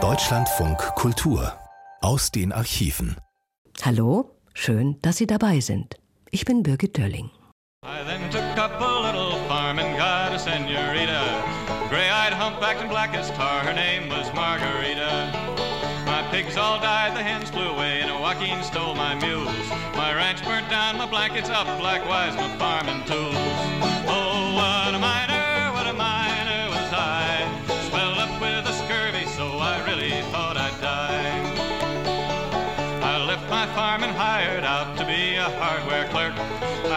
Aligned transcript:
Deutschlandfunk 0.00 0.78
Kultur 0.94 1.58
aus 2.00 2.30
den 2.30 2.52
Archiven. 2.52 3.16
Hallo, 3.82 4.38
schön, 4.54 5.00
dass 5.02 5.16
Sie 5.16 5.26
dabei 5.26 5.58
sind. 5.58 5.96
Ich 6.30 6.44
bin 6.44 6.62
Birgit 6.62 6.96
Dölling. 6.96 7.32
I 7.82 8.04
then 8.04 8.30
took 8.30 8.56
up 8.56 8.80
a 8.80 9.00
little 9.00 9.36
farm 9.48 9.80
and 9.80 9.98
got 9.98 10.32
a 10.32 10.38
senorita, 10.38 11.42
gray-eyed, 11.88 12.32
humpbacked, 12.32 12.80
and 12.80 12.88
black 12.88 13.16
as 13.16 13.32
tar. 13.32 13.64
Her 13.64 13.74
name 13.74 14.08
was 14.08 14.32
Margarita. 14.32 15.32
My 16.06 16.22
pigs 16.30 16.56
all 16.56 16.78
died, 16.78 17.16
the 17.16 17.22
hens 17.24 17.50
flew 17.50 17.68
away, 17.68 18.02
and 18.02 18.10
Joaquin 18.20 18.62
stole 18.62 18.94
my 18.94 19.16
mules. 19.16 19.50
My 19.96 20.14
ranch 20.14 20.44
burnt 20.44 20.70
down, 20.70 20.98
my 20.98 21.06
blankets 21.06 21.50
up, 21.50 21.66
likewise 21.82 22.36
my 22.36 22.48
farming 22.58 23.02
tools. 23.06 23.77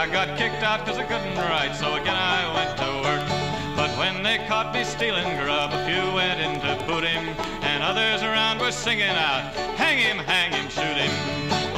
I 0.02 0.08
got 0.08 0.36
kicked 0.36 0.64
out 0.64 0.84
because 0.84 0.98
I 0.98 1.04
couldn't 1.04 1.36
write, 1.36 1.76
so 1.76 1.94
again 1.94 2.16
I 2.16 2.42
went 2.58 2.76
to 2.82 2.90
work. 3.06 3.22
But 3.78 3.96
when 3.96 4.24
they 4.24 4.38
caught 4.48 4.74
me 4.74 4.82
stealing 4.82 5.30
grub, 5.38 5.70
a 5.72 5.78
few 5.86 6.02
went 6.12 6.40
in 6.42 6.58
to 6.58 6.74
boot 6.90 7.04
him, 7.04 7.28
and 7.62 7.84
others 7.84 8.20
around 8.24 8.58
were 8.58 8.72
singing 8.72 9.14
out, 9.14 9.54
Hang 9.78 9.98
him, 9.98 10.18
hang 10.18 10.50
him, 10.50 10.68
shoot 10.70 10.98
him. 10.98 11.12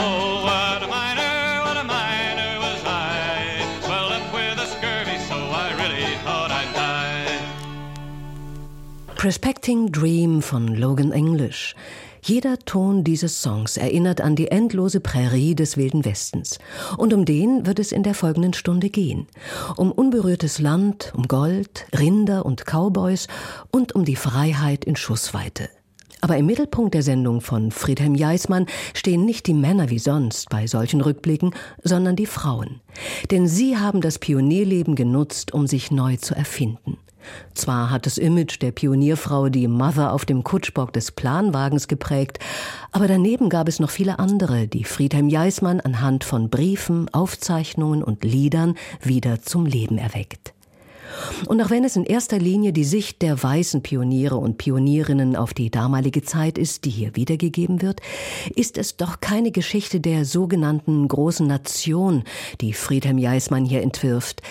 Oh, 0.01 0.41
what 0.41 0.83
a 0.83 0.89
miner, 0.89 1.61
what 1.69 1.77
a 1.77 1.85
miner 1.85 2.61
was 2.65 2.81
I. 2.87 3.61
Swelled 3.85 4.13
up 4.17 4.33
with 4.33 4.57
a 4.57 4.69
scurvy, 4.73 5.19
so 5.29 5.37
I 5.37 5.77
really 5.77 6.17
thought 6.25 6.51
I'd 6.51 6.73
die. 6.73 7.29
Prospecting 9.17 9.91
Dream 9.91 10.41
von 10.41 10.81
Logan 10.81 11.13
English. 11.13 11.75
Jeder 12.27 12.59
Ton 12.59 13.05
dieses 13.05 13.43
Songs 13.43 13.77
erinnert 13.77 14.23
an 14.23 14.35
die 14.35 14.51
endlose 14.51 15.01
Prärie 15.01 15.55
des 15.55 15.77
Wilden 15.77 16.07
Westens. 16.07 16.59
Und 16.97 17.13
um 17.13 17.27
den 17.27 17.67
wird 17.67 17.79
es 17.79 17.93
in 17.93 18.03
der 18.03 18.15
folgenden 18.15 18.55
Stunde 18.55 18.89
gehen. 18.89 19.27
Um 19.77 19.93
unberührtes 19.93 20.59
Land, 20.59 21.13
um 21.15 21.29
Gold, 21.29 21.85
Rinder 21.95 22.47
und 22.47 22.65
Cowboys 22.65 23.29
und 23.71 23.95
um 23.95 24.07
die 24.07 24.17
Freiheit 24.17 24.87
in 24.87 24.97
Schussweite. 24.97 25.69
Aber 26.23 26.39
im 26.39 26.47
Mittelpunkt 26.47 26.95
der 26.95 27.03
Sendung 27.03 27.43
von 27.43 27.71
Friedhelm 27.71 28.15
Jaismann 28.15 28.69
stehen 28.95 29.27
nicht 29.27 29.47
die 29.47 29.53
Männer 29.53 29.91
wie 29.91 29.99
sonst 29.99 30.49
bei 30.49 30.67
solchen 30.67 31.03
Rückblicken, 31.03 31.55
sondern 31.83 32.17
die 32.17 32.25
Frauen. 32.25 32.81
Denn 33.33 33.47
sie 33.47 33.77
haben 33.77 34.01
das 34.01 34.19
Pionierleben 34.19 34.95
genutzt, 34.95 35.53
um 35.53 35.67
sich 35.67 35.91
neu 35.91 36.17
zu 36.17 36.35
erfinden. 36.35 36.97
Zwar 37.55 37.91
hat 37.91 38.07
das 38.07 38.19
Image 38.19 38.61
der 38.61 38.73
Pionierfrau 38.73 39.49
die 39.49 39.69
Mother 39.69 40.13
auf 40.13 40.25
dem 40.25 40.45
Kutschbock 40.45 40.93
des 40.93 41.13
Planwagens 41.13 41.89
geprägt, 41.89 42.39
aber 42.93 43.09
daneben 43.09 43.49
gab 43.49 43.69
es 43.69 43.81
noch 43.81 43.91
viele 43.91 44.19
andere, 44.19 44.67
die 44.67 44.85
Friedhelm 44.85 45.29
Jaismann 45.29 45.81
anhand 45.81 46.25
von 46.25 46.51
Briefen, 46.51 47.09
Aufzeichnungen 47.13 48.03
und 48.03 48.25
Liedern 48.25 48.75
wieder 49.03 49.43
zum 49.43 49.67
Leben 49.67 49.99
erweckt. 49.99 50.55
Und 51.47 51.61
auch 51.61 51.71
wenn 51.71 51.85
es 51.85 51.97
in 51.97 52.05
erster 52.05 52.39
Linie 52.39 52.73
die 52.73 52.85
Sicht 52.85 53.23
der 53.23 53.41
weißen 53.43 53.83
Pioniere 53.83 54.37
und 54.37 54.59
Pionierinnen 54.59 55.37
auf 55.37 55.55
die 55.55 55.71
damalige 55.71 56.23
Zeit 56.23 56.59
ist, 56.59 56.85
die 56.85 56.91
hier 56.91 57.17
wiedergegeben 57.17 57.83
wird, 57.83 58.01
ist 58.55 58.79
es 58.79 58.97
doch 58.97 59.21
keine 59.21 59.51
Geschichte 59.51 60.01
der 60.01 60.25
sogenannten 60.25 61.07
großen 61.09 61.47
Nation, 61.47 62.25
die 62.61 62.73
Friedhelm 62.73 63.19
Jaismann 63.19 63.65
hier 63.65 63.83
entwirft. 63.83 64.43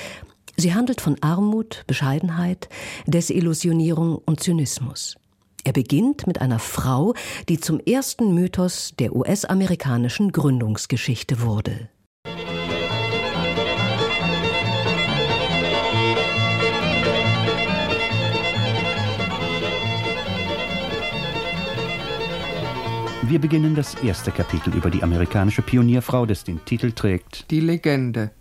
Sie 0.56 0.74
handelt 0.74 1.02
von 1.02 1.18
Armut, 1.22 1.84
Bescheidenheit, 1.88 2.70
Desillusionierung 3.08 4.22
und 4.24 4.40
Zynismus. 4.40 5.16
Er 5.64 5.74
beginnt 5.74 6.28
mit 6.28 6.42
einer 6.42 6.60
Frau, 6.60 7.14
die 7.50 7.60
zum 7.60 7.80
ersten 7.80 8.34
Mythos 8.34 8.94
der 9.00 9.16
US-amerikanischen 9.16 10.32
Gründungsgeschichte 10.32 11.42
wurde. 11.42 11.90
Wir 23.24 23.40
beginnen 23.40 23.74
das 23.74 23.96
erste 23.96 24.32
Kapitel 24.32 24.76
über 24.76 24.92
die 24.92 25.02
amerikanische 25.02 25.62
Pionierfrau, 25.62 26.26
das 26.26 26.44
den 26.44 26.64
Titel 26.66 26.92
trägt 26.92 27.50
Die 27.50 27.62
Legende. 27.62 28.32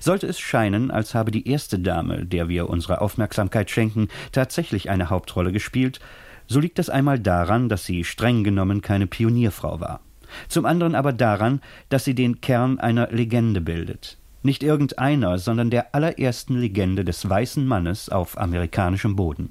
Sollte 0.00 0.26
es 0.26 0.40
scheinen, 0.40 0.90
als 0.90 1.14
habe 1.14 1.30
die 1.30 1.48
erste 1.48 1.78
Dame, 1.78 2.24
der 2.24 2.48
wir 2.48 2.68
unsere 2.68 3.00
Aufmerksamkeit 3.00 3.70
schenken, 3.70 4.08
tatsächlich 4.32 4.90
eine 4.90 5.10
Hauptrolle 5.10 5.52
gespielt, 5.52 6.00
so 6.46 6.60
liegt 6.60 6.78
das 6.78 6.88
einmal 6.88 7.18
daran, 7.18 7.68
dass 7.68 7.84
sie 7.84 8.04
streng 8.04 8.42
genommen 8.42 8.80
keine 8.80 9.06
Pionierfrau 9.06 9.80
war. 9.80 10.00
Zum 10.48 10.66
anderen 10.66 10.94
aber 10.94 11.12
daran, 11.12 11.60
dass 11.88 12.04
sie 12.04 12.14
den 12.14 12.40
Kern 12.40 12.78
einer 12.80 13.08
Legende 13.10 13.60
bildet. 13.60 14.18
Nicht 14.42 14.62
irgendeiner, 14.62 15.38
sondern 15.38 15.70
der 15.70 15.94
allerersten 15.94 16.56
Legende 16.56 17.04
des 17.04 17.28
weißen 17.28 17.66
Mannes 17.66 18.08
auf 18.08 18.38
amerikanischem 18.38 19.16
Boden. 19.16 19.50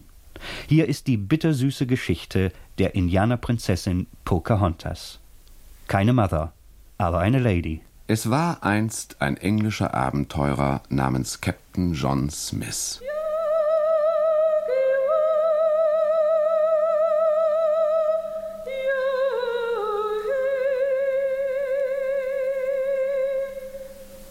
Hier 0.68 0.88
ist 0.88 1.08
die 1.08 1.18
bittersüße 1.18 1.88
Geschichte 1.88 2.52
der 2.78 2.96
Indianerprinzessin 2.96 4.08
Pocahontas. 4.24 5.20
Keine 5.88 6.14
Mother, 6.14 6.54
aber 6.98 7.20
eine 7.20 7.40
Lady. 7.40 7.82
Es 8.10 8.30
war 8.30 8.64
einst 8.64 9.18
ein 9.20 9.36
englischer 9.36 9.94
Abenteurer 9.94 10.82
namens 10.88 11.42
Captain 11.42 11.94
John 11.94 12.30
Smith. 12.30 13.02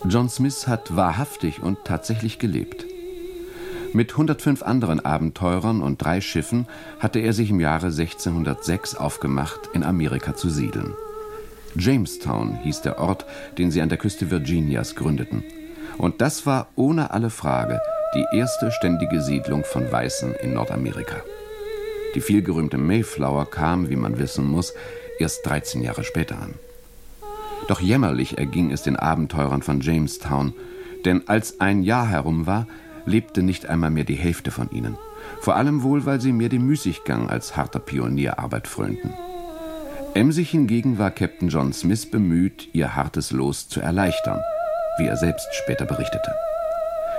John 0.09 0.31
Smith 0.31 0.67
hat 0.67 0.97
wahrhaftig 0.97 1.63
und 1.63 1.85
tatsächlich 1.85 2.39
gelebt. 2.39 2.87
Mit 3.93 4.13
105 4.13 4.63
anderen 4.63 5.05
Abenteurern 5.05 5.83
und 5.83 6.03
drei 6.03 6.23
Schiffen 6.23 6.67
hatte 6.99 7.19
er 7.19 7.35
sich 7.35 7.51
im 7.51 7.61
Jahre 7.61 7.89
1606 7.89 8.95
aufgemacht, 8.95 9.69
in 9.75 9.85
Amerika 9.85 10.35
zu 10.35 10.49
siedeln. 10.49 10.95
Jamestown 11.79 12.59
hieß 12.63 12.83
der 12.83 12.99
Ort, 12.99 13.27
den 13.59 13.71
sie 13.71 13.81
an 13.81 13.89
der 13.89 13.99
Küste 13.99 14.31
Virginias 14.31 14.95
gründeten. 14.95 15.45
Und 15.99 16.21
das 16.21 16.47
war 16.47 16.69
ohne 16.77 17.11
alle 17.11 17.31
Frage 17.31 17.81
die 18.15 18.25
erste 18.33 18.71
ständige 18.71 19.21
Siedlung 19.21 19.65
von 19.65 19.91
Weißen 19.91 20.35
in 20.35 20.55
Nordamerika. 20.55 21.17
Die 22.15 22.21
vielgerühmte 22.21 22.79
Mayflower 22.79 23.47
kam, 23.47 23.91
wie 23.91 23.97
man 23.97 24.19
wissen 24.19 24.47
muss, 24.47 24.73
erst 25.19 25.45
13 25.47 25.83
Jahre 25.83 26.05
später 26.05 26.41
an. 26.41 26.55
Doch 27.69 27.81
jämmerlich 27.81 28.39
erging 28.39 28.71
es 28.71 28.83
den 28.83 28.97
Abenteurern 28.97 29.63
von 29.63 29.81
Jamestown, 29.81 30.55
denn 31.05 31.29
als 31.29 31.61
ein 31.61 31.83
Jahr 31.83 32.09
herum 32.09 32.47
war, 32.47 32.67
lebte 33.07 33.43
nicht 33.43 33.67
einmal 33.67 33.91
mehr 33.91 34.05
die 34.05 34.15
Hälfte 34.15 34.51
von 34.51 34.71
ihnen. 34.71 34.97
Vor 35.41 35.57
allem 35.57 35.83
wohl, 35.83 36.07
weil 36.07 36.21
sie 36.21 36.33
mehr 36.33 36.49
dem 36.49 36.67
Müßiggang 36.67 37.29
als 37.29 37.57
harter 37.57 37.81
Pionierarbeit 37.81 38.67
frönten. 38.69 39.13
Emsig 40.17 40.49
hingegen 40.49 40.97
war 40.97 41.11
Captain 41.11 41.51
John 41.51 41.75
Smith 41.75 42.11
bemüht, 42.11 42.71
ihr 42.73 42.97
hartes 42.97 43.33
Los 43.33 43.69
zu 43.69 43.83
erleichtern, 43.83 44.41
wie 44.97 45.05
er 45.05 45.19
selbst 45.19 45.47
später 45.53 45.85
berichtete. 45.85 46.33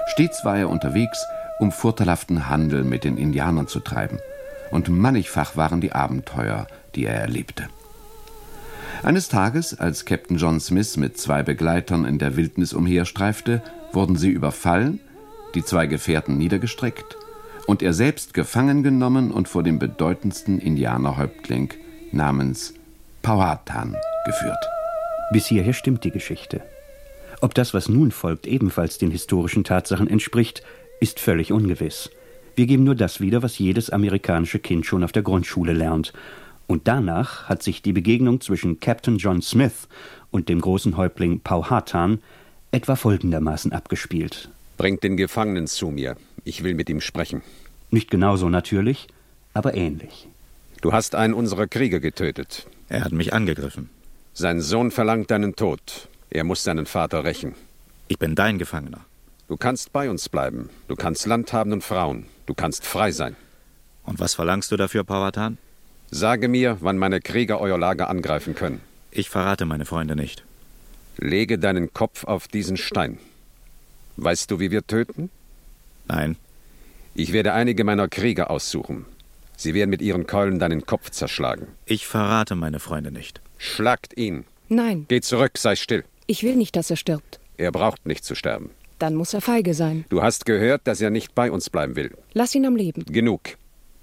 Stets 0.07 0.43
war 0.43 0.57
er 0.57 0.67
unterwegs, 0.67 1.23
um 1.59 1.71
vorteilhaften 1.71 2.49
Handel 2.49 2.83
mit 2.83 3.03
den 3.03 3.17
Indianern 3.17 3.67
zu 3.67 3.81
treiben, 3.81 4.17
und 4.71 4.89
mannigfach 4.89 5.55
waren 5.55 5.79
die 5.79 5.91
Abenteuer, 5.91 6.65
die 6.95 7.05
er 7.05 7.13
erlebte. 7.13 7.67
Eines 9.03 9.29
Tages, 9.29 9.79
als 9.79 10.05
Captain 10.05 10.37
John 10.37 10.59
Smith 10.59 10.97
mit 10.97 11.19
zwei 11.19 11.43
Begleitern 11.43 12.03
in 12.03 12.17
der 12.17 12.35
Wildnis 12.35 12.73
umherstreifte, 12.73 13.61
wurden 13.93 14.15
sie 14.15 14.31
überfallen, 14.31 14.99
die 15.53 15.63
zwei 15.63 15.85
Gefährten 15.85 16.39
niedergestreckt 16.39 17.15
und 17.67 17.83
er 17.83 17.93
selbst 17.93 18.33
gefangen 18.33 18.81
genommen 18.81 19.29
und 19.29 19.47
vor 19.47 19.61
dem 19.61 19.77
bedeutendsten 19.77 20.57
Indianerhäuptling 20.57 21.75
namens 22.11 22.73
Powhatan 23.27 23.93
geführt. 24.23 24.69
Bis 25.33 25.47
hierher 25.47 25.73
stimmt 25.73 26.05
die 26.05 26.11
Geschichte. 26.11 26.61
Ob 27.41 27.53
das, 27.55 27.73
was 27.73 27.89
nun 27.89 28.11
folgt, 28.11 28.47
ebenfalls 28.47 28.99
den 28.99 29.11
historischen 29.11 29.65
Tatsachen 29.65 30.09
entspricht, 30.09 30.63
ist 31.01 31.19
völlig 31.19 31.51
ungewiss. 31.51 32.09
Wir 32.55 32.67
geben 32.67 32.85
nur 32.85 32.95
das 32.95 33.19
wieder, 33.19 33.43
was 33.43 33.59
jedes 33.59 33.89
amerikanische 33.89 34.59
Kind 34.59 34.85
schon 34.85 35.03
auf 35.03 35.11
der 35.11 35.23
Grundschule 35.23 35.73
lernt. 35.73 36.13
Und 36.67 36.87
danach 36.87 37.49
hat 37.49 37.63
sich 37.63 37.81
die 37.81 37.91
Begegnung 37.91 38.39
zwischen 38.39 38.79
Captain 38.79 39.17
John 39.17 39.41
Smith 39.41 39.89
und 40.31 40.47
dem 40.47 40.61
großen 40.61 40.95
Häuptling 40.95 41.41
Powhatan 41.41 42.19
etwa 42.71 42.95
folgendermaßen 42.95 43.73
abgespielt. 43.73 44.47
Bringt 44.77 45.03
den 45.03 45.17
Gefangenen 45.17 45.67
zu 45.67 45.89
mir. 45.89 46.15
Ich 46.45 46.63
will 46.63 46.75
mit 46.75 46.89
ihm 46.89 47.01
sprechen. 47.01 47.41
Nicht 47.91 48.09
genauso 48.09 48.47
natürlich, 48.47 49.07
aber 49.53 49.73
ähnlich. 49.73 50.29
Du 50.79 50.93
hast 50.93 51.13
einen 51.13 51.33
unserer 51.33 51.67
Krieger 51.67 51.99
getötet. 51.99 52.67
Er 52.89 53.03
hat 53.03 53.11
mich 53.11 53.33
angegriffen. 53.33 53.89
Sein 54.33 54.61
Sohn 54.61 54.91
verlangt 54.91 55.31
deinen 55.31 55.55
Tod. 55.55 56.07
Er 56.29 56.43
muss 56.43 56.63
seinen 56.63 56.85
Vater 56.85 57.23
rächen. 57.23 57.55
Ich 58.07 58.19
bin 58.19 58.35
dein 58.35 58.59
Gefangener. 58.59 59.01
Du 59.47 59.57
kannst 59.57 59.91
bei 59.93 60.09
uns 60.09 60.29
bleiben. 60.29 60.69
Du 60.87 60.95
kannst 60.95 61.25
Land 61.25 61.53
haben 61.53 61.73
und 61.73 61.83
Frauen. 61.83 62.25
Du 62.45 62.53
kannst 62.53 62.85
frei 62.85 63.11
sein. 63.11 63.35
Und 64.03 64.19
was 64.19 64.35
verlangst 64.35 64.71
du 64.71 64.77
dafür, 64.77 65.03
Powhatan? 65.03 65.57
Sage 66.11 66.47
mir, 66.47 66.77
wann 66.79 66.97
meine 66.97 67.19
Krieger 67.19 67.59
euer 67.59 67.77
Lager 67.77 68.09
angreifen 68.09 68.55
können. 68.55 68.81
Ich 69.11 69.29
verrate 69.29 69.65
meine 69.65 69.85
Freunde 69.85 70.15
nicht. 70.15 70.43
Lege 71.17 71.57
deinen 71.57 71.93
Kopf 71.93 72.23
auf 72.23 72.47
diesen 72.47 72.77
Stein. 72.77 73.17
Weißt 74.15 74.49
du, 74.49 74.59
wie 74.59 74.71
wir 74.71 74.85
töten? 74.85 75.29
Nein. 76.07 76.37
Ich 77.15 77.33
werde 77.33 77.53
einige 77.53 77.83
meiner 77.83 78.07
Krieger 78.07 78.49
aussuchen. 78.49 79.05
Sie 79.59 79.73
werden 79.73 79.89
mit 79.89 80.01
ihren 80.01 80.27
Keulen 80.27 80.59
deinen 80.59 80.85
Kopf 80.85 81.09
zerschlagen. 81.09 81.67
Ich 81.85 82.05
verrate 82.07 82.55
meine 82.55 82.79
Freunde 82.79 83.11
nicht. 83.11 83.41
Schlagt 83.57 84.15
ihn. 84.15 84.45
Nein, 84.69 85.05
Geh 85.09 85.19
zurück, 85.21 85.57
sei 85.57 85.75
still. 85.75 86.03
ich 86.27 86.43
will 86.43 86.55
nicht, 86.55 86.75
dass 86.75 86.89
er 86.91 86.95
stirbt. 86.95 87.39
Er 87.57 87.71
braucht 87.71 88.05
nicht 88.05 88.23
zu 88.23 88.35
sterben. 88.35 88.69
Dann 88.99 89.15
muss 89.15 89.33
er 89.33 89.41
feige 89.41 89.73
sein. 89.73 90.05
Du 90.09 90.21
hast 90.21 90.45
gehört, 90.45 90.81
dass 90.85 91.01
er 91.01 91.09
nicht 91.09 91.33
bei 91.35 91.51
uns 91.51 91.69
bleiben 91.69 91.95
will. 91.95 92.15
Lass 92.33 92.53
ihn 92.55 92.65
am 92.65 92.75
Leben. 92.75 93.03
Genug. 93.05 93.57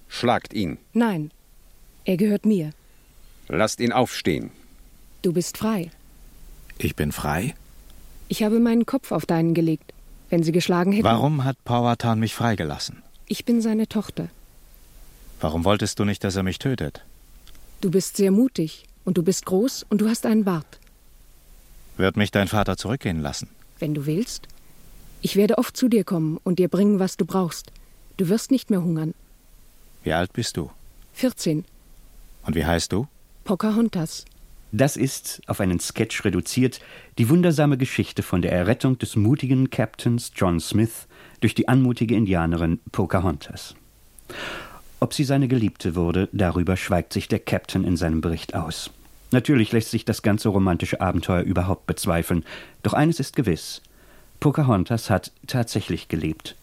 Schlagt 0.08 0.52
ihn. 0.54 0.78
Nein, 0.92 1.30
er 2.04 2.16
gehört 2.16 2.46
mir. 2.46 2.70
Lasst 3.48 3.80
ihn 3.80 3.92
aufstehen. 3.92 4.50
Du 5.22 5.32
bist 5.32 5.56
frei. 5.58 5.90
Ich 6.78 6.96
bin 6.96 7.12
frei? 7.12 7.54
Ich 8.28 8.42
habe 8.42 8.58
meinen 8.58 8.86
Kopf 8.86 9.12
auf 9.12 9.26
deinen 9.26 9.54
gelegt. 9.54 9.92
Wenn 10.30 10.42
sie 10.42 10.52
geschlagen 10.52 10.92
hätten. 10.92 11.04
Warum 11.04 11.44
hat 11.44 11.62
Powhatan 11.64 12.18
mich 12.18 12.34
freigelassen? 12.34 13.02
Ich 13.26 13.44
bin 13.44 13.60
seine 13.60 13.86
Tochter. 13.88 14.28
Warum 15.44 15.66
wolltest 15.66 15.98
du 15.98 16.06
nicht, 16.06 16.24
dass 16.24 16.36
er 16.36 16.42
mich 16.42 16.58
tötet? 16.58 17.04
Du 17.82 17.90
bist 17.90 18.16
sehr 18.16 18.30
mutig 18.30 18.86
und 19.04 19.18
du 19.18 19.22
bist 19.22 19.44
groß 19.44 19.84
und 19.90 20.00
du 20.00 20.08
hast 20.08 20.24
einen 20.24 20.44
Bart. 20.44 20.80
Wird 21.98 22.16
mich 22.16 22.30
dein 22.30 22.48
Vater 22.48 22.78
zurückgehen 22.78 23.20
lassen? 23.20 23.50
Wenn 23.78 23.92
du 23.92 24.06
willst. 24.06 24.48
Ich 25.20 25.36
werde 25.36 25.58
oft 25.58 25.76
zu 25.76 25.88
dir 25.88 26.02
kommen 26.02 26.38
und 26.44 26.58
dir 26.58 26.68
bringen, 26.68 26.98
was 26.98 27.18
du 27.18 27.26
brauchst. 27.26 27.72
Du 28.16 28.30
wirst 28.30 28.52
nicht 28.52 28.70
mehr 28.70 28.82
hungern. 28.82 29.12
Wie 30.02 30.14
alt 30.14 30.32
bist 30.32 30.56
du? 30.56 30.70
14. 31.12 31.66
Und 32.46 32.54
wie 32.54 32.64
heißt 32.64 32.90
du? 32.90 33.06
Pocahontas. 33.44 34.24
Das 34.72 34.96
ist, 34.96 35.42
auf 35.46 35.60
einen 35.60 35.78
Sketch 35.78 36.24
reduziert, 36.24 36.80
die 37.18 37.28
wundersame 37.28 37.76
Geschichte 37.76 38.22
von 38.22 38.40
der 38.40 38.52
Errettung 38.52 38.96
des 38.96 39.14
mutigen 39.14 39.68
Captains 39.68 40.32
John 40.34 40.58
Smith 40.58 41.06
durch 41.40 41.54
die 41.54 41.68
anmutige 41.68 42.14
Indianerin 42.16 42.80
Pocahontas. 42.92 43.74
Ob 45.04 45.12
sie 45.12 45.24
seine 45.24 45.48
Geliebte 45.48 45.96
wurde, 45.96 46.30
darüber 46.32 46.78
schweigt 46.78 47.12
sich 47.12 47.28
der 47.28 47.38
Captain 47.38 47.84
in 47.84 47.94
seinem 47.94 48.22
Bericht 48.22 48.54
aus. 48.54 48.90
Natürlich 49.32 49.70
lässt 49.70 49.90
sich 49.90 50.06
das 50.06 50.22
ganze 50.22 50.48
romantische 50.48 51.02
Abenteuer 51.02 51.42
überhaupt 51.42 51.86
bezweifeln, 51.86 52.42
doch 52.82 52.94
eines 52.94 53.20
ist 53.20 53.36
gewiss. 53.36 53.82
Pocahontas 54.40 55.10
hat 55.10 55.30
tatsächlich 55.46 56.08
gelebt. 56.08 56.56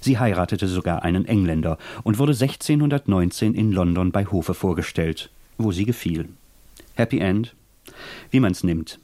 Sie 0.00 0.18
heiratete 0.18 0.66
sogar 0.66 1.04
einen 1.04 1.24
Engländer 1.24 1.78
und 2.02 2.18
wurde 2.18 2.32
1619 2.32 3.54
in 3.54 3.70
London 3.70 4.10
bei 4.10 4.26
Hofe 4.26 4.54
vorgestellt, 4.54 5.30
wo 5.56 5.70
sie 5.70 5.84
gefiel. 5.84 6.28
Happy 6.96 7.20
End? 7.20 7.54
Wie 8.32 8.40
man's 8.40 8.64
nimmt. 8.64 8.98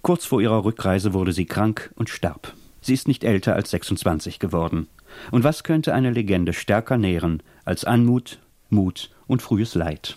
Kurz 0.00 0.24
vor 0.24 0.40
ihrer 0.40 0.64
Rückreise 0.64 1.12
wurde 1.12 1.34
sie 1.34 1.44
krank 1.44 1.92
und 1.94 2.08
starb. 2.08 2.54
Sie 2.80 2.94
ist 2.94 3.06
nicht 3.06 3.22
älter 3.22 3.54
als 3.54 3.68
26 3.68 4.38
geworden. 4.38 4.86
Und 5.30 5.44
was 5.44 5.64
könnte 5.64 5.94
eine 5.94 6.10
Legende 6.10 6.52
stärker 6.52 6.98
nähren 6.98 7.42
als 7.64 7.84
Anmut, 7.84 8.38
Mut 8.70 9.10
und 9.26 9.42
frühes 9.42 9.74
Leid? 9.74 10.16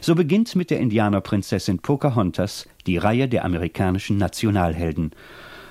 So 0.00 0.14
beginnt 0.14 0.54
mit 0.56 0.70
der 0.70 0.80
Indianerprinzessin 0.80 1.78
Pocahontas 1.78 2.68
die 2.86 2.98
Reihe 2.98 3.28
der 3.28 3.44
amerikanischen 3.44 4.16
Nationalhelden. 4.16 5.12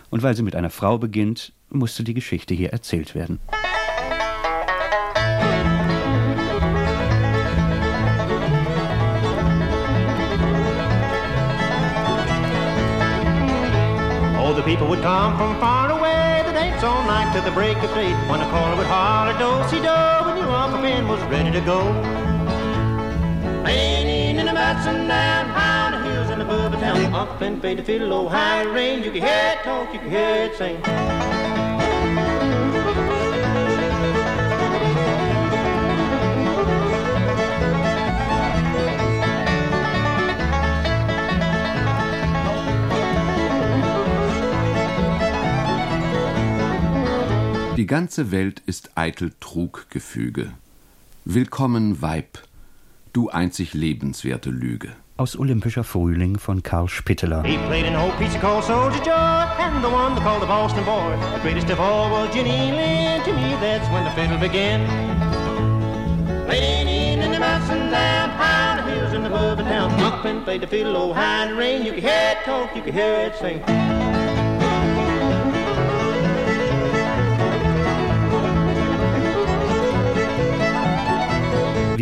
Und 0.09 0.23
weil 0.23 0.35
sie 0.35 0.43
mit 0.43 0.55
einer 0.55 0.69
Frau 0.69 0.97
beginnt, 0.97 1.53
musste 1.69 2.03
die 2.03 2.13
Geschichte 2.13 2.53
hier 2.53 2.71
erzählt 2.71 3.15
werden. 3.15 3.39
Oh, 14.37 14.53
the 14.53 14.61
people 14.61 14.87
would 14.87 15.01
come 15.01 15.37
from 15.37 15.59
far 15.59 15.92
night 17.23 17.33
till 17.33 17.43
the 17.43 17.51
break 17.51 17.77
of 17.77 17.93
day. 17.93 18.11
When 18.29 18.39
the 18.39 18.45
caller 18.45 18.75
would 18.75 18.87
holler, 18.87 19.33
do 19.37 19.69
si 19.69 19.77
do, 19.81 20.25
when 20.25 20.37
your 20.37 20.49
Uncle 20.49 20.81
Ben 20.81 21.07
was 21.07 21.21
ready 21.23 21.51
to 21.51 21.61
go. 21.61 21.79
Raining 23.63 24.37
in 24.37 24.45
the 24.45 24.53
mountains 24.53 25.07
down 25.07 25.49
high 25.49 25.91
the 25.91 26.09
hills 26.09 26.29
in 26.29 26.39
the 26.39 26.45
Bubba 26.45 26.79
town. 26.79 27.13
Up 27.13 27.41
and 27.41 27.61
fade 27.61 27.79
the 27.79 27.83
fiddle, 27.83 28.13
oh 28.13 28.27
high 28.27 28.63
rain. 28.63 29.03
You 29.03 29.11
can 29.11 29.21
hear 29.21 29.53
it 29.53 29.63
talk, 29.63 29.93
you 29.93 29.99
can 29.99 30.09
hear 30.09 30.35
it 30.45 30.57
sing. 30.57 31.62
Die 47.83 47.87
ganze 47.87 48.31
Welt 48.31 48.61
ist 48.65 48.91
eitel 48.95 49.33
Truggefüge. 49.41 50.53
Willkommen, 51.25 52.01
Weib, 52.01 52.39
du 53.11 53.27
einzig 53.27 53.73
lebenswerte 53.73 54.51
Lüge. 54.51 54.93
Aus 55.17 55.37
Olympischer 55.37 55.83
Frühling 55.83 56.39
von 56.39 56.63
Karl 56.63 56.87
Spitteler. 56.87 57.43
He 57.43 57.57
played 57.67 57.85
an 57.85 57.97
old 57.97 58.17
piece 58.17 58.39
called 58.39 58.63
Soldier 58.63 59.03
Joy, 59.03 59.11
and 59.11 59.83
the 59.83 59.89
one 59.89 60.15
they 60.15 60.21
called 60.23 60.41
the 60.41 60.47
Boston 60.47 60.85
Boy. 60.85 61.17
The 61.35 61.41
greatest 61.41 61.69
of 61.71 61.81
all 61.81 62.09
was 62.09 62.33
Jenny 62.33 62.71
Lynn. 62.71 63.21
To 63.25 63.33
me, 63.33 63.53
that's 63.59 63.89
when 63.91 64.05
the 64.05 64.11
fiddle 64.11 64.39
began. 64.39 64.87
Raining 66.47 67.19
in 67.21 67.31
the 67.33 67.39
mountains 67.39 67.91
down 67.91 68.29
high 68.29 68.77
the 68.77 68.91
hills 68.93 69.11
in 69.11 69.23
the 69.23 69.29
Bubba 69.29 69.63
town. 69.63 69.91
Up 69.99 70.23
and 70.23 70.45
played 70.45 70.61
the 70.61 70.67
fiddle, 70.67 70.95
oh 70.95 71.11
high 71.11 71.47
in 71.47 71.49
the 71.49 71.55
rain. 71.57 71.85
You 71.85 71.91
can 71.91 72.01
hear 72.01 72.37
it 72.37 72.45
talk, 72.45 72.73
you 72.77 72.81
can 72.81 72.93
hear 72.93 73.13
it 73.13 73.35
sing. 73.35 74.02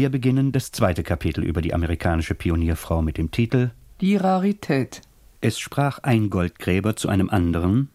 Wir 0.01 0.09
beginnen 0.09 0.51
das 0.51 0.71
zweite 0.71 1.03
Kapitel 1.03 1.43
über 1.43 1.61
die 1.61 1.75
amerikanische 1.75 2.33
Pionierfrau 2.33 3.03
mit 3.03 3.19
dem 3.19 3.29
Titel 3.29 3.69
Die 4.01 4.15
Rarität. 4.15 5.01
Es 5.41 5.59
sprach 5.59 5.99
ein 5.99 6.31
Goldgräber 6.31 6.95
zu 6.95 7.07
einem 7.07 7.29
anderen. 7.29 7.87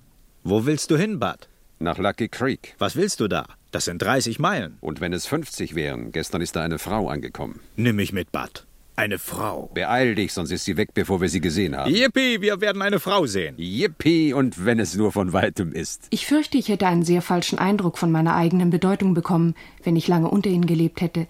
Wo 0.44 0.66
willst 0.66 0.92
du 0.92 0.96
hin, 0.96 1.18
Bud? 1.18 1.48
Nach 1.80 1.98
Lucky 1.98 2.28
Creek. 2.28 2.76
Was 2.78 2.94
willst 2.94 3.18
du 3.18 3.26
da? 3.26 3.46
Das 3.72 3.86
sind 3.86 4.00
30 4.00 4.38
Meilen. 4.38 4.78
Und 4.80 5.00
wenn 5.00 5.12
es 5.12 5.26
50 5.26 5.74
wären, 5.74 6.12
gestern 6.12 6.42
ist 6.42 6.54
da 6.54 6.62
eine 6.62 6.78
Frau 6.78 7.08
angekommen. 7.08 7.58
Nimm 7.74 7.96
mich 7.96 8.12
mit, 8.12 8.30
Bud. 8.30 8.66
Eine 8.94 9.18
Frau. 9.18 9.68
Beeil 9.74 10.14
dich, 10.14 10.32
sonst 10.32 10.52
ist 10.52 10.64
sie 10.64 10.76
weg, 10.76 10.90
bevor 10.94 11.20
wir 11.20 11.28
sie 11.28 11.40
gesehen 11.40 11.76
haben. 11.76 11.92
Yippie, 11.92 12.40
wir 12.40 12.60
werden 12.60 12.82
eine 12.82 13.00
Frau 13.00 13.26
sehen. 13.26 13.56
Yippie, 13.58 14.32
und 14.32 14.64
wenn 14.64 14.78
es 14.78 14.94
nur 14.94 15.10
von 15.10 15.32
weitem 15.32 15.72
ist. 15.72 16.06
Ich 16.10 16.26
fürchte, 16.26 16.56
ich 16.56 16.68
hätte 16.68 16.86
einen 16.86 17.02
sehr 17.02 17.20
falschen 17.20 17.58
Eindruck 17.58 17.98
von 17.98 18.12
meiner 18.12 18.36
eigenen 18.36 18.70
Bedeutung 18.70 19.12
bekommen, 19.12 19.56
wenn 19.82 19.96
ich 19.96 20.06
lange 20.06 20.30
unter 20.30 20.50
ihnen 20.50 20.66
gelebt 20.66 21.00
hätte. 21.00 21.26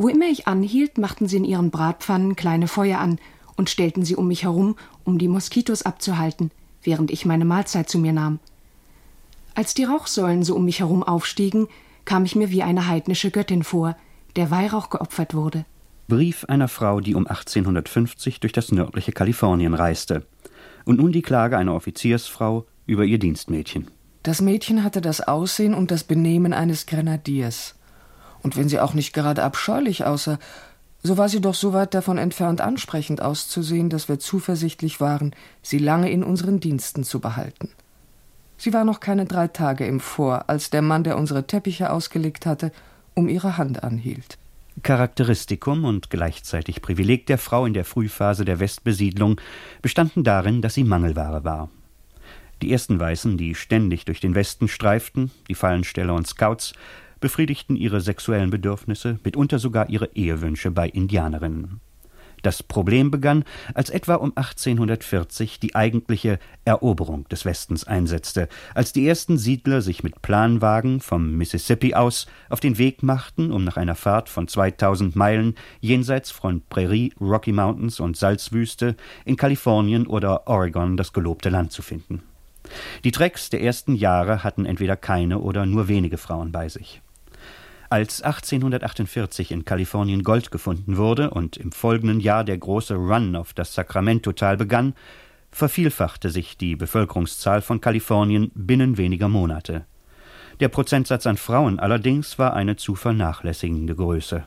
Wo 0.00 0.06
immer 0.06 0.26
ich 0.26 0.46
anhielt, 0.46 0.96
machten 0.96 1.26
sie 1.26 1.38
in 1.38 1.44
ihren 1.44 1.72
Bratpfannen 1.72 2.36
kleine 2.36 2.68
Feuer 2.68 3.00
an 3.00 3.18
und 3.56 3.68
stellten 3.68 4.04
sie 4.04 4.14
um 4.14 4.28
mich 4.28 4.44
herum, 4.44 4.76
um 5.02 5.18
die 5.18 5.26
Moskitos 5.26 5.82
abzuhalten, 5.82 6.52
während 6.84 7.10
ich 7.10 7.26
meine 7.26 7.44
Mahlzeit 7.44 7.90
zu 7.90 7.98
mir 7.98 8.12
nahm. 8.12 8.38
Als 9.56 9.74
die 9.74 9.82
Rauchsäulen 9.82 10.44
so 10.44 10.54
um 10.54 10.64
mich 10.64 10.78
herum 10.78 11.02
aufstiegen, 11.02 11.66
kam 12.04 12.24
ich 12.24 12.36
mir 12.36 12.52
wie 12.52 12.62
eine 12.62 12.86
heidnische 12.86 13.32
Göttin 13.32 13.64
vor, 13.64 13.96
der 14.36 14.52
Weihrauch 14.52 14.88
geopfert 14.88 15.34
wurde. 15.34 15.64
Brief 16.06 16.44
einer 16.44 16.68
Frau, 16.68 17.00
die 17.00 17.16
um 17.16 17.26
1850 17.26 18.38
durch 18.38 18.52
das 18.52 18.70
nördliche 18.70 19.10
Kalifornien 19.10 19.74
reiste. 19.74 20.24
Und 20.84 21.00
nun 21.00 21.10
die 21.10 21.22
Klage 21.22 21.58
einer 21.58 21.74
Offiziersfrau 21.74 22.66
über 22.86 23.04
ihr 23.04 23.18
Dienstmädchen. 23.18 23.88
Das 24.22 24.40
Mädchen 24.40 24.84
hatte 24.84 25.00
das 25.00 25.20
Aussehen 25.20 25.74
und 25.74 25.90
das 25.90 26.04
Benehmen 26.04 26.52
eines 26.52 26.86
Grenadiers. 26.86 27.74
Und 28.42 28.56
wenn 28.56 28.68
sie 28.68 28.80
auch 28.80 28.94
nicht 28.94 29.12
gerade 29.12 29.42
abscheulich 29.42 30.04
aussah, 30.04 30.38
so 31.02 31.16
war 31.16 31.28
sie 31.28 31.40
doch 31.40 31.54
so 31.54 31.72
weit 31.72 31.94
davon 31.94 32.18
entfernt, 32.18 32.60
ansprechend 32.60 33.22
auszusehen, 33.22 33.88
dass 33.88 34.08
wir 34.08 34.18
zuversichtlich 34.18 35.00
waren, 35.00 35.34
sie 35.62 35.78
lange 35.78 36.10
in 36.10 36.24
unseren 36.24 36.60
Diensten 36.60 37.04
zu 37.04 37.20
behalten. 37.20 37.70
Sie 38.56 38.72
war 38.72 38.84
noch 38.84 38.98
keine 38.98 39.24
drei 39.24 39.46
Tage 39.46 39.86
im 39.86 40.00
Vor, 40.00 40.48
als 40.48 40.70
der 40.70 40.82
Mann, 40.82 41.04
der 41.04 41.16
unsere 41.16 41.46
Teppiche 41.46 41.92
ausgelegt 41.92 42.44
hatte, 42.44 42.72
um 43.14 43.28
ihre 43.28 43.56
Hand 43.56 43.84
anhielt. 43.84 44.38
Charakteristikum 44.82 45.84
und 45.84 46.10
gleichzeitig 46.10 46.82
Privileg 46.82 47.26
der 47.26 47.38
Frau 47.38 47.66
in 47.66 47.74
der 47.74 47.84
Frühphase 47.84 48.44
der 48.44 48.60
Westbesiedlung 48.60 49.40
bestanden 49.82 50.24
darin, 50.24 50.62
dass 50.62 50.74
sie 50.74 50.84
Mangelware 50.84 51.44
war. 51.44 51.68
Die 52.62 52.72
ersten 52.72 52.98
Weißen, 52.98 53.36
die 53.38 53.54
ständig 53.54 54.04
durch 54.04 54.20
den 54.20 54.34
Westen 54.34 54.66
streiften, 54.66 55.30
die 55.48 55.54
Fallensteller 55.54 56.14
und 56.14 56.26
Scouts, 56.26 56.72
befriedigten 57.20 57.76
ihre 57.76 58.00
sexuellen 58.00 58.50
Bedürfnisse, 58.50 59.18
mitunter 59.24 59.58
sogar 59.58 59.88
ihre 59.88 60.14
Ehewünsche 60.14 60.70
bei 60.70 60.88
Indianerinnen. 60.88 61.80
Das 62.42 62.62
Problem 62.62 63.10
begann, 63.10 63.44
als 63.74 63.90
etwa 63.90 64.14
um 64.14 64.32
1840 64.36 65.58
die 65.58 65.74
eigentliche 65.74 66.38
Eroberung 66.64 67.28
des 67.28 67.44
Westens 67.44 67.84
einsetzte, 67.84 68.48
als 68.74 68.92
die 68.92 69.08
ersten 69.08 69.38
Siedler 69.38 69.82
sich 69.82 70.02
mit 70.02 70.22
Planwagen 70.22 71.00
vom 71.00 71.32
Mississippi 71.32 71.94
aus 71.94 72.26
auf 72.48 72.60
den 72.60 72.78
Weg 72.78 73.02
machten, 73.02 73.50
um 73.50 73.64
nach 73.64 73.76
einer 73.76 73.96
Fahrt 73.96 74.28
von 74.28 74.46
2000 74.46 75.16
Meilen 75.16 75.56
jenseits 75.80 76.30
von 76.30 76.62
Prärie, 76.68 77.12
Rocky 77.20 77.52
Mountains 77.52 77.98
und 77.98 78.16
Salzwüste 78.16 78.96
in 79.24 79.36
Kalifornien 79.36 80.06
oder 80.06 80.46
Oregon 80.46 80.96
das 80.96 81.12
gelobte 81.12 81.48
Land 81.48 81.72
zu 81.72 81.82
finden. 81.82 82.22
Die 83.02 83.12
Trecks 83.12 83.50
der 83.50 83.62
ersten 83.62 83.94
Jahre 83.94 84.44
hatten 84.44 84.66
entweder 84.66 84.96
keine 84.96 85.38
oder 85.40 85.66
nur 85.66 85.88
wenige 85.88 86.18
Frauen 86.18 86.52
bei 86.52 86.68
sich. 86.68 87.00
Als 87.90 88.20
1848 88.20 89.50
in 89.50 89.64
Kalifornien 89.64 90.22
Gold 90.22 90.50
gefunden 90.50 90.98
wurde 90.98 91.30
und 91.30 91.56
im 91.56 91.72
folgenden 91.72 92.20
Jahr 92.20 92.44
der 92.44 92.58
große 92.58 92.94
Run 92.94 93.34
auf 93.34 93.54
das 93.54 93.74
Sacramento-Tal 93.74 94.58
begann, 94.58 94.94
vervielfachte 95.50 96.28
sich 96.28 96.58
die 96.58 96.76
Bevölkerungszahl 96.76 97.62
von 97.62 97.80
Kalifornien 97.80 98.50
binnen 98.54 98.98
weniger 98.98 99.28
Monate. 99.28 99.86
Der 100.60 100.68
Prozentsatz 100.68 101.26
an 101.26 101.38
Frauen 101.38 101.78
allerdings 101.78 102.38
war 102.38 102.52
eine 102.52 102.76
zu 102.76 102.94
vernachlässigende 102.94 103.94
Größe. 103.94 104.44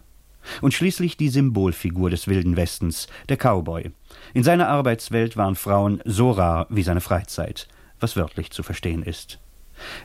Und 0.62 0.76
schließlich 0.76 1.18
die 1.18 1.30
Symbolfigur 1.30 2.12
des 2.12 2.28
wilden 2.28 2.58
Westens, 2.58 3.08
der 3.28 3.38
Cowboy. 3.38 3.92
In 4.36 4.44
seiner 4.44 4.68
Arbeitswelt 4.68 5.36
waren 5.36 5.56
Frauen 5.56 6.00
so 6.06 6.30
rar 6.30 6.68
wie 6.70 6.84
seine 6.84 7.02
Freizeit, 7.02 7.68
was 8.00 8.16
wörtlich 8.16 8.52
zu 8.52 8.62
verstehen 8.62 9.02
ist. 9.02 9.40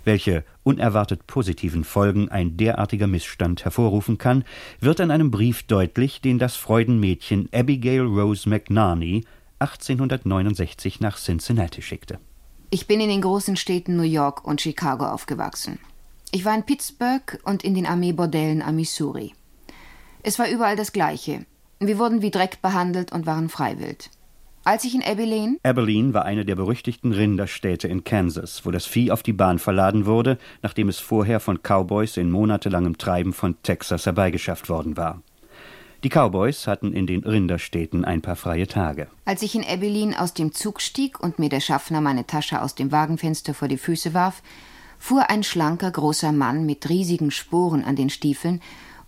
Welche 0.05 0.45
unerwartet 0.63 1.27
positiven 1.27 1.85
Folgen 1.85 2.29
ein 2.29 2.57
derartiger 2.57 3.07
Missstand 3.07 3.65
hervorrufen 3.65 4.19
kann, 4.19 4.45
wird 4.81 5.01
an 5.01 5.11
einem 5.11 5.31
Brief 5.31 5.63
deutlich, 5.65 6.21
den 6.21 6.39
das 6.39 6.57
Freudenmädchen 6.57 7.49
Abigail 7.53 8.03
Rose 8.03 8.49
McNarney 8.49 9.25
1869 9.59 11.01
nach 11.01 11.17
Cincinnati 11.19 11.83
schickte. 11.83 12.19
Ich 12.71 12.87
bin 12.87 13.01
in 13.01 13.09
den 13.09 13.23
großen 13.23 13.57
Städten 13.57 13.97
New 13.97 14.03
York 14.03 14.45
und 14.45 14.61
Chicago 14.61 15.07
aufgewachsen. 15.07 15.79
Ich 16.33 16.45
war 16.45 16.55
in 16.55 16.65
Pittsburgh 16.65 17.39
und 17.45 17.65
in 17.65 17.75
den 17.75 17.87
Armeebordellen 17.87 18.61
am 18.61 18.77
Missouri. 18.77 19.33
Es 20.23 20.39
war 20.39 20.49
überall 20.49 20.77
das 20.77 20.93
Gleiche. 20.93 21.47
Wir 21.79 21.99
wurden 21.99 22.23
wie 22.23 22.31
Dreck 22.31 22.61
behandelt 22.63 23.13
und 23.13 23.27
waren 23.27 23.49
freiwillig. 23.49 24.11
Als 24.67 24.83
ich 24.83 24.97
in 24.97 25.03
Abilene. 25.05 25.59
Abilene 25.63 26.13
war 26.13 26.25
eine 26.25 26.45
der 26.45 26.57
berüchtigten 26.57 27.13
Rinderstädte 27.13 27.87
in 27.87 28.03
Kansas, 28.03 28.67
wo 28.67 28.73
das 28.73 28.85
Vieh 28.85 29.13
auf 29.13 29.23
die 29.23 29.33
Bahn 29.33 29.61
verladen 29.61 30.07
wurde, 30.07 30.39
nachdem 30.61 30.89
es 30.89 30.99
vorher 30.99 31.39
von 31.39 31.61
Cowboys 31.63 32.17
in 32.17 32.33
monatelangem 32.33 32.99
Treiben 32.99 33.33
von 33.33 33.55
Texas 33.63 34.07
herbeigeschafft 34.07 34.69
worden 34.69 34.97
war. 34.97 35.23
Die 36.03 36.09
Cowboys 36.09 36.67
hatten 36.67 36.93
in 36.93 37.07
den 37.07 37.23
Rinderstädten 37.23 38.05
ein 38.05 38.23
paar 38.23 38.35
freie 38.35 38.67
Tage. 38.67 39.07
Als 39.25 39.43
ich 39.43 39.55
in 39.55 39.65
Abilene 39.65 40.21
aus 40.21 40.35
dem 40.35 40.51
Zug 40.51 40.81
stieg 40.81 41.21
und 41.21 41.39
mir 41.39 41.49
der 41.49 41.61
Schaffner 41.61 42.01
meine 42.01 42.27
Tasche 42.27 42.61
aus 42.61 42.75
dem 42.75 42.91
Wagenfenster 42.91 43.55
vor 43.55 43.69
die 43.69 43.79
Füße 43.79 44.15
warf, 44.15 44.43
fuhr 44.99 45.31
ein 45.31 45.45
schlanker, 45.45 45.93
großer 45.93 46.33
Mann 46.33 46.67
mit 46.67 46.89
riesigen 46.89 47.31
Sporen 47.31 47.85
an 47.85 47.95
den 47.95 48.11
Stiefeln 48.11 48.61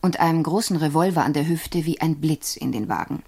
und 0.03 0.21
einem 0.21 0.45
großen 0.45 0.77
Revolver 0.77 1.25
an 1.25 1.33
der 1.33 1.49
Hüfte 1.49 1.85
wie 1.85 2.01
ein 2.01 2.21
Blitz 2.21 2.55
in 2.55 2.71
den 2.71 2.89
Wagen 2.89 3.25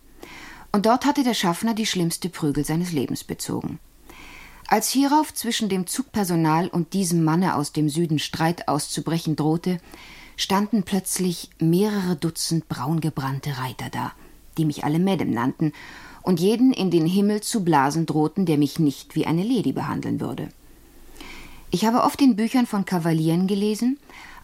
und 0.73 0.87
dort 0.87 1.05
hatte 1.05 1.25
der 1.25 1.35
Schaffner 1.35 1.75
die 1.75 1.87
schlimmste 1.87 2.29
Prügel 2.29 2.65
seines 2.65 2.93
Lebens 2.93 3.25
bezogen. 3.25 3.79
Als 4.67 4.89
hierauf 4.89 5.35
zwischen 5.35 5.69
dem 5.69 5.87
Zugpersonal 5.87 6.69
und 6.69 6.93
diesem 6.93 7.25
Manne 7.25 7.57
aus 7.57 7.73
dem 7.73 7.89
Süden 7.89 8.21
Streit 8.21 8.69
auszubrechen 8.69 9.35
drohte, 9.35 9.79
standen 10.37 10.85
plötzlich 10.85 11.50
mehrere 11.59 12.15
Dutzend 12.15 12.69
braungebrannte 12.69 13.59
Reiter 13.59 13.91
da, 13.91 14.12
die 14.57 14.65
mich 14.65 14.85
alle 14.85 15.00
Madame 15.00 15.33
nannten 15.33 15.73
und 16.23 16.39
jeden 16.39 16.73
in 16.73 16.91
den 16.91 17.07
Himmel 17.07 17.41
zu 17.41 17.65
blasen 17.65 18.07
drohten, 18.07 18.47
der 18.47 18.59
mich 18.59 18.79
nicht 18.79 19.17
wie 19.17 19.27
eine 19.27 19.43
Lady 19.43 19.73
behandeln 19.73 20.21
würde. 20.21 20.50
Ich 21.71 21.85
habe 21.85 22.03
oft 22.03 22.21
in 22.21 22.37
Büchern 22.37 22.67
von 22.67 22.85
Kavalieren 22.85 23.47
gelesen, 23.47 23.99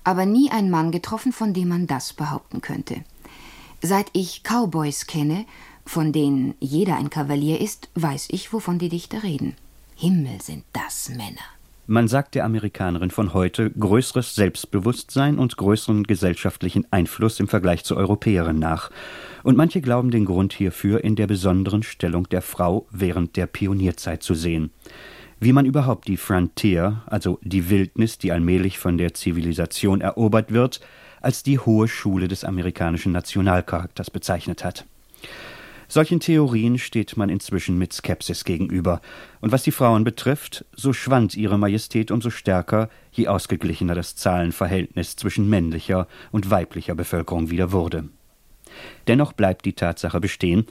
aber 0.05 0.27
nie 0.27 0.51
einen 0.51 0.71
Mann 0.71 0.91
getroffen, 0.91 1.33
von 1.33 1.55
dem 1.55 1.69
man 1.69 1.87
das 1.87 2.13
behaupten 2.13 2.61
könnte. 2.61 3.05
Seit 3.83 4.07
ich 4.13 4.43
Cowboys 4.43 5.07
kenne, 5.07 5.45
von 5.87 6.13
denen 6.13 6.55
jeder 6.61 6.97
ein 6.97 7.11
Kavalier 7.11 7.61
ist, 7.61 7.89
weiß 7.95 8.29
ich, 8.31 8.53
wovon 8.53 8.79
die 8.79 8.89
Dichter 8.89 9.23
reden. 9.23 9.55
Himmel 9.95 10.43
sind 10.43 10.65
das 10.73 11.09
Männer. 11.09 11.57
Man 11.89 12.09
sagt 12.09 12.35
der 12.35 12.45
Amerikanerin 12.45 13.13
von 13.13 13.33
heute 13.33 13.71
größeres 13.71 14.35
Selbstbewusstsein 14.35 15.39
und 15.39 15.57
größeren 15.57 16.03
gesellschaftlichen 16.03 16.85
Einfluss 16.91 17.39
im 17.39 17.47
Vergleich 17.47 17.85
zur 17.85 17.97
Europäerin 17.97 18.59
nach. 18.59 18.91
Und 19.45 19.57
manche 19.57 19.81
glauben 19.81 20.11
den 20.11 20.25
Grund 20.25 20.53
hierfür 20.53 21.05
in 21.05 21.15
der 21.15 21.29
besonderen 21.29 21.85
Stellung 21.85 22.29
der 22.29 22.43
Frau 22.43 22.87
während 22.91 23.37
der 23.37 23.47
Pionierzeit 23.47 24.25
zu 24.25 24.35
sehen. 24.35 24.71
Wie 25.39 25.53
man 25.53 25.65
überhaupt 25.65 26.09
die 26.09 26.17
Frontier, 26.17 27.03
also 27.07 27.39
die 27.43 27.71
Wildnis, 27.71 28.19
die 28.19 28.33
allmählich 28.33 28.81
von 28.81 28.99
der 28.99 29.15
Zivilisation 29.15 30.01
erobert 30.01 30.51
wird, 30.53 30.81
als 31.21 31.45
die 31.45 31.61
hohe 31.61 31.87
Schule 31.87 32.27
des 32.27 32.43
amerikanischen 32.43 33.13
Nationalcharakters 33.13 34.11
bezeichnet 34.11 34.65
hat. 34.65 34.85
Solchen 35.89 36.21
Theorien 36.21 36.79
steht 36.79 37.17
man 37.17 37.29
inzwischen 37.29 37.79
mit 37.79 37.93
Skepsis 37.93 38.45
gegenüber, 38.45 39.01
und 39.41 39.53
was 39.53 39.63
die 39.63 39.71
Frauen 39.71 40.05
betrifft, 40.05 40.65
so 40.75 40.93
schwand 40.93 41.37
ihre 41.37 41.59
Majestät 41.59 42.11
umso 42.11 42.31
stärker, 42.31 42.89
je 43.13 43.29
ausgeglichener 43.29 43.95
das 43.95 44.17
Zahlenverhältnis 44.17 45.17
zwischen 45.17 45.49
männlicher 45.49 46.09
und 46.33 46.51
weiblicher 46.51 46.95
Bevölkerung 46.95 47.51
wieder 47.51 47.73
wurde. 47.73 48.09
Dennoch 49.07 49.33
bleibt 49.33 49.65
die 49.65 49.75
Tatsache 49.75 50.21
bestehen, 50.21 50.67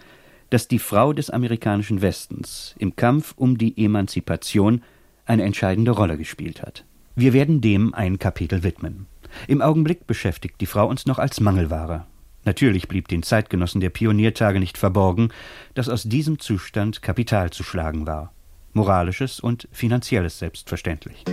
dass 0.50 0.68
die 0.68 0.80
Frau 0.80 1.14
des 1.14 1.30
amerikanischen 1.30 2.02
Westens 2.02 2.76
im 2.78 2.96
Kampf 2.96 3.34
um 3.38 3.58
die 3.58 3.84
Emanzipation 3.84 4.84
eine 5.26 5.44
entscheidende 5.44 5.92
Rolle 5.92 6.18
gespielt 6.18 6.62
hat. 6.62 6.86
Wir 7.16 7.34
werden 7.34 7.62
dem 7.62 7.94
ein 7.94 8.20
Kapitel 8.20 8.64
widmen. 8.64 9.08
Im 9.48 9.62
Augenblick 9.62 10.06
beschäftigt 10.06 10.62
die 10.62 10.66
Frau 10.66 10.88
uns 10.88 11.06
noch 11.06 11.20
als 11.20 11.40
Mangelware, 11.40 12.06
Natürlich 12.46 12.88
blieb 12.88 13.08
den 13.08 13.24
Zeitgenossen 13.24 13.82
der 13.82 13.90
Pioniertage 13.90 14.60
nicht 14.60 14.78
verborgen, 14.78 15.30
dass 15.74 15.90
aus 15.90 16.04
diesem 16.04 16.40
Zustand 16.40 17.02
Kapital 17.02 17.50
zu 17.50 17.64
schlagen 17.64 18.08
war. 18.08 18.32
Moralisches 18.74 19.40
und 19.40 19.68
finanzielles 19.72 20.40
selbstverständlich. 20.40 21.24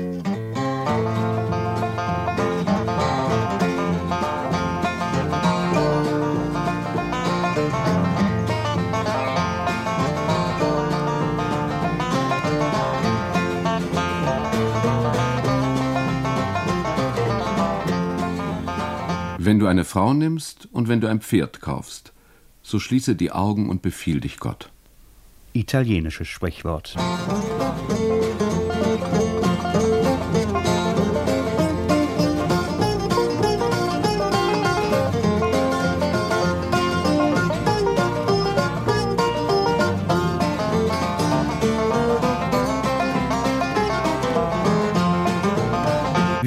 Wenn 19.52 19.58
du 19.58 19.66
eine 19.66 19.84
Frau 19.84 20.14
nimmst 20.14 20.66
und 20.72 20.88
wenn 20.88 21.02
du 21.02 21.08
ein 21.08 21.20
Pferd 21.20 21.60
kaufst, 21.60 22.14
so 22.62 22.78
schließe 22.78 23.16
die 23.16 23.32
Augen 23.32 23.68
und 23.68 23.82
befiehl 23.82 24.18
dich 24.18 24.38
Gott. 24.38 24.70
Italienisches 25.52 26.26
Sprichwort. 26.26 26.96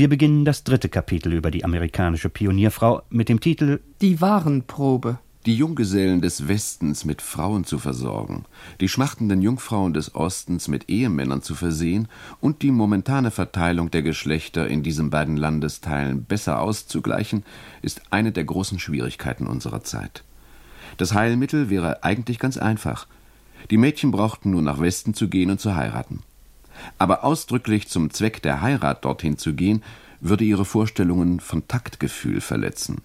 Wir 0.05 0.09
beginnen 0.09 0.45
das 0.45 0.63
dritte 0.63 0.87
Kapitel 0.87 1.33
über 1.33 1.49
die 1.49 1.65
amerikanische 1.65 2.29
Pionierfrau 2.29 3.01
mit 3.09 3.27
dem 3.27 3.39
Titel 3.39 3.79
Die 4.01 4.21
Warenprobe. 4.21 5.17
Die 5.47 5.55
Junggesellen 5.55 6.21
des 6.21 6.47
Westens 6.47 7.05
mit 7.05 7.23
Frauen 7.23 7.63
zu 7.63 7.79
versorgen, 7.79 8.45
die 8.81 8.87
schmachtenden 8.87 9.41
Jungfrauen 9.41 9.95
des 9.95 10.13
Ostens 10.13 10.67
mit 10.67 10.91
Ehemännern 10.91 11.41
zu 11.41 11.55
versehen 11.55 12.07
und 12.39 12.61
die 12.61 12.69
momentane 12.69 13.31
Verteilung 13.31 13.89
der 13.89 14.03
Geschlechter 14.03 14.67
in 14.67 14.83
diesen 14.83 15.09
beiden 15.09 15.37
Landesteilen 15.37 16.23
besser 16.23 16.61
auszugleichen, 16.61 17.43
ist 17.81 18.03
eine 18.11 18.31
der 18.31 18.43
großen 18.43 18.77
Schwierigkeiten 18.77 19.47
unserer 19.47 19.83
Zeit. 19.83 20.23
Das 20.97 21.15
Heilmittel 21.15 21.71
wäre 21.71 22.03
eigentlich 22.03 22.37
ganz 22.37 22.59
einfach. 22.59 23.07
Die 23.71 23.77
Mädchen 23.77 24.11
brauchten 24.11 24.51
nur 24.51 24.61
nach 24.61 24.79
Westen 24.79 25.15
zu 25.15 25.29
gehen 25.29 25.49
und 25.49 25.59
zu 25.59 25.75
heiraten. 25.75 26.19
Aber 26.97 27.23
ausdrücklich 27.23 27.87
zum 27.87 28.11
Zweck 28.11 28.41
der 28.41 28.61
Heirat 28.61 29.05
dorthin 29.05 29.37
zu 29.37 29.53
gehen, 29.53 29.83
würde 30.19 30.43
ihre 30.43 30.65
Vorstellungen 30.65 31.39
von 31.39 31.67
Taktgefühl 31.67 32.41
verletzen. 32.41 33.01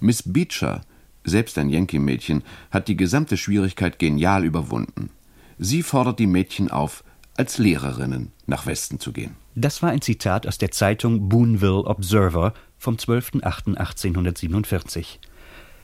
Miss 0.00 0.22
Beecher, 0.24 0.82
selbst 1.24 1.58
ein 1.58 1.68
Yankee-Mädchen, 1.68 2.42
hat 2.70 2.88
die 2.88 2.96
gesamte 2.96 3.36
Schwierigkeit 3.36 3.98
genial 3.98 4.44
überwunden. 4.44 5.10
Sie 5.58 5.82
fordert 5.82 6.18
die 6.18 6.26
Mädchen 6.26 6.70
auf, 6.70 7.04
als 7.36 7.58
Lehrerinnen 7.58 8.32
nach 8.46 8.64
Westen 8.66 8.98
zu 8.98 9.12
gehen. 9.12 9.36
Das 9.54 9.82
war 9.82 9.90
ein 9.90 10.00
Zitat 10.00 10.46
aus 10.46 10.56
der 10.58 10.70
Zeitung 10.70 11.28
Boonville 11.28 11.84
Observer 11.84 12.54
vom 12.78 12.96
12.08.1847. 12.96 15.18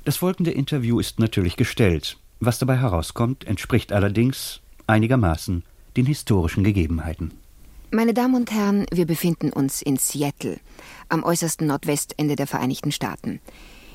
Das 0.05 0.17
folgende 0.17 0.51
Interview 0.51 0.99
ist 0.99 1.21
natürlich 1.21 1.57
gestellt. 1.57 2.17
Was 2.41 2.59
dabei 2.59 2.79
herauskommt, 2.79 3.47
entspricht 3.47 3.93
allerdings 3.93 4.61
einigermaßen 4.87 5.65
den 5.97 6.07
historischen 6.07 6.65
Gegebenheiten. 6.65 7.33
Meine 7.91 8.13
Damen 8.13 8.35
und 8.35 8.51
Herren, 8.51 8.85
wir 8.93 9.07
befinden 9.07 9.51
uns 9.51 9.81
in 9.81 9.97
Seattle, 9.97 10.59
am 11.09 11.25
äußersten 11.25 11.67
Nordwestende 11.67 12.37
der 12.37 12.47
Vereinigten 12.47 12.93
Staaten. 12.93 13.41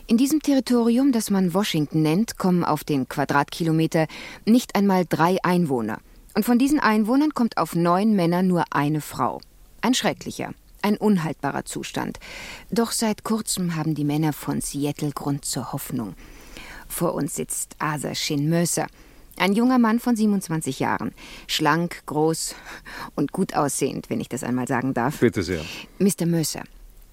In 0.07 0.17
diesem 0.17 0.41
Territorium, 0.41 1.11
das 1.11 1.29
man 1.29 1.53
Washington 1.53 2.01
nennt, 2.01 2.37
kommen 2.37 2.63
auf 2.63 2.83
den 2.83 3.07
Quadratkilometer 3.07 4.07
nicht 4.45 4.75
einmal 4.75 5.05
drei 5.07 5.37
Einwohner. 5.43 5.99
Und 6.35 6.43
von 6.43 6.57
diesen 6.57 6.79
Einwohnern 6.79 7.33
kommt 7.33 7.57
auf 7.57 7.75
neun 7.75 8.15
Männer 8.15 8.43
nur 8.43 8.65
eine 8.71 8.99
Frau. 8.99 9.39
Ein 9.81 9.93
schrecklicher, 9.93 10.53
ein 10.81 10.97
unhaltbarer 10.97 11.63
Zustand. 11.63 12.19
Doch 12.71 12.91
seit 12.91 13.23
kurzem 13.23 13.75
haben 13.75 13.95
die 13.95 14.03
Männer 14.03 14.33
von 14.33 14.59
Seattle 14.59 15.11
Grund 15.11 15.45
zur 15.45 15.71
Hoffnung. 15.71 16.15
Vor 16.87 17.13
uns 17.13 17.35
sitzt 17.35 17.75
Asa 17.79 18.13
Shin 18.13 18.49
Mercer, 18.49 18.87
ein 19.37 19.53
junger 19.53 19.79
Mann 19.79 19.99
von 19.99 20.15
27 20.15 20.79
Jahren. 20.79 21.11
Schlank, 21.47 22.05
groß 22.05 22.55
und 23.15 23.31
gut 23.31 23.55
aussehend, 23.55 24.09
wenn 24.09 24.19
ich 24.19 24.29
das 24.29 24.43
einmal 24.43 24.67
sagen 24.67 24.93
darf. 24.93 25.19
Bitte 25.19 25.43
sehr. 25.43 25.61
Mr. 25.99 26.25
Mercer, 26.25 26.63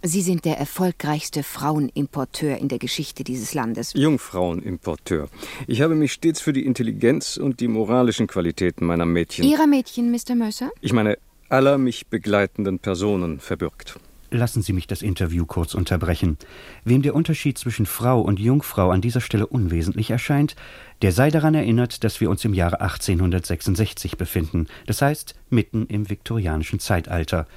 Sie 0.02 0.22
sind 0.22 0.46
der 0.46 0.56
erfolgreichste 0.56 1.42
Frauenimporteur 1.42 2.56
in 2.56 2.68
der 2.68 2.78
Geschichte 2.78 3.22
dieses 3.22 3.52
Landes. 3.52 3.92
Jungfrauenimporteur. 3.92 5.28
Ich 5.66 5.82
habe 5.82 5.94
mich 5.94 6.12
stets 6.12 6.40
für 6.40 6.54
die 6.54 6.64
Intelligenz 6.64 7.36
und 7.36 7.60
die 7.60 7.68
moralischen 7.68 8.26
Qualitäten 8.26 8.86
meiner 8.86 9.04
Mädchen. 9.04 9.44
Ihrer 9.44 9.66
Mädchen, 9.66 10.10
Mr. 10.10 10.34
Mercer? 10.36 10.70
Ich 10.80 10.94
meine, 10.94 11.18
aller 11.50 11.76
mich 11.76 12.06
begleitenden 12.06 12.78
Personen 12.78 13.40
verbürgt. 13.40 14.00
Lassen 14.32 14.62
Sie 14.62 14.72
mich 14.72 14.86
das 14.86 15.02
Interview 15.02 15.44
kurz 15.44 15.74
unterbrechen. 15.74 16.38
Wem 16.84 17.02
der 17.02 17.16
Unterschied 17.16 17.58
zwischen 17.58 17.84
Frau 17.84 18.20
und 18.20 18.38
Jungfrau 18.38 18.90
an 18.90 19.00
dieser 19.00 19.20
Stelle 19.20 19.46
unwesentlich 19.46 20.10
erscheint, 20.10 20.54
der 21.02 21.10
sei 21.10 21.30
daran 21.30 21.54
erinnert, 21.54 22.04
dass 22.04 22.20
wir 22.20 22.30
uns 22.30 22.44
im 22.44 22.54
Jahre 22.54 22.80
1866 22.80 24.16
befinden, 24.16 24.68
das 24.86 25.02
heißt 25.02 25.34
mitten 25.48 25.86
im 25.86 26.08
viktorianischen 26.08 26.78
Zeitalter, 26.78 27.48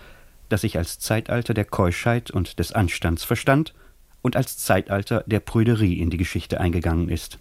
das 0.49 0.61
sich 0.61 0.77
als 0.77 0.97
Zeitalter 0.97 1.53
der 1.53 1.65
Keuschheit 1.65 2.31
und 2.31 2.57
des 2.57 2.71
Anstands 2.71 3.23
verstand 3.23 3.75
und 4.23 4.35
als 4.35 4.57
Zeitalter 4.57 5.23
der 5.27 5.41
Prüderie 5.41 5.99
in 5.99 6.09
die 6.09 6.17
Geschichte 6.17 6.59
eingegangen 6.59 7.09
ist. 7.09 7.37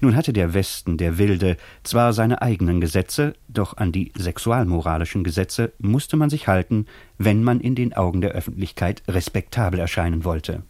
Nun 0.00 0.16
hatte 0.16 0.32
der 0.32 0.54
Westen, 0.54 0.96
der 0.96 1.18
Wilde, 1.18 1.56
zwar 1.84 2.12
seine 2.12 2.42
eigenen 2.42 2.80
Gesetze, 2.80 3.34
doch 3.48 3.76
an 3.76 3.92
die 3.92 4.12
sexualmoralischen 4.16 5.24
Gesetze 5.24 5.72
musste 5.78 6.16
man 6.16 6.30
sich 6.30 6.48
halten, 6.48 6.86
wenn 7.18 7.44
man 7.44 7.60
in 7.60 7.74
den 7.74 7.92
Augen 7.92 8.20
der 8.20 8.32
Öffentlichkeit 8.32 9.02
respektabel 9.08 9.78
erscheinen 9.78 10.24
wollte. 10.24 10.62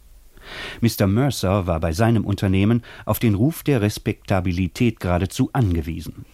Mr. 0.81 1.07
Mercer 1.07 1.67
war 1.67 1.79
bei 1.79 1.93
seinem 1.93 2.25
Unternehmen 2.25 2.83
auf 3.05 3.19
den 3.19 3.35
Ruf 3.35 3.63
der 3.63 3.81
Respektabilität 3.81 4.99
geradezu 4.99 5.49
angewiesen. 5.53 6.25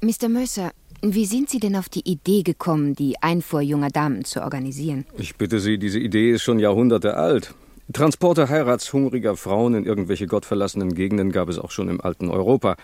Mr. 0.00 0.28
Mercer, 0.28 0.70
wie 1.02 1.26
sind 1.26 1.50
Sie 1.50 1.60
denn 1.60 1.76
auf 1.76 1.88
die 1.88 2.08
Idee 2.08 2.42
gekommen, 2.42 2.94
die 2.94 3.20
Einfuhr 3.20 3.60
junger 3.60 3.90
Damen 3.90 4.24
zu 4.24 4.42
organisieren? 4.42 5.06
Ich 5.16 5.36
bitte 5.36 5.60
Sie, 5.60 5.78
diese 5.78 5.98
Idee 5.98 6.32
ist 6.32 6.42
schon 6.42 6.58
Jahrhunderte 6.58 7.16
alt. 7.16 7.54
Transporte 7.92 8.50
heiratshungriger 8.50 9.36
Frauen 9.36 9.74
in 9.74 9.84
irgendwelche 9.86 10.26
gottverlassenen 10.26 10.94
Gegenden 10.94 11.32
gab 11.32 11.48
es 11.48 11.58
auch 11.58 11.70
schon 11.70 11.88
im 11.88 12.02
alten 12.02 12.28
Europa. 12.28 12.76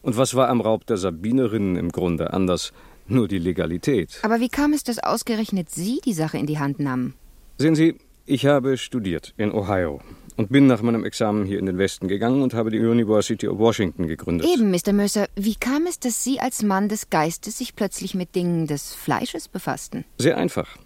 Und 0.00 0.16
was 0.16 0.34
war 0.34 0.48
am 0.48 0.62
Raub 0.62 0.86
der 0.86 0.96
Sabinerinnen 0.96 1.76
im 1.76 1.90
Grunde 1.90 2.32
anders? 2.32 2.72
Nur 3.06 3.28
die 3.28 3.38
Legalität. 3.38 4.20
Aber 4.22 4.40
wie 4.40 4.48
kam 4.48 4.72
es, 4.72 4.84
dass 4.84 4.98
ausgerechnet 4.98 5.70
Sie 5.70 6.00
die 6.04 6.12
Sache 6.12 6.38
in 6.38 6.46
die 6.46 6.58
Hand 6.58 6.78
nahmen? 6.78 7.14
Sehen 7.58 7.74
Sie, 7.74 7.96
ich 8.24 8.46
habe 8.46 8.76
studiert 8.78 9.34
in 9.36 9.52
Ohio 9.52 10.00
und 10.36 10.50
bin 10.50 10.66
nach 10.66 10.80
meinem 10.80 11.04
Examen 11.04 11.44
hier 11.44 11.58
in 11.58 11.66
den 11.66 11.76
Westen 11.76 12.08
gegangen 12.08 12.42
und 12.42 12.54
habe 12.54 12.70
die 12.70 12.78
University 12.78 13.48
of 13.48 13.58
Washington 13.58 14.06
gegründet. 14.06 14.46
Eben, 14.46 14.70
Mr. 14.70 14.92
Mercer, 14.92 15.26
wie 15.34 15.56
kam 15.56 15.86
es, 15.86 15.98
dass 15.98 16.24
Sie 16.24 16.40
als 16.40 16.62
Mann 16.62 16.88
des 16.88 17.10
Geistes 17.10 17.58
sich 17.58 17.74
plötzlich 17.74 18.14
mit 18.14 18.34
Dingen 18.34 18.66
des 18.66 18.94
Fleisches 18.94 19.48
befassten? 19.48 20.04
Sehr 20.18 20.38
einfach. 20.38 20.76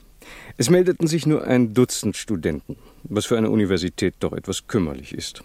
Es 0.57 0.71
meldeten 0.71 1.07
sich 1.07 1.26
nur 1.26 1.45
ein 1.45 1.75
Dutzend 1.75 2.16
Studenten, 2.16 2.76
was 3.05 3.27
für 3.27 3.37
eine 3.37 3.51
Universität 3.51 4.15
doch 4.21 4.33
etwas 4.33 4.67
kümmerlich 4.67 5.13
ist. 5.13 5.43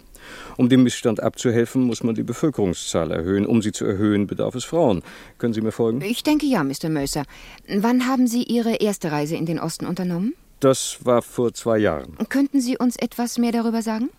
Um 0.58 0.70
dem 0.70 0.84
Missstand 0.84 1.22
abzuhelfen, 1.22 1.84
muss 1.84 2.04
man 2.04 2.16
die 2.16 2.24
Bevölkerungszahl 2.24 3.12
erhöhen. 3.12 3.46
Um 3.46 3.62
sie 3.62 3.72
zu 3.72 3.86
erhöhen, 3.86 4.28
bedarf 4.28 4.56
es 4.56 4.66
Frauen. 4.66 5.04
Können 5.38 5.54
Sie 5.54 5.62
mir 5.62 5.72
folgen? 5.72 6.02
Ich 6.02 6.24
denke 6.24 6.46
ja, 6.46 6.64
Mr. 6.64 6.90
Mercer. 6.90 7.24
Wann 7.68 8.08
haben 8.08 8.28
Sie 8.28 8.44
Ihre 8.44 8.76
erste 8.76 9.12
Reise 9.12 9.36
in 9.36 9.46
den 9.46 9.60
Osten 9.60 9.86
unternommen? 9.86 10.34
Das 10.60 11.00
war 11.04 11.22
vor 11.22 11.54
zwei 11.54 11.78
Jahren. 11.78 12.18
Könnten 12.30 12.62
Sie 12.62 12.78
uns 12.78 12.96
etwas 12.98 13.38
mehr 13.38 13.52
darüber 13.52 13.82
sagen? 13.82 14.10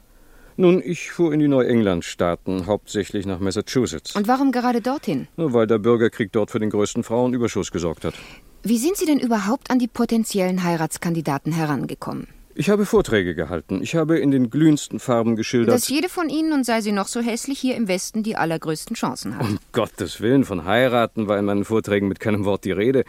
Nun, 0.57 0.83
ich 0.85 1.11
fuhr 1.13 1.33
in 1.33 1.39
die 1.39 1.47
Neuengland-Staaten, 1.47 2.67
hauptsächlich 2.67 3.27
nach 3.27 3.39
Massachusetts. 3.39 4.17
Und 4.17 4.27
warum 4.27 4.51
gerade 4.51 4.81
dorthin? 4.81 5.29
Nur 5.37 5.53
weil 5.53 5.69
der 5.69 5.79
Bürgerkrieg 5.79 6.33
dort 6.33 6.51
für 6.51 6.59
den 6.59 6.71
größten 6.71 7.05
Frauenüberschuss 7.05 7.71
gesorgt 7.71 8.05
hat. 8.05 8.15
Wie 8.65 8.79
sind 8.79 8.97
Sie 8.97 9.07
denn 9.07 9.21
überhaupt 9.21 9.71
an 9.71 9.79
die 9.79 9.87
potenziellen 9.87 10.65
Heiratskandidaten 10.65 11.53
herangekommen? 11.53 12.27
Ich 12.61 12.71
habe 12.71 12.87
Vorträge 12.87 13.37
gehalten. 13.37 13.81
Ich 13.85 13.95
habe 13.95 14.19
in 14.19 14.33
den 14.33 14.51
glühendsten 14.51 14.99
Farben 14.99 15.37
geschildert. 15.37 15.73
Dass 15.73 15.89
jede 15.89 16.09
von 16.09 16.29
Ihnen, 16.29 16.53
und 16.53 16.67
sei 16.67 16.81
sie 16.81 16.91
noch 16.91 17.07
so 17.07 17.21
hässlich, 17.21 17.61
hier 17.61 17.77
im 17.77 17.87
Westen 17.87 18.25
die 18.25 18.35
allergrößten 18.35 18.97
Chancen 18.97 19.39
hat. 19.39 19.47
Um 19.47 19.61
Gottes 19.71 20.21
Willen, 20.21 20.45
von 20.45 20.65
heiraten 20.65 21.29
war 21.29 21.39
in 21.39 21.45
meinen 21.45 21.65
Vorträgen 21.65 22.09
mit 22.09 22.19
keinem 22.19 22.45
Wort 22.45 22.65
die 22.65 22.73
Rede. 22.73 23.05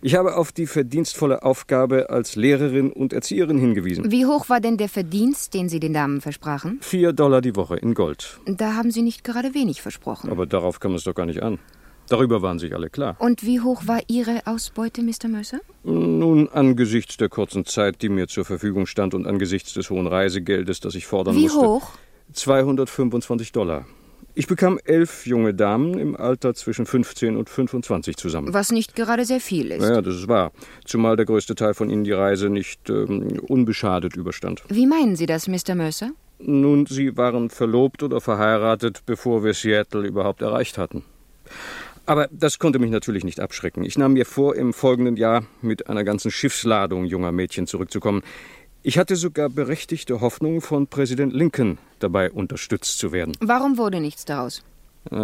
Ich 0.00 0.14
habe 0.14 0.34
auf 0.34 0.50
die 0.50 0.66
verdienstvolle 0.66 1.42
Aufgabe 1.42 2.08
als 2.08 2.36
Lehrerin 2.36 2.90
und 2.90 3.12
Erzieherin 3.12 3.58
hingewiesen. 3.58 4.10
Wie 4.10 4.24
hoch 4.24 4.48
war 4.48 4.60
denn 4.60 4.78
der 4.78 4.88
Verdienst, 4.88 5.52
den 5.52 5.68
Sie 5.68 5.78
den 5.78 5.92
Damen 5.92 6.22
versprachen? 6.22 6.78
Vier 6.80 7.12
Dollar 7.12 7.42
die 7.42 7.54
Woche 7.54 7.76
in 7.76 7.92
Gold. 7.92 8.40
Da 8.46 8.76
haben 8.76 8.90
Sie 8.90 9.02
nicht 9.02 9.24
gerade 9.24 9.52
wenig 9.52 9.82
versprochen. 9.82 10.30
Aber 10.30 10.46
darauf 10.46 10.80
kam 10.80 10.94
es 10.94 11.04
doch 11.04 11.14
gar 11.14 11.26
nicht 11.26 11.42
an. 11.42 11.58
Darüber 12.08 12.42
waren 12.42 12.58
sich 12.58 12.74
alle 12.74 12.90
klar. 12.90 13.16
Und 13.18 13.44
wie 13.44 13.60
hoch 13.60 13.82
war 13.86 14.00
Ihre 14.06 14.46
Ausbeute, 14.46 15.02
Mr. 15.02 15.28
Mercer? 15.28 15.60
Nun, 15.84 16.48
angesichts 16.48 17.16
der 17.16 17.28
kurzen 17.28 17.64
Zeit, 17.64 18.02
die 18.02 18.08
mir 18.08 18.28
zur 18.28 18.44
Verfügung 18.44 18.86
stand 18.86 19.14
und 19.14 19.26
angesichts 19.26 19.74
des 19.74 19.90
hohen 19.90 20.06
Reisegeldes, 20.06 20.80
das 20.80 20.94
ich 20.94 21.06
fordern 21.06 21.34
wie 21.34 21.42
musste. 21.42 21.60
Wie 21.60 21.64
hoch? 21.64 21.90
225 22.32 23.52
Dollar. 23.52 23.86
Ich 24.38 24.46
bekam 24.46 24.78
elf 24.84 25.26
junge 25.26 25.54
Damen 25.54 25.98
im 25.98 26.14
Alter 26.14 26.52
zwischen 26.52 26.84
15 26.84 27.38
und 27.38 27.48
25 27.48 28.18
zusammen. 28.18 28.52
Was 28.52 28.70
nicht 28.70 28.94
gerade 28.94 29.24
sehr 29.24 29.40
viel 29.40 29.70
ist. 29.70 29.82
Ja, 29.82 30.02
das 30.02 30.14
ist 30.14 30.28
wahr. 30.28 30.52
Zumal 30.84 31.16
der 31.16 31.24
größte 31.24 31.54
Teil 31.54 31.72
von 31.72 31.88
ihnen 31.88 32.04
die 32.04 32.12
Reise 32.12 32.50
nicht 32.50 32.90
ähm, 32.90 33.40
unbeschadet 33.48 34.14
überstand. 34.14 34.62
Wie 34.68 34.86
meinen 34.86 35.16
Sie 35.16 35.24
das, 35.24 35.48
Mr. 35.48 35.74
Mercer? 35.74 36.10
Nun, 36.38 36.84
sie 36.84 37.16
waren 37.16 37.48
verlobt 37.48 38.02
oder 38.02 38.20
verheiratet, 38.20 39.04
bevor 39.06 39.42
wir 39.42 39.54
Seattle 39.54 40.06
überhaupt 40.06 40.42
erreicht 40.42 40.76
hatten. 40.76 41.02
Aber 42.06 42.28
das 42.30 42.58
konnte 42.58 42.78
mich 42.78 42.90
natürlich 42.90 43.24
nicht 43.24 43.40
abschrecken. 43.40 43.84
Ich 43.84 43.98
nahm 43.98 44.12
mir 44.14 44.24
vor, 44.24 44.54
im 44.54 44.72
folgenden 44.72 45.16
Jahr 45.16 45.44
mit 45.60 45.88
einer 45.88 46.04
ganzen 46.04 46.30
Schiffsladung 46.30 47.04
junger 47.04 47.32
Mädchen 47.32 47.66
zurückzukommen. 47.66 48.22
Ich 48.82 48.98
hatte 48.98 49.16
sogar 49.16 49.48
berechtigte 49.48 50.20
Hoffnung, 50.20 50.60
von 50.60 50.86
Präsident 50.86 51.32
Lincoln 51.32 51.78
dabei 51.98 52.30
unterstützt 52.30 52.98
zu 52.98 53.10
werden. 53.10 53.32
Warum 53.40 53.78
wurde 53.78 54.00
nichts 54.00 54.24
daraus? 54.24 54.62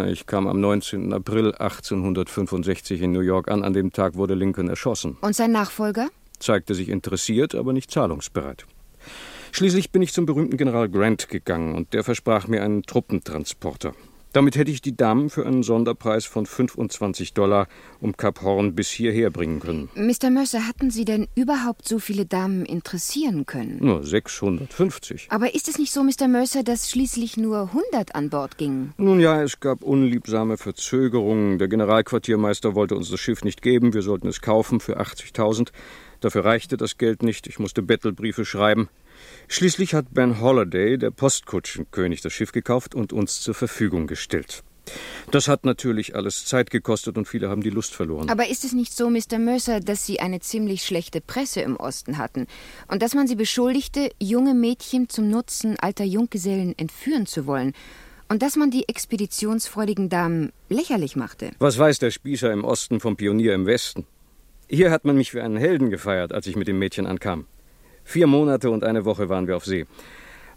Ich 0.09 0.27
kam 0.27 0.47
am 0.47 0.61
19. 0.61 1.13
April 1.13 1.55
1865 1.55 3.03
in 3.03 3.13
New 3.13 3.21
York 3.21 3.49
an. 3.51 3.65
An 3.65 3.73
dem 3.73 3.93
Tag 3.93 4.17
wurde 4.17 4.35
Lincoln 4.35 4.69
erschossen. 4.69 5.17
Und 5.21 5.35
sein 5.37 5.53
Nachfolger? 5.53 6.09
Zeigte 6.39 6.75
sich 6.75 6.89
interessiert, 6.89 7.55
aber 7.55 7.73
nicht 7.73 7.91
zahlungsbereit. 7.91 8.67
Schließlich 9.53 9.91
bin 9.91 10.03
ich 10.03 10.13
zum 10.13 10.27
berühmten 10.27 10.57
General 10.57 10.89
Grant 10.89 11.29
gegangen 11.29 11.75
und 11.75 11.93
der 11.93 12.05
versprach 12.05 12.49
mir 12.49 12.63
einen 12.63 12.83
Truppentransporter. 12.83 13.93
Damit 14.33 14.57
hätte 14.57 14.71
ich 14.71 14.81
die 14.81 14.97
Damen 14.97 15.29
für 15.29 15.45
einen 15.45 15.63
Sonderpreis 15.63 16.25
von 16.25 16.47
25 16.47 17.35
Dollar 17.35 17.69
um 18.01 18.17
Kap 18.17 18.41
Horn 18.41 18.75
bis 18.75 18.89
hierher 18.89 19.31
bringen 19.31 19.61
können. 19.61 19.91
Mr. 19.95 20.31
Mercer, 20.31 20.67
hatten 20.67 20.91
Sie 20.91 21.05
denn 21.05 21.29
überhaupt 21.35 21.87
so 21.87 21.99
viele 21.99 22.25
Damen 22.25 22.65
interessieren 22.65 23.45
können? 23.45 23.79
Nur 23.81 24.05
650. 24.05 25.27
Aber 25.31 25.55
ist 25.55 25.69
es 25.69 25.79
nicht 25.79 25.93
so, 25.93 26.03
Mr. 26.03 26.29
Mercer, 26.29 26.63
dass 26.63 26.91
schließlich 26.91 27.37
nur 27.37 27.73
100 27.93 28.15
an 28.15 28.31
Bord 28.31 28.57
gingen? 28.57 28.95
Nun 28.97 29.21
ja, 29.21 29.43
es 29.43 29.61
gab 29.61 29.83
unliebsame 29.83 30.57
Verzögerungen. 30.57 31.59
Der 31.59 31.69
Generalquartiermeister 31.69 32.75
wollte 32.75 32.97
uns 32.97 33.11
das 33.11 33.21
Schiff 33.21 33.45
nicht 33.45 33.61
geben. 33.61 33.93
Wir 33.93 34.03
sollten 34.03 34.29
es 34.29 34.41
kaufen 34.41 34.81
für 34.81 34.99
80.000. 34.99 35.69
Dafür 36.21 36.45
reichte 36.45 36.77
das 36.79 36.97
Geld 36.97 37.23
nicht. 37.23 37.47
Ich 37.49 37.59
musste 37.59 37.83
Bettelbriefe 37.83 38.47
schreiben. 38.47 38.89
Schließlich 39.49 39.95
hat 39.95 40.13
Ben 40.13 40.41
Holliday, 40.41 40.99
der 40.99 41.11
Postkutschenkönig, 41.11 42.21
das 42.21 42.33
Schiff 42.33 42.53
gekauft 42.53 42.95
und 42.95 43.13
uns 43.13 43.41
zur 43.41 43.55
Verfügung 43.55 44.07
gestellt. 44.07 44.63
Das 45.31 45.49
hat 45.49 45.65
natürlich 45.65 46.15
alles 46.17 46.45
Zeit 46.45 46.71
gekostet 46.71 47.17
und 47.17 47.29
viele 47.29 47.49
haben 47.49 47.63
die 47.63 47.71
Lust 47.71 47.95
verloren. 47.95 48.29
Aber 48.29 48.49
ist 48.49 48.65
es 48.65 48.73
nicht 48.73 48.95
so, 48.95 49.09
Mr. 49.09 49.39
Mercer, 49.39 49.81
dass 49.81 50.07
Sie 50.07 50.21
eine 50.21 50.41
ziemlich 50.41 50.83
schlechte 50.83 51.21
Presse 51.21 51.61
im 51.61 51.77
Osten 51.77 52.19
hatten 52.19 52.47
und 52.89 53.03
dass 53.03 53.15
man 53.15 53.27
Sie 53.27 53.37
beschuldigte, 53.37 54.11
junge 54.21 54.55
Mädchen 54.55 55.09
zum 55.09 55.31
Nutzen 55.31 55.79
alter 55.79 56.05
Junggesellen 56.05 56.77
entführen 56.77 57.27
zu 57.27 57.47
wollen 57.47 57.73
und 58.29 58.43
dass 58.43 58.57
man 58.57 58.71
die 58.71 58.89
expeditionsfreudigen 58.89 60.09
Damen 60.09 60.53
lächerlich 60.69 61.17
machte? 61.17 61.51
Was 61.59 61.79
weiß 61.79 61.99
der 61.99 62.11
Spießer 62.11 62.53
im 62.53 62.65
Osten 62.65 63.01
vom 63.01 63.17
Pionier 63.17 63.55
im 63.55 63.67
Westen? 63.67 64.07
Hier 64.69 64.91
hat 64.91 65.05
man 65.05 65.17
mich 65.17 65.31
für 65.31 65.45
einen 65.45 65.57
Helden 65.57 65.91
gefeiert, 65.91 66.33
als 66.33 66.47
ich 66.47 66.57
mit 66.57 66.67
dem 66.67 66.79
Mädchen 66.79 67.07
ankam. 67.07 67.47
Vier 68.05 68.27
Monate 68.27 68.71
und 68.71 68.85
eine 68.85 69.05
Woche 69.05 69.29
waren 69.29 69.47
wir 69.47 69.57
auf 69.57 69.65
See. 69.65 69.87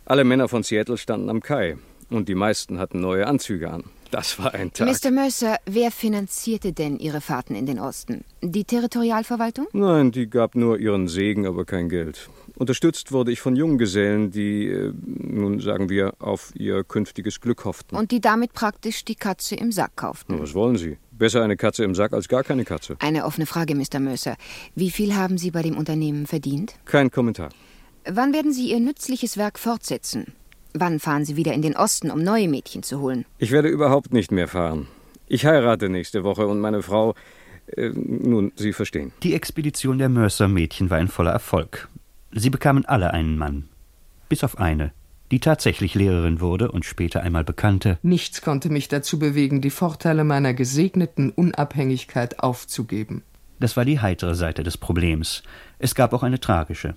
Alle 0.06 0.24
Männer 0.24 0.48
von 0.48 0.64
Seattle 0.64 0.98
standen 0.98 1.30
am 1.30 1.42
Kai 1.42 1.78
und 2.10 2.30
die 2.30 2.36
meisten 2.36 2.80
hatten 2.80 3.00
neue 3.00 3.28
Anzüge 3.28 3.72
an. 3.72 3.84
Das 4.12 4.40
war 4.40 4.54
ein 4.54 4.72
Tag. 4.72 4.88
Mr. 4.88 5.12
Mercer, 5.12 5.58
wer 5.66 5.92
finanzierte 5.92 6.74
denn 6.74 6.98
Ihre 7.00 7.22
Fahrten 7.22 7.56
in 7.56 7.66
den 7.66 7.80
Osten? 7.80 8.24
Die 8.42 8.64
Territorialverwaltung? 8.64 9.68
Nein, 9.74 10.12
die 10.12 10.30
gab 10.30 10.56
nur 10.56 10.80
ihren 10.80 11.08
Segen, 11.08 11.46
aber 11.46 11.66
kein 11.66 11.90
Geld. 11.90 12.30
Unterstützt 12.56 13.12
wurde 13.12 13.32
ich 13.32 13.42
von 13.42 13.56
Junggesellen, 13.56 14.32
die, 14.32 14.68
äh, 14.68 14.94
nun 15.04 15.60
sagen 15.60 15.90
wir, 15.90 16.14
auf 16.20 16.54
ihr 16.56 16.84
künftiges 16.86 17.42
Glück 17.42 17.66
hofften. 17.66 17.96
Und 17.96 18.12
die 18.12 18.22
damit 18.22 18.54
praktisch 18.54 19.04
die 19.04 19.16
Katze 19.16 19.56
im 19.56 19.72
Sack 19.74 19.98
kauften. 19.98 20.36
Na, 20.36 20.42
was 20.42 20.54
wollen 20.54 20.78
Sie? 20.78 20.98
Besser 21.18 21.44
eine 21.44 21.56
Katze 21.56 21.84
im 21.84 21.96
Sack 21.96 22.14
als 22.14 22.28
gar 22.28 22.44
keine 22.44 22.66
Katze. 22.66 22.98
Eine 23.00 23.26
offene 23.26 23.46
Frage, 23.46 23.74
Mr. 23.74 24.00
Mercer. 24.00 24.36
Wie 24.76 24.92
viel 24.92 25.16
haben 25.16 25.38
Sie 25.38 25.52
bei 25.52 25.62
dem 25.62 25.78
Unternehmen 25.78 26.28
verdient? 26.28 26.76
Kein 26.86 27.10
Kommentar. 27.10 27.50
Wann 28.06 28.34
werden 28.34 28.52
Sie 28.52 28.70
Ihr 28.72 28.80
nützliches 28.80 29.38
Werk 29.38 29.58
fortsetzen? 29.58 30.34
Wann 30.74 31.00
fahren 31.00 31.24
Sie 31.24 31.38
wieder 31.38 31.54
in 31.54 31.62
den 31.62 31.76
Osten, 31.78 32.12
um 32.12 32.22
neue 32.22 32.50
Mädchen 32.50 32.84
zu 32.84 33.00
holen? 33.00 33.26
Ich 33.38 33.52
werde 33.52 33.70
überhaupt 33.70 34.12
nicht 34.12 34.32
mehr 34.32 34.50
fahren. 34.50 34.88
Ich 35.28 35.46
heirate 35.46 35.88
nächste 35.90 36.24
Woche 36.24 36.48
und 36.48 36.60
meine 36.60 36.82
Frau. 36.82 37.16
Äh, 37.68 37.90
nun, 37.96 38.52
Sie 38.58 38.74
verstehen. 38.74 39.14
Die 39.24 39.34
Expedition 39.34 39.98
der 39.98 40.10
Mercer-Mädchen 40.10 40.90
war 40.90 40.98
ein 40.98 41.08
voller 41.08 41.32
Erfolg. 41.32 41.88
Sie 42.32 42.50
bekamen 42.50 42.86
alle 42.86 43.12
einen 43.12 43.38
Mann. 43.38 43.70
Bis 44.28 44.44
auf 44.44 44.58
eine, 44.58 44.92
die 45.32 45.40
tatsächlich 45.40 45.96
Lehrerin 45.96 46.40
wurde 46.40 46.72
und 46.72 46.86
später 46.86 47.22
einmal 47.22 47.44
bekannte. 47.44 47.98
Nichts 48.02 48.42
konnte 48.42 48.70
mich 48.70 48.88
dazu 48.88 49.20
bewegen, 49.20 49.62
die 49.62 49.70
Vorteile 49.70 50.24
meiner 50.24 50.54
gesegneten 50.54 51.32
Unabhängigkeit 51.32 52.40
aufzugeben. 52.40 53.24
Das 53.60 53.78
war 53.78 53.86
die 53.86 54.00
heitere 54.00 54.36
Seite 54.36 54.64
des 54.64 54.78
Problems. 54.78 55.44
Es 55.80 55.96
gab 55.96 56.14
auch 56.14 56.24
eine 56.24 56.40
tragische. 56.40 56.96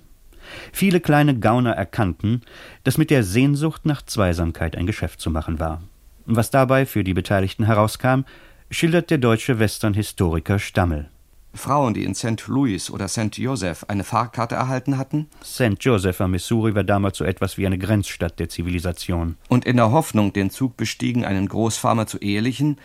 Viele 0.71 0.99
kleine 0.99 1.37
Gauner 1.39 1.73
erkannten, 1.73 2.41
dass 2.83 2.97
mit 2.97 3.09
der 3.09 3.23
Sehnsucht 3.23 3.85
nach 3.85 4.01
Zweisamkeit 4.01 4.75
ein 4.75 4.87
Geschäft 4.87 5.21
zu 5.21 5.29
machen 5.29 5.59
war. 5.59 5.81
Was 6.25 6.51
dabei 6.51 6.85
für 6.85 7.03
die 7.03 7.13
Beteiligten 7.13 7.65
herauskam, 7.65 8.21
schildert 8.69 9.09
der 9.09 9.17
deutsche 9.17 9.59
Western-Historiker 9.59 10.59
Stammel. 10.59 11.09
Frauen, 11.53 11.93
die 11.93 12.03
in 12.03 12.15
St. 12.15 12.47
Louis 12.47 12.89
oder 12.91 13.07
St. 13.07 13.37
Joseph 13.37 13.85
eine 13.87 14.03
Fahrkarte 14.03 14.55
erhalten 14.55 14.97
hatten 14.97 15.27
St. 15.43 15.77
Joseph 15.79 16.21
am 16.21 16.31
Missouri 16.31 16.75
war 16.75 16.83
damals 16.83 17.17
so 17.17 17.25
etwas 17.25 17.57
wie 17.57 17.65
eine 17.65 17.77
Grenzstadt 17.77 18.39
der 18.39 18.49
Zivilisation. 18.49 19.37
und 19.47 19.65
in 19.65 19.77
der 19.77 19.91
Hoffnung, 19.91 20.31
den 20.33 20.51
Zug 20.51 20.77
bestiegen, 20.77 21.25
einen 21.25 21.47
Großfarmer 21.47 22.07
zu 22.07 22.19
ehelichen, 22.19 22.77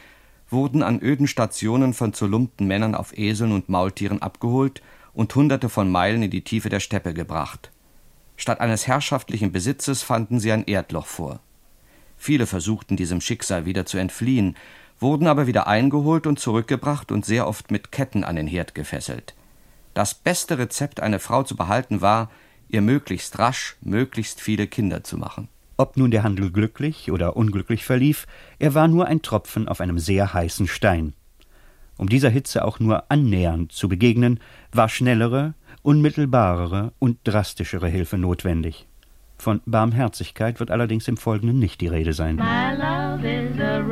wurden 0.48 0.82
an 0.82 1.00
öden 1.00 1.26
Stationen 1.26 1.94
von 1.94 2.12
zerlumpten 2.14 2.66
Männern 2.66 2.94
auf 2.94 3.16
Eseln 3.16 3.52
und 3.52 3.68
Maultieren 3.68 4.22
abgeholt 4.22 4.82
und 5.12 5.34
hunderte 5.34 5.68
von 5.68 5.90
Meilen 5.90 6.22
in 6.22 6.30
die 6.30 6.44
Tiefe 6.44 6.68
der 6.68 6.80
Steppe 6.80 7.14
gebracht. 7.14 7.70
Statt 8.36 8.60
eines 8.60 8.86
herrschaftlichen 8.86 9.52
Besitzes 9.52 10.02
fanden 10.02 10.40
sie 10.40 10.52
ein 10.52 10.64
Erdloch 10.64 11.06
vor. 11.06 11.40
Viele 12.16 12.46
versuchten 12.46 12.96
diesem 12.96 13.20
Schicksal 13.20 13.66
wieder 13.66 13.86
zu 13.86 13.98
entfliehen, 13.98 14.56
wurden 15.00 15.26
aber 15.26 15.46
wieder 15.46 15.66
eingeholt 15.66 16.26
und 16.26 16.38
zurückgebracht 16.38 17.12
und 17.12 17.24
sehr 17.24 17.46
oft 17.46 17.70
mit 17.70 17.92
Ketten 17.92 18.24
an 18.24 18.36
den 18.36 18.46
Herd 18.46 18.74
gefesselt. 18.74 19.34
Das 19.92 20.14
beste 20.14 20.58
Rezept, 20.58 21.00
eine 21.00 21.18
Frau 21.18 21.42
zu 21.42 21.56
behalten, 21.56 22.00
war, 22.00 22.30
ihr 22.68 22.82
möglichst 22.82 23.38
rasch 23.38 23.76
möglichst 23.80 24.40
viele 24.40 24.66
Kinder 24.66 25.04
zu 25.04 25.16
machen. 25.16 25.48
Ob 25.76 25.96
nun 25.96 26.10
der 26.10 26.22
Handel 26.22 26.50
glücklich 26.50 27.10
oder 27.10 27.36
unglücklich 27.36 27.84
verlief, 27.84 28.26
er 28.58 28.74
war 28.74 28.88
nur 28.88 29.06
ein 29.06 29.22
Tropfen 29.22 29.68
auf 29.68 29.80
einem 29.80 29.98
sehr 29.98 30.32
heißen 30.32 30.68
Stein. 30.68 31.14
Um 31.96 32.08
dieser 32.08 32.30
Hitze 32.30 32.64
auch 32.64 32.80
nur 32.80 33.10
annähernd 33.10 33.72
zu 33.72 33.88
begegnen, 33.88 34.40
war 34.72 34.88
schnellere, 34.88 35.54
unmittelbarere 35.82 36.92
und 36.98 37.18
drastischere 37.24 37.88
Hilfe 37.88 38.18
notwendig. 38.18 38.86
Von 39.36 39.60
Barmherzigkeit 39.66 40.60
wird 40.60 40.70
allerdings 40.70 41.08
im 41.08 41.16
Folgenden 41.16 41.58
nicht 41.58 41.80
die 41.80 41.88
Rede 41.88 42.12
sein. 42.12 42.36
My 42.36 42.74
love 42.76 43.26
is 43.26 43.60
a 43.60 43.82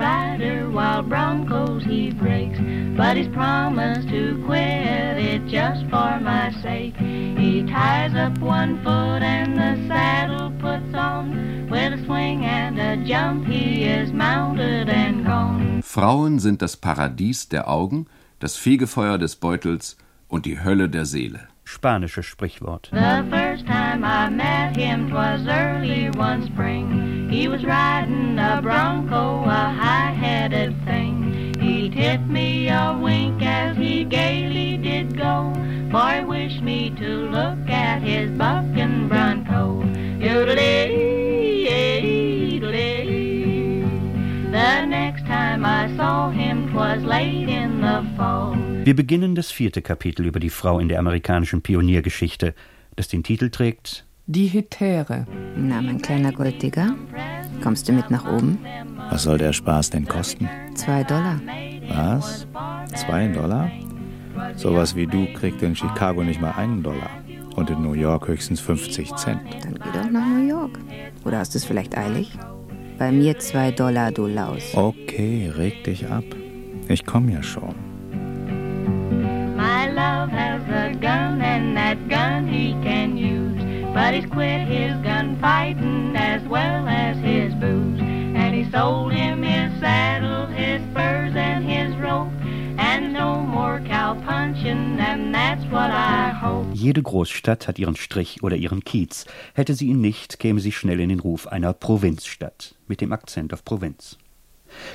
wild 1.03 1.09
broncos 1.09 1.85
he 1.85 2.11
breaks, 2.11 2.59
but 2.97 3.17
he's 3.17 3.29
promised 3.29 4.09
to 4.09 4.43
quit 4.45 5.19
it 5.19 5.47
just 5.47 5.83
for 5.85 6.21
my 6.21 6.53
sake. 6.63 6.97
He 6.97 7.65
ties 7.67 8.15
up 8.15 8.39
one 8.39 8.83
foot 8.83 9.23
and 9.23 9.57
the 9.57 9.89
saddle 9.89 10.51
puts 10.59 10.95
on, 10.95 11.69
with 11.71 11.93
a 11.93 12.05
swing 12.05 12.45
and 12.45 12.79
a 12.79 12.97
jump 13.07 13.47
he 13.47 13.85
is 13.85 14.13
mounted 14.13 14.89
and 14.89 15.25
gone. 15.25 15.83
Frauen 15.83 16.39
sind 16.39 16.63
das 16.63 16.77
Paradies 16.77 17.49
der 17.49 17.69
Augen, 17.69 18.07
das 18.39 18.57
Fegefeuer 18.57 19.19
des 19.19 19.37
Beutels 19.37 19.97
und 20.29 20.47
die 20.47 20.63
Hölle 20.63 20.89
der 20.89 21.05
Seele. 21.05 21.52
Spanisches 21.73 22.27
Sprichwort. 22.35 22.91
The 22.91 23.27
first 23.31 23.67
time 23.67 24.05
I 24.05 24.29
met 24.29 24.77
him, 24.77 25.09
'twas 25.09 25.47
early 25.49 26.11
one 26.11 26.45
spring. 26.47 27.29
He 27.31 27.49
was 27.49 27.65
riding 27.65 28.39
a 28.39 28.61
bronco, 28.63 29.45
a 29.45 29.71
high-headed 29.71 30.85
thing. 30.85 31.55
He 31.59 31.89
tipped 31.89 32.29
me 32.29 32.69
a 32.69 32.99
wink 33.01 33.43
as 33.43 33.77
he 33.77 34.05
gaily 34.05 34.77
did 34.77 35.17
go, 35.17 35.53
for 35.91 36.11
he 36.11 36.21
wished 36.25 36.63
me 36.63 36.91
to 36.91 37.09
look 37.31 37.69
at 37.69 38.03
his 38.03 38.31
bucking 38.33 39.09
bronco. 39.09 39.83
Yodelee-yee-doodlee. 40.21 41.22
Wir 48.85 48.97
beginnen 48.97 49.37
das 49.37 49.53
vierte 49.53 49.81
Kapitel 49.81 50.27
über 50.27 50.41
die 50.41 50.51
Frau 50.51 50.81
in 50.81 50.89
der 50.89 50.99
amerikanischen 50.99 51.63
Pioniergeschichte, 51.63 52.55
das 52.97 53.07
den 53.07 53.23
Titel 53.23 53.49
trägt 53.49 54.05
Die 54.27 54.47
Hetäre. 54.49 55.25
Na, 55.57 55.81
mein 55.81 56.03
kleiner 56.03 56.33
Golddigger, 56.33 56.97
kommst 57.63 57.89
du 57.89 57.93
mit 57.93 58.11
nach 58.11 58.27
oben? 58.27 58.59
Was 59.11 59.23
soll 59.23 59.39
der 59.39 59.53
Spaß 59.53 59.91
denn 59.91 60.09
kosten? 60.09 60.49
Zwei 60.75 61.05
Dollar. 61.05 61.41
Was? 61.89 62.47
Zwei 62.95 63.29
Dollar? 63.29 63.71
Sowas 64.57 64.97
wie 64.97 65.07
du 65.07 65.33
kriegt 65.33 65.63
in 65.63 65.77
Chicago 65.77 66.25
nicht 66.25 66.41
mal 66.41 66.53
einen 66.53 66.83
Dollar. 66.83 67.11
Und 67.55 67.71
in 67.71 67.83
New 67.83 67.93
York 67.93 68.27
höchstens 68.27 68.61
50 68.61 69.15
Cent. 69.15 69.41
Dann 69.63 69.75
geh 69.75 69.99
doch 69.99 70.11
nach 70.11 70.27
New 70.27 70.49
York. 70.49 70.79
Oder 71.25 71.39
hast 71.39 71.55
du 71.55 71.59
es 71.59 71.65
vielleicht 71.65 71.97
eilig? 71.97 72.37
Bei 73.03 73.11
mir 73.11 73.37
zwei 73.41 73.73
Dollar, 73.73 74.13
du 74.13 74.29
Laus. 74.29 74.77
Okay, 74.77 75.51
reg 75.59 75.83
dich 75.83 76.09
ab. 76.09 76.23
Ich 76.89 77.05
komm 77.05 77.29
ja 77.29 77.43
schon. 77.43 77.75
My 79.57 79.89
love 79.89 80.31
has 80.31 80.63
a 80.71 80.95
gun, 81.01 81.41
and 81.43 81.77
that 81.77 81.99
gun 82.09 82.47
he 82.47 82.77
can 82.85 83.17
use. 83.17 83.61
But 83.93 84.15
he's 84.15 84.27
quit 84.27 84.69
his 84.69 84.95
gunfighting 85.03 86.15
as 86.15 86.43
well 86.49 86.87
as 86.87 87.17
his 87.19 87.53
booze. 87.55 88.01
And 88.37 88.55
he 88.55 88.71
sold 88.71 89.13
him 89.13 89.43
his 89.43 89.73
saddle, 89.81 90.47
his 90.47 90.81
spurs, 90.93 91.35
and 91.35 91.65
his 91.65 91.93
rope. 91.97 92.32
Jede 96.73 97.03
Großstadt 97.03 97.69
hat 97.69 97.79
ihren 97.79 97.97
Strich 97.97 98.43
oder 98.43 98.57
ihren 98.57 98.85
Kiez. 98.85 99.27
Hätte 99.55 99.75
sie 99.75 99.89
ihn 99.89 100.01
nicht, 100.01 100.39
käme 100.39 100.61
sie 100.61 100.73
schnell 100.73 101.01
in 101.01 101.11
den 101.11 101.21
Ruf 101.21 101.47
einer 101.47 101.73
Provinzstadt, 101.73 102.75
mit 102.89 103.01
dem 103.01 103.13
Akzent 103.13 103.53
auf 103.53 103.65
Provinz. 103.65 104.19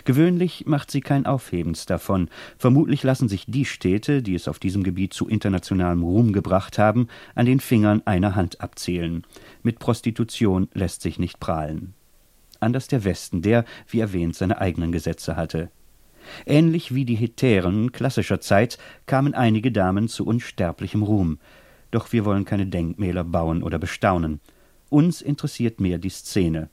Gewöhnlich 0.05 0.65
macht 0.65 0.91
sie 0.91 1.01
kein 1.01 1.25
Aufhebens 1.25 1.85
davon. 1.85 2.29
Vermutlich 2.57 3.03
lassen 3.03 3.29
sich 3.29 3.45
die 3.47 3.65
Städte, 3.65 4.21
die 4.21 4.35
es 4.35 4.47
auf 4.47 4.59
diesem 4.59 4.83
Gebiet 4.83 5.13
zu 5.13 5.27
internationalem 5.27 6.03
Ruhm 6.03 6.33
gebracht 6.33 6.79
haben, 6.79 7.07
an 7.35 7.45
den 7.45 7.59
Fingern 7.59 8.01
einer 8.05 8.35
Hand 8.35 8.61
abzählen. 8.61 9.23
Mit 9.63 9.79
Prostitution 9.79 10.67
lässt 10.73 11.01
sich 11.01 11.19
nicht 11.19 11.39
prahlen. 11.39 11.93
Anders 12.59 12.87
der 12.87 13.03
Westen, 13.03 13.41
der, 13.41 13.65
wie 13.87 13.99
erwähnt, 13.99 14.35
seine 14.35 14.59
eigenen 14.59 14.91
Gesetze 14.91 15.35
hatte. 15.35 15.69
Ähnlich 16.45 16.93
wie 16.93 17.05
die 17.05 17.15
Hetären 17.15 17.91
klassischer 17.91 18.39
Zeit 18.41 18.77
kamen 19.05 19.33
einige 19.33 19.71
Damen 19.71 20.07
zu 20.07 20.25
unsterblichem 20.25 21.03
Ruhm. 21.03 21.39
Doch 21.91 22.11
wir 22.11 22.25
wollen 22.25 22.45
keine 22.45 22.67
Denkmäler 22.67 23.23
bauen 23.23 23.63
oder 23.63 23.79
bestaunen. 23.79 24.39
Uns 24.89 25.21
interessiert 25.21 25.79
mehr 25.79 25.97
die 25.97 26.09
Szene. 26.09 26.69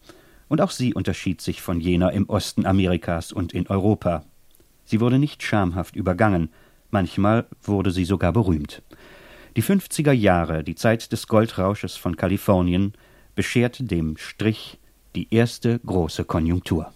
Und 0.49 0.61
auch 0.61 0.71
sie 0.71 0.95
unterschied 0.95 1.40
sich 1.40 1.62
von 1.62 1.81
jener 1.81 2.12
im 2.12 2.29
Osten 2.29 2.67
Amerikas 2.67 3.33
und 3.33 3.53
in 3.53 3.67
Europa. 3.67 4.25
Sie 4.85 5.01
wurde 5.01 5.19
nicht 5.19 5.43
schamhaft 5.43 5.97
übergangen, 5.97 6.51
manchmal 6.90 7.47
wurde 7.62 7.90
sie 7.90 8.05
sogar 8.05 8.33
berühmt. 8.33 8.83
Die 9.57 9.62
50er 9.62 10.12
Jahre, 10.12 10.64
die 10.64 10.75
Zeit 10.75 11.12
des 11.12 11.27
Goldrausches 11.27 11.97
von 11.97 12.17
Kalifornien, 12.17 12.93
bescherte 13.35 13.85
dem 13.85 14.17
Strich 14.17 14.79
die 15.14 15.33
erste 15.33 15.79
große 15.81 16.25
Konjunktur. 16.25 16.93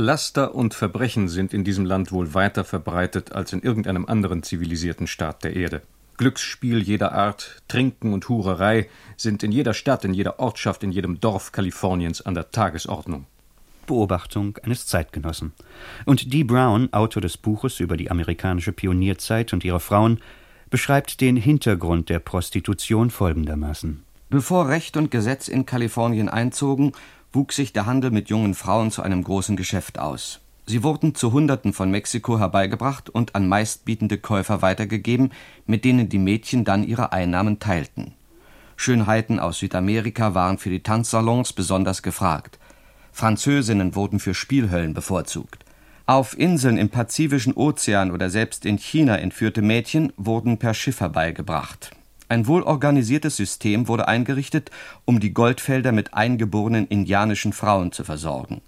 Laster 0.00 0.54
und 0.54 0.74
Verbrechen 0.74 1.26
sind 1.26 1.52
in 1.52 1.64
diesem 1.64 1.84
Land 1.84 2.12
wohl 2.12 2.32
weiter 2.32 2.62
verbreitet 2.62 3.32
als 3.32 3.52
in 3.52 3.62
irgendeinem 3.62 4.06
anderen 4.06 4.44
zivilisierten 4.44 5.08
Staat 5.08 5.42
der 5.42 5.56
Erde. 5.56 5.82
Glücksspiel 6.18 6.80
jeder 6.80 7.10
Art, 7.10 7.60
Trinken 7.66 8.12
und 8.12 8.28
Hurerei 8.28 8.88
sind 9.16 9.42
in 9.42 9.50
jeder 9.50 9.74
Stadt, 9.74 10.04
in 10.04 10.14
jeder 10.14 10.38
Ortschaft, 10.38 10.84
in 10.84 10.92
jedem 10.92 11.18
Dorf 11.18 11.50
Kaliforniens 11.50 12.22
an 12.22 12.34
der 12.34 12.52
Tagesordnung. 12.52 13.26
Beobachtung 13.88 14.56
eines 14.62 14.86
Zeitgenossen. 14.86 15.50
Und 16.04 16.32
Dee 16.32 16.44
Brown, 16.44 16.92
Autor 16.92 17.20
des 17.20 17.36
Buches 17.36 17.80
über 17.80 17.96
die 17.96 18.08
amerikanische 18.08 18.70
Pionierzeit 18.70 19.52
und 19.52 19.64
ihre 19.64 19.80
Frauen, 19.80 20.20
beschreibt 20.70 21.20
den 21.20 21.36
Hintergrund 21.36 22.08
der 22.08 22.20
Prostitution 22.20 23.10
folgendermaßen. 23.10 24.04
Bevor 24.30 24.68
Recht 24.68 24.96
und 24.98 25.10
Gesetz 25.10 25.48
in 25.48 25.64
Kalifornien 25.64 26.28
einzogen, 26.28 26.92
wuchs 27.32 27.56
sich 27.56 27.72
der 27.72 27.86
Handel 27.86 28.10
mit 28.10 28.28
jungen 28.28 28.54
Frauen 28.54 28.90
zu 28.90 29.02
einem 29.02 29.22
großen 29.22 29.56
Geschäft 29.56 29.98
aus. 29.98 30.40
Sie 30.66 30.82
wurden 30.82 31.14
zu 31.14 31.32
Hunderten 31.32 31.72
von 31.72 31.90
Mexiko 31.90 32.38
herbeigebracht 32.38 33.08
und 33.08 33.34
an 33.34 33.48
meistbietende 33.48 34.18
Käufer 34.18 34.60
weitergegeben, 34.60 35.30
mit 35.66 35.84
denen 35.84 36.08
die 36.08 36.18
Mädchen 36.18 36.64
dann 36.64 36.84
ihre 36.84 37.12
Einnahmen 37.12 37.58
teilten. 37.58 38.12
Schönheiten 38.76 39.40
aus 39.40 39.58
Südamerika 39.58 40.34
waren 40.34 40.58
für 40.58 40.70
die 40.70 40.82
Tanzsalons 40.82 41.52
besonders 41.52 42.02
gefragt. 42.02 42.58
Französinnen 43.12 43.94
wurden 43.94 44.20
für 44.20 44.34
Spielhöllen 44.34 44.94
bevorzugt. 44.94 45.64
Auf 46.06 46.38
Inseln 46.38 46.78
im 46.78 46.88
Pazifischen 46.88 47.54
Ozean 47.54 48.10
oder 48.10 48.30
selbst 48.30 48.64
in 48.64 48.78
China 48.78 49.16
entführte 49.16 49.62
Mädchen 49.62 50.12
wurden 50.16 50.58
per 50.58 50.74
Schiff 50.74 51.00
herbeigebracht. 51.00 51.90
Ein 52.28 52.46
wohlorganisiertes 52.46 53.36
System 53.36 53.88
wurde 53.88 54.06
eingerichtet, 54.06 54.70
um 55.04 55.18
die 55.18 55.32
Goldfelder 55.32 55.92
mit 55.92 56.12
eingeborenen 56.12 56.86
indianischen 56.86 57.52
Frauen 57.52 57.92
zu 57.92 58.04
versorgen. 58.04 58.60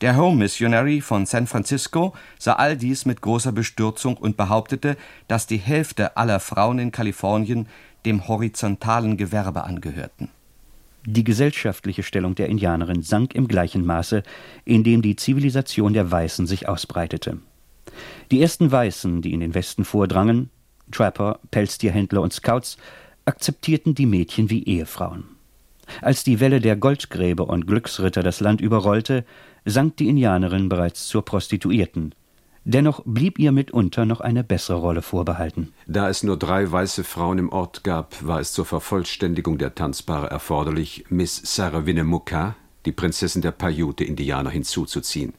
Der 0.00 0.16
Home 0.16 0.38
Missionary 0.38 1.00
von 1.02 1.26
San 1.26 1.46
Francisco 1.46 2.14
sah 2.38 2.54
all 2.54 2.76
dies 2.76 3.04
mit 3.04 3.20
großer 3.20 3.52
Bestürzung 3.52 4.16
und 4.16 4.36
behauptete, 4.36 4.96
dass 5.28 5.46
die 5.46 5.58
Hälfte 5.58 6.16
aller 6.16 6.40
Frauen 6.40 6.78
in 6.78 6.90
Kalifornien 6.90 7.68
dem 8.06 8.26
horizontalen 8.26 9.18
Gewerbe 9.18 9.64
angehörten. 9.64 10.30
Die 11.04 11.24
gesellschaftliche 11.24 12.02
Stellung 12.02 12.34
der 12.34 12.48
Indianerin 12.48 13.02
sank 13.02 13.34
im 13.34 13.46
gleichen 13.46 13.84
Maße, 13.84 14.22
in 14.64 14.84
dem 14.84 15.02
die 15.02 15.16
Zivilisation 15.16 15.92
der 15.92 16.10
Weißen 16.10 16.46
sich 16.46 16.68
ausbreitete. 16.68 17.38
Die 18.30 18.40
ersten 18.40 18.72
Weißen, 18.72 19.22
die 19.22 19.32
in 19.32 19.40
den 19.40 19.54
Westen 19.54 19.84
vordrangen, 19.84 20.50
Trapper, 20.90 21.38
Pelztierhändler 21.50 22.22
und 22.22 22.32
Scouts, 22.32 22.76
akzeptierten 23.24 23.94
die 23.94 24.06
Mädchen 24.06 24.50
wie 24.50 24.64
Ehefrauen. 24.64 25.24
Als 26.02 26.24
die 26.24 26.40
Welle 26.40 26.60
der 26.60 26.76
Goldgräber 26.76 27.48
und 27.48 27.66
Glücksritter 27.66 28.22
das 28.22 28.40
Land 28.40 28.60
überrollte, 28.60 29.24
sank 29.64 29.96
die 29.96 30.08
Indianerin 30.08 30.68
bereits 30.68 31.08
zur 31.08 31.24
Prostituierten. 31.24 32.14
Dennoch 32.64 33.02
blieb 33.04 33.38
ihr 33.38 33.52
mitunter 33.52 34.04
noch 34.04 34.20
eine 34.20 34.44
bessere 34.44 34.78
Rolle 34.78 35.02
vorbehalten. 35.02 35.72
Da 35.86 36.08
es 36.08 36.22
nur 36.22 36.36
drei 36.36 36.70
weiße 36.70 37.04
Frauen 37.04 37.38
im 37.38 37.48
Ort 37.50 37.84
gab, 37.84 38.24
war 38.26 38.40
es 38.40 38.52
zur 38.52 38.66
Vervollständigung 38.66 39.56
der 39.58 39.74
Tanzpaare 39.74 40.28
erforderlich, 40.28 41.06
Miss 41.08 41.40
Sarah 41.42 41.86
Winnemucca, 41.86 42.56
die 42.84 42.92
Prinzessin 42.92 43.42
der 43.42 43.52
Paiute-Indianer, 43.52 44.50
hinzuzuziehen. 44.50 45.32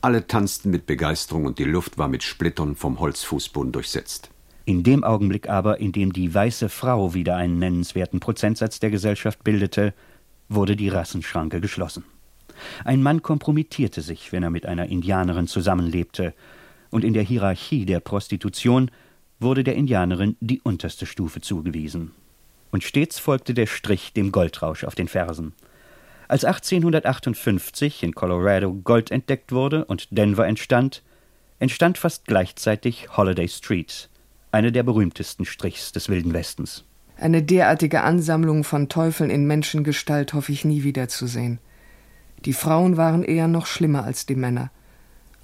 Alle 0.00 0.26
tanzten 0.26 0.70
mit 0.70 0.86
Begeisterung 0.86 1.44
und 1.44 1.58
die 1.58 1.64
Luft 1.64 1.98
war 1.98 2.08
mit 2.08 2.22
Splittern 2.22 2.74
vom 2.74 3.00
Holzfußboden 3.00 3.72
durchsetzt. 3.72 4.30
In 4.70 4.84
dem 4.84 5.02
Augenblick 5.02 5.48
aber, 5.48 5.80
in 5.80 5.90
dem 5.90 6.12
die 6.12 6.32
weiße 6.32 6.68
Frau 6.68 7.12
wieder 7.12 7.34
einen 7.34 7.58
nennenswerten 7.58 8.20
Prozentsatz 8.20 8.78
der 8.78 8.90
Gesellschaft 8.90 9.42
bildete, 9.42 9.92
wurde 10.48 10.76
die 10.76 10.88
Rassenschranke 10.88 11.60
geschlossen. 11.60 12.04
Ein 12.84 13.02
Mann 13.02 13.20
kompromittierte 13.20 14.00
sich, 14.00 14.30
wenn 14.30 14.44
er 14.44 14.50
mit 14.50 14.66
einer 14.66 14.86
Indianerin 14.86 15.48
zusammenlebte, 15.48 16.34
und 16.90 17.02
in 17.02 17.14
der 17.14 17.24
Hierarchie 17.24 17.84
der 17.84 17.98
Prostitution 17.98 18.92
wurde 19.40 19.64
der 19.64 19.74
Indianerin 19.74 20.36
die 20.38 20.60
unterste 20.60 21.04
Stufe 21.04 21.40
zugewiesen. 21.40 22.12
Und 22.70 22.84
stets 22.84 23.18
folgte 23.18 23.54
der 23.54 23.66
Strich 23.66 24.12
dem 24.12 24.30
Goldrausch 24.30 24.84
auf 24.84 24.94
den 24.94 25.08
Fersen. 25.08 25.52
Als 26.28 26.44
1858 26.44 28.04
in 28.04 28.14
Colorado 28.14 28.72
Gold 28.72 29.10
entdeckt 29.10 29.50
wurde 29.50 29.84
und 29.86 30.16
Denver 30.16 30.46
entstand, 30.46 31.02
entstand 31.58 31.98
fast 31.98 32.28
gleichzeitig 32.28 33.16
Holiday 33.16 33.48
Street, 33.48 34.08
eine 34.52 34.72
der 34.72 34.82
berühmtesten 34.82 35.44
Strichs 35.44 35.92
des 35.92 36.08
Wilden 36.08 36.32
Westens. 36.32 36.84
Eine 37.16 37.42
derartige 37.42 38.02
Ansammlung 38.02 38.64
von 38.64 38.88
Teufeln 38.88 39.30
in 39.30 39.46
Menschengestalt 39.46 40.32
hoffe 40.32 40.52
ich 40.52 40.64
nie 40.64 40.84
wiederzusehen. 40.84 41.58
Die 42.46 42.54
Frauen 42.54 42.96
waren 42.96 43.22
eher 43.22 43.46
noch 43.46 43.66
schlimmer 43.66 44.04
als 44.04 44.24
die 44.24 44.34
Männer. 44.34 44.70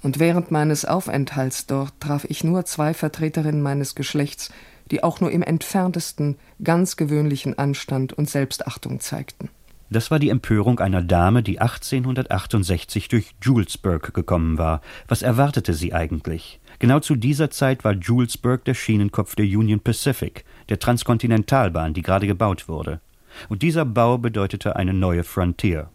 Und 0.01 0.19
während 0.19 0.51
meines 0.51 0.85
Aufenthalts 0.85 1.67
dort 1.67 1.93
traf 1.99 2.25
ich 2.25 2.43
nur 2.43 2.65
zwei 2.65 2.93
Vertreterinnen 2.93 3.61
meines 3.61 3.93
Geschlechts, 3.93 4.51
die 4.89 5.03
auch 5.03 5.21
nur 5.21 5.31
im 5.31 5.43
entferntesten 5.43 6.37
ganz 6.63 6.97
gewöhnlichen 6.97 7.57
Anstand 7.57 8.13
und 8.13 8.29
Selbstachtung 8.29 8.99
zeigten. 8.99 9.49
Das 9.89 10.11
war 10.11 10.19
die 10.19 10.29
Empörung 10.29 10.79
einer 10.79 11.01
Dame, 11.01 11.43
die 11.43 11.59
1868 11.59 13.07
durch 13.07 13.35
Julesburg 13.41 14.13
gekommen 14.13 14.57
war. 14.57 14.81
Was 15.07 15.21
erwartete 15.21 15.73
sie 15.73 15.93
eigentlich? 15.93 16.59
Genau 16.79 16.99
zu 16.99 17.15
dieser 17.15 17.49
Zeit 17.49 17.83
war 17.83 17.93
Julesburg 17.93 18.63
der 18.65 18.75
Schienenkopf 18.75 19.35
der 19.35 19.45
Union 19.45 19.79
Pacific, 19.79 20.45
der 20.69 20.77
Transkontinentalbahn, 20.77 21.93
die 21.93 22.03
gerade 22.03 22.27
gebaut 22.27 22.67
wurde. 22.67 23.01
Und 23.49 23.63
dieser 23.63 23.83
Bau 23.83 24.17
bedeutete 24.17 24.75
eine 24.75 24.93
neue 24.93 25.23
Frontier. 25.23 25.89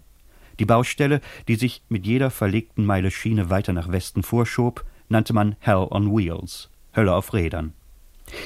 Die 0.58 0.64
Baustelle, 0.64 1.20
die 1.48 1.54
sich 1.54 1.82
mit 1.88 2.06
jeder 2.06 2.30
verlegten 2.30 2.84
Meile 2.84 3.10
Schiene 3.10 3.48
weiter 3.48 3.72
nach 3.72 3.90
Westen 3.92 4.22
vorschob, 4.22 4.84
nannte 5.08 5.32
man 5.32 5.56
Hell 5.60 5.86
on 5.90 6.14
Wheels, 6.16 6.68
Hölle 6.96 7.14
auf 7.14 7.32
Rädern. 7.32 7.74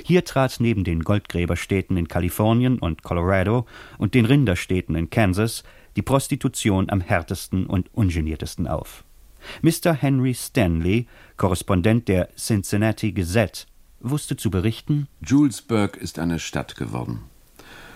Hier 0.04 0.24
trat 0.24 0.56
neben 0.58 0.84
den 0.84 1.04
Goldgräberstädten 1.04 1.96
in 1.96 2.08
Kalifornien 2.08 2.78
und 2.78 3.02
Colorado 3.02 3.66
und 3.98 4.14
den 4.14 4.24
Rinderstädten 4.24 4.94
in 4.94 5.10
Kansas 5.10 5.64
die 5.96 6.02
Prostitution 6.02 6.90
am 6.90 7.00
härtesten 7.00 7.66
und 7.66 7.92
ungeniertesten 7.94 8.66
auf. 8.66 9.05
Mr. 9.62 9.92
Henry 9.92 10.34
Stanley, 10.34 11.06
Korrespondent 11.36 12.08
der 12.08 12.28
Cincinnati 12.36 13.12
Gazette, 13.12 13.66
wusste 14.00 14.36
zu 14.36 14.50
berichten: 14.50 15.08
Julesburg 15.24 15.96
ist 15.96 16.18
eine 16.18 16.38
Stadt 16.38 16.76
geworden. 16.76 17.20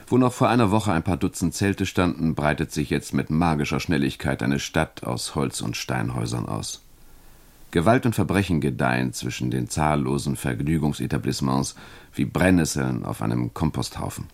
Wo 0.07 0.19
noch 0.19 0.33
vor 0.33 0.49
einer 0.49 0.73
Woche 0.73 0.93
ein 0.93 1.05
paar 1.05 1.17
Dutzend 1.17 1.55
Zelte 1.55 1.87
standen, 1.87 2.35
breitet 2.35 2.73
sich 2.73 2.91
jetzt 2.91 3.15
mit 3.15 3.31
magischer 3.31 3.79
Schnelligkeit 3.79 4.43
eine 4.43 4.59
Stadt 4.59 5.05
aus 5.05 5.37
Holz- 5.37 5.61
und 5.61 5.77
Steinhäusern 5.77 6.47
aus. 6.47 6.83
Gewalt 7.71 8.07
und 8.07 8.17
Verbrechen 8.17 8.61
gedeihen 8.61 9.13
zwischen 9.13 9.53
den 9.53 9.69
zahllosen 9.69 10.35
Vergnügungsetablissements 10.35 11.77
wie 12.13 12.25
Brennnesseln 12.25 13.05
auf 13.05 13.23
einem 13.23 13.55
Komposthaufen. 13.55 14.27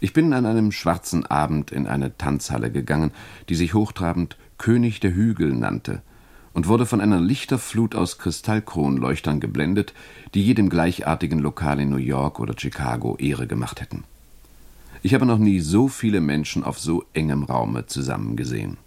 Ich 0.00 0.14
bin 0.14 0.32
an 0.32 0.46
einem 0.46 0.72
schwarzen 0.72 1.26
Abend 1.26 1.70
in 1.70 1.86
eine 1.86 2.16
Tanzhalle 2.16 2.70
gegangen, 2.70 3.10
die 3.50 3.54
sich 3.54 3.74
hochtrabend 3.74 4.38
König 4.58 5.00
der 5.00 5.14
Hügel 5.14 5.52
nannte 5.52 6.02
und 6.52 6.68
wurde 6.68 6.86
von 6.86 7.00
einer 7.00 7.20
Lichterflut 7.20 7.94
aus 7.94 8.18
Kristallkronleuchtern 8.18 9.40
geblendet, 9.40 9.92
die 10.34 10.42
jedem 10.42 10.70
gleichartigen 10.70 11.40
Lokal 11.40 11.80
in 11.80 11.90
New 11.90 11.96
York 11.96 12.40
oder 12.40 12.54
Chicago 12.56 13.16
Ehre 13.16 13.46
gemacht 13.46 13.80
hätten. 13.80 14.04
Ich 15.02 15.12
habe 15.12 15.26
noch 15.26 15.38
nie 15.38 15.60
so 15.60 15.88
viele 15.88 16.20
Menschen 16.20 16.64
auf 16.64 16.78
so 16.78 17.04
engem 17.12 17.42
Raume 17.42 17.86
zusammen 17.86 18.36
gesehen. 18.36 18.78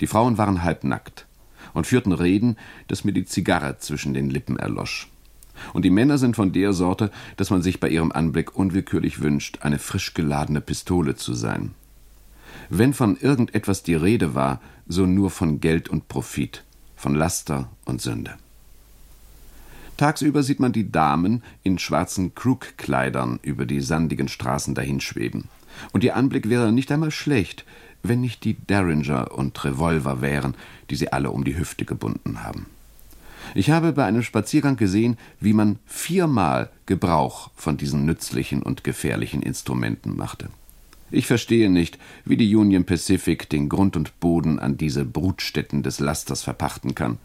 Die 0.00 0.06
Frauen 0.08 0.36
waren 0.38 0.64
halbnackt 0.64 1.26
und 1.74 1.86
führten 1.86 2.12
Reden, 2.12 2.56
dass 2.88 3.04
mir 3.04 3.12
die 3.12 3.24
Zigarre 3.24 3.78
zwischen 3.78 4.14
den 4.14 4.30
Lippen 4.30 4.56
erlosch. 4.56 5.08
Und 5.74 5.84
die 5.84 5.90
Männer 5.90 6.18
sind 6.18 6.34
von 6.34 6.52
der 6.52 6.72
Sorte, 6.72 7.10
dass 7.36 7.50
man 7.50 7.62
sich 7.62 7.78
bei 7.78 7.88
ihrem 7.88 8.10
Anblick 8.10 8.56
unwillkürlich 8.56 9.20
wünscht, 9.20 9.58
eine 9.60 9.78
frisch 9.78 10.14
geladene 10.14 10.60
Pistole 10.60 11.14
zu 11.14 11.34
sein. 11.34 11.74
Wenn 12.74 12.94
von 12.94 13.18
irgendetwas 13.18 13.82
die 13.82 13.94
Rede 13.94 14.34
war, 14.34 14.58
so 14.88 15.04
nur 15.04 15.28
von 15.28 15.60
Geld 15.60 15.90
und 15.90 16.08
Profit, 16.08 16.64
von 16.96 17.14
Laster 17.14 17.68
und 17.84 18.00
Sünde. 18.00 18.32
Tagsüber 19.98 20.42
sieht 20.42 20.58
man 20.58 20.72
die 20.72 20.90
Damen 20.90 21.42
in 21.62 21.78
schwarzen 21.78 22.34
Krugkleidern 22.34 23.40
über 23.42 23.66
die 23.66 23.82
sandigen 23.82 24.26
Straßen 24.26 24.74
dahinschweben. 24.74 25.50
Und 25.92 26.02
ihr 26.02 26.16
Anblick 26.16 26.48
wäre 26.48 26.72
nicht 26.72 26.90
einmal 26.90 27.10
schlecht, 27.10 27.66
wenn 28.02 28.22
nicht 28.22 28.42
die 28.42 28.54
Derringer 28.54 29.32
und 29.32 29.62
Revolver 29.66 30.22
wären, 30.22 30.54
die 30.88 30.96
sie 30.96 31.12
alle 31.12 31.30
um 31.30 31.44
die 31.44 31.58
Hüfte 31.58 31.84
gebunden 31.84 32.42
haben. 32.42 32.64
Ich 33.54 33.68
habe 33.68 33.92
bei 33.92 34.06
einem 34.06 34.22
Spaziergang 34.22 34.76
gesehen, 34.76 35.18
wie 35.40 35.52
man 35.52 35.78
viermal 35.84 36.70
Gebrauch 36.86 37.50
von 37.54 37.76
diesen 37.76 38.06
nützlichen 38.06 38.62
und 38.62 38.82
gefährlichen 38.82 39.42
Instrumenten 39.42 40.16
machte. 40.16 40.48
Ich 41.12 41.26
verstehe 41.26 41.68
nicht, 41.68 41.98
wie 42.24 42.38
die 42.38 42.56
Union 42.56 42.84
Pacific 42.84 43.48
den 43.50 43.68
Grund 43.68 43.96
und 43.96 44.18
Boden 44.18 44.58
an 44.58 44.78
diese 44.78 45.04
Brutstätten 45.04 45.82
des 45.82 46.00
Lasters 46.00 46.42
verpachten 46.42 46.94
kann 46.94 47.18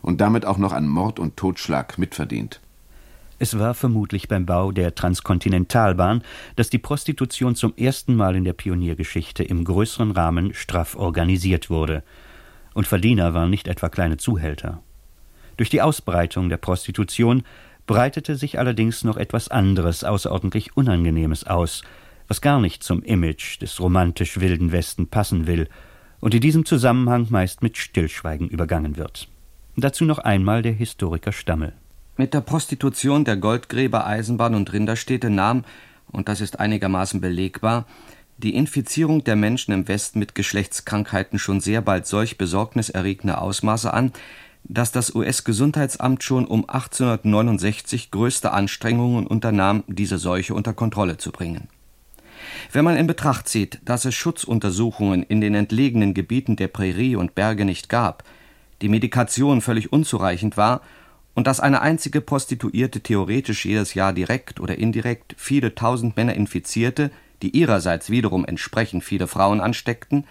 und 0.00 0.22
damit 0.22 0.46
auch 0.46 0.56
noch 0.56 0.72
an 0.72 0.88
Mord 0.88 1.18
und 1.18 1.36
Totschlag 1.36 1.98
mitverdient. 1.98 2.60
Es 3.38 3.58
war 3.58 3.74
vermutlich 3.74 4.28
beim 4.28 4.46
Bau 4.46 4.72
der 4.72 4.94
Transkontinentalbahn, 4.94 6.22
dass 6.56 6.70
die 6.70 6.78
Prostitution 6.78 7.54
zum 7.54 7.74
ersten 7.76 8.16
Mal 8.16 8.34
in 8.34 8.44
der 8.44 8.54
Pioniergeschichte 8.54 9.44
im 9.44 9.64
größeren 9.64 10.12
Rahmen 10.12 10.54
straff 10.54 10.96
organisiert 10.96 11.68
wurde. 11.68 12.02
Und 12.72 12.86
Verdiener 12.86 13.34
waren 13.34 13.50
nicht 13.50 13.68
etwa 13.68 13.90
kleine 13.90 14.16
Zuhälter. 14.16 14.80
Durch 15.58 15.68
die 15.68 15.82
Ausbreitung 15.82 16.48
der 16.48 16.56
Prostitution 16.56 17.42
breitete 17.86 18.36
sich 18.36 18.58
allerdings 18.58 19.04
noch 19.04 19.18
etwas 19.18 19.48
anderes, 19.48 20.02
außerordentlich 20.02 20.78
Unangenehmes 20.78 21.44
aus, 21.44 21.82
was 22.28 22.40
gar 22.40 22.60
nicht 22.60 22.82
zum 22.82 23.02
Image 23.02 23.60
des 23.60 23.80
romantisch 23.80 24.40
wilden 24.40 24.72
Westen 24.72 25.08
passen 25.08 25.46
will 25.46 25.68
und 26.20 26.34
in 26.34 26.40
diesem 26.40 26.64
Zusammenhang 26.64 27.26
meist 27.30 27.62
mit 27.62 27.76
Stillschweigen 27.76 28.48
übergangen 28.48 28.96
wird. 28.96 29.28
Dazu 29.76 30.04
noch 30.04 30.18
einmal 30.18 30.62
der 30.62 30.72
Historiker 30.72 31.32
Stammel. 31.32 31.72
Mit 32.16 32.32
der 32.32 32.40
Prostitution 32.40 33.24
der 33.24 33.36
Goldgräber, 33.36 34.06
Eisenbahn 34.06 34.54
und 34.54 34.72
Rinderstädte 34.72 35.30
nahm, 35.30 35.64
und 36.12 36.28
das 36.28 36.40
ist 36.40 36.60
einigermaßen 36.60 37.20
belegbar, 37.20 37.86
die 38.38 38.54
Infizierung 38.54 39.24
der 39.24 39.36
Menschen 39.36 39.72
im 39.72 39.88
Westen 39.88 40.18
mit 40.18 40.34
Geschlechtskrankheiten 40.34 41.38
schon 41.38 41.60
sehr 41.60 41.82
bald 41.82 42.06
solch 42.06 42.38
besorgniserregende 42.38 43.38
Ausmaße 43.38 43.92
an, 43.92 44.12
dass 44.64 44.92
das 44.92 45.14
US-Gesundheitsamt 45.14 46.22
schon 46.22 46.46
um 46.46 46.68
1869 46.68 48.10
größte 48.10 48.52
Anstrengungen 48.52 49.26
unternahm, 49.26 49.84
diese 49.88 50.18
Seuche 50.18 50.54
unter 50.54 50.72
Kontrolle 50.72 51.18
zu 51.18 51.32
bringen. 51.32 51.68
Wenn 52.72 52.84
man 52.84 52.96
in 52.96 53.06
Betracht 53.06 53.48
zieht, 53.48 53.80
dass 53.84 54.04
es 54.04 54.14
Schutzuntersuchungen 54.14 55.22
in 55.22 55.40
den 55.40 55.54
entlegenen 55.54 56.14
Gebieten 56.14 56.56
der 56.56 56.68
Prärie 56.68 57.16
und 57.16 57.34
Berge 57.34 57.64
nicht 57.64 57.88
gab, 57.88 58.24
die 58.82 58.88
Medikation 58.88 59.60
völlig 59.60 59.92
unzureichend 59.92 60.56
war 60.56 60.80
und 61.34 61.46
dass 61.46 61.60
eine 61.60 61.80
einzige 61.80 62.20
Prostituierte 62.20 63.00
theoretisch 63.00 63.64
jedes 63.64 63.94
Jahr 63.94 64.12
direkt 64.12 64.60
oder 64.60 64.78
indirekt 64.78 65.34
viele 65.36 65.74
tausend 65.74 66.16
Männer 66.16 66.34
infizierte, 66.34 67.10
die 67.42 67.50
ihrerseits 67.50 68.10
wiederum 68.10 68.44
entsprechend 68.44 69.04
viele 69.04 69.26
Frauen 69.26 69.60
ansteckten, 69.60 70.24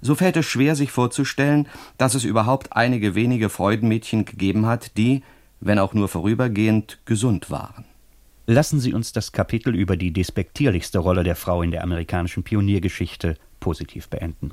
so 0.00 0.14
fällt 0.14 0.36
es 0.36 0.46
schwer, 0.46 0.76
sich 0.76 0.92
vorzustellen, 0.92 1.66
dass 1.96 2.14
es 2.14 2.24
überhaupt 2.24 2.72
einige 2.74 3.14
wenige 3.14 3.48
Freudenmädchen 3.48 4.24
gegeben 4.24 4.66
hat, 4.66 4.96
die, 4.96 5.22
wenn 5.60 5.78
auch 5.78 5.94
nur 5.94 6.08
vorübergehend, 6.08 6.98
gesund 7.04 7.50
waren. 7.50 7.84
Lassen 8.50 8.80
Sie 8.80 8.94
uns 8.94 9.12
das 9.12 9.32
Kapitel 9.32 9.74
über 9.74 9.98
die 9.98 10.10
despektierlichste 10.10 11.00
Rolle 11.00 11.22
der 11.22 11.36
Frau 11.36 11.60
in 11.60 11.70
der 11.70 11.82
amerikanischen 11.84 12.44
Pioniergeschichte 12.44 13.36
positiv 13.60 14.08
beenden. 14.08 14.52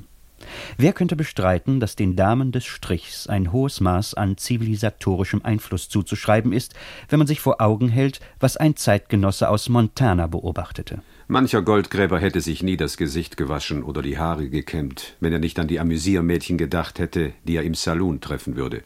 Wer 0.78 0.92
könnte 0.92 1.16
bestreiten, 1.16 1.80
dass 1.80 1.96
den 1.96 2.18
Damen 2.18 2.52
des 2.52 2.66
Strichs 2.66 3.28
ein 3.28 3.54
hohes 3.54 3.80
Maß 3.80 4.16
an 4.16 4.36
zivilisatorischem 4.36 5.46
Einfluss 5.46 5.88
zuzuschreiben 5.88 6.52
ist, 6.52 6.74
wenn 7.08 7.20
man 7.20 7.28
sich 7.28 7.40
vor 7.40 7.62
Augen 7.62 7.88
hält, 7.88 8.20
was 8.38 8.58
ein 8.58 8.76
Zeitgenosse 8.76 9.48
aus 9.48 9.70
Montana 9.70 10.28
beobachtete? 10.28 11.02
Mancher 11.30 11.62
Goldgräber 11.62 12.20
hätte 12.20 12.42
sich 12.42 12.64
nie 12.64 12.76
das 12.76 12.98
Gesicht 12.98 13.38
gewaschen 13.38 13.82
oder 13.82 14.02
die 14.02 14.18
Haare 14.18 14.50
gekämmt, 14.50 15.16
wenn 15.22 15.32
er 15.32 15.40
nicht 15.40 15.58
an 15.58 15.70
die 15.70 15.80
Amüsiermädchen 15.80 16.58
gedacht 16.58 17.00
hätte, 17.00 17.32
die 17.46 17.56
er 17.56 17.64
im 17.64 17.76
Saloon 17.76 18.20
treffen 18.20 18.58
würde. 18.58 18.84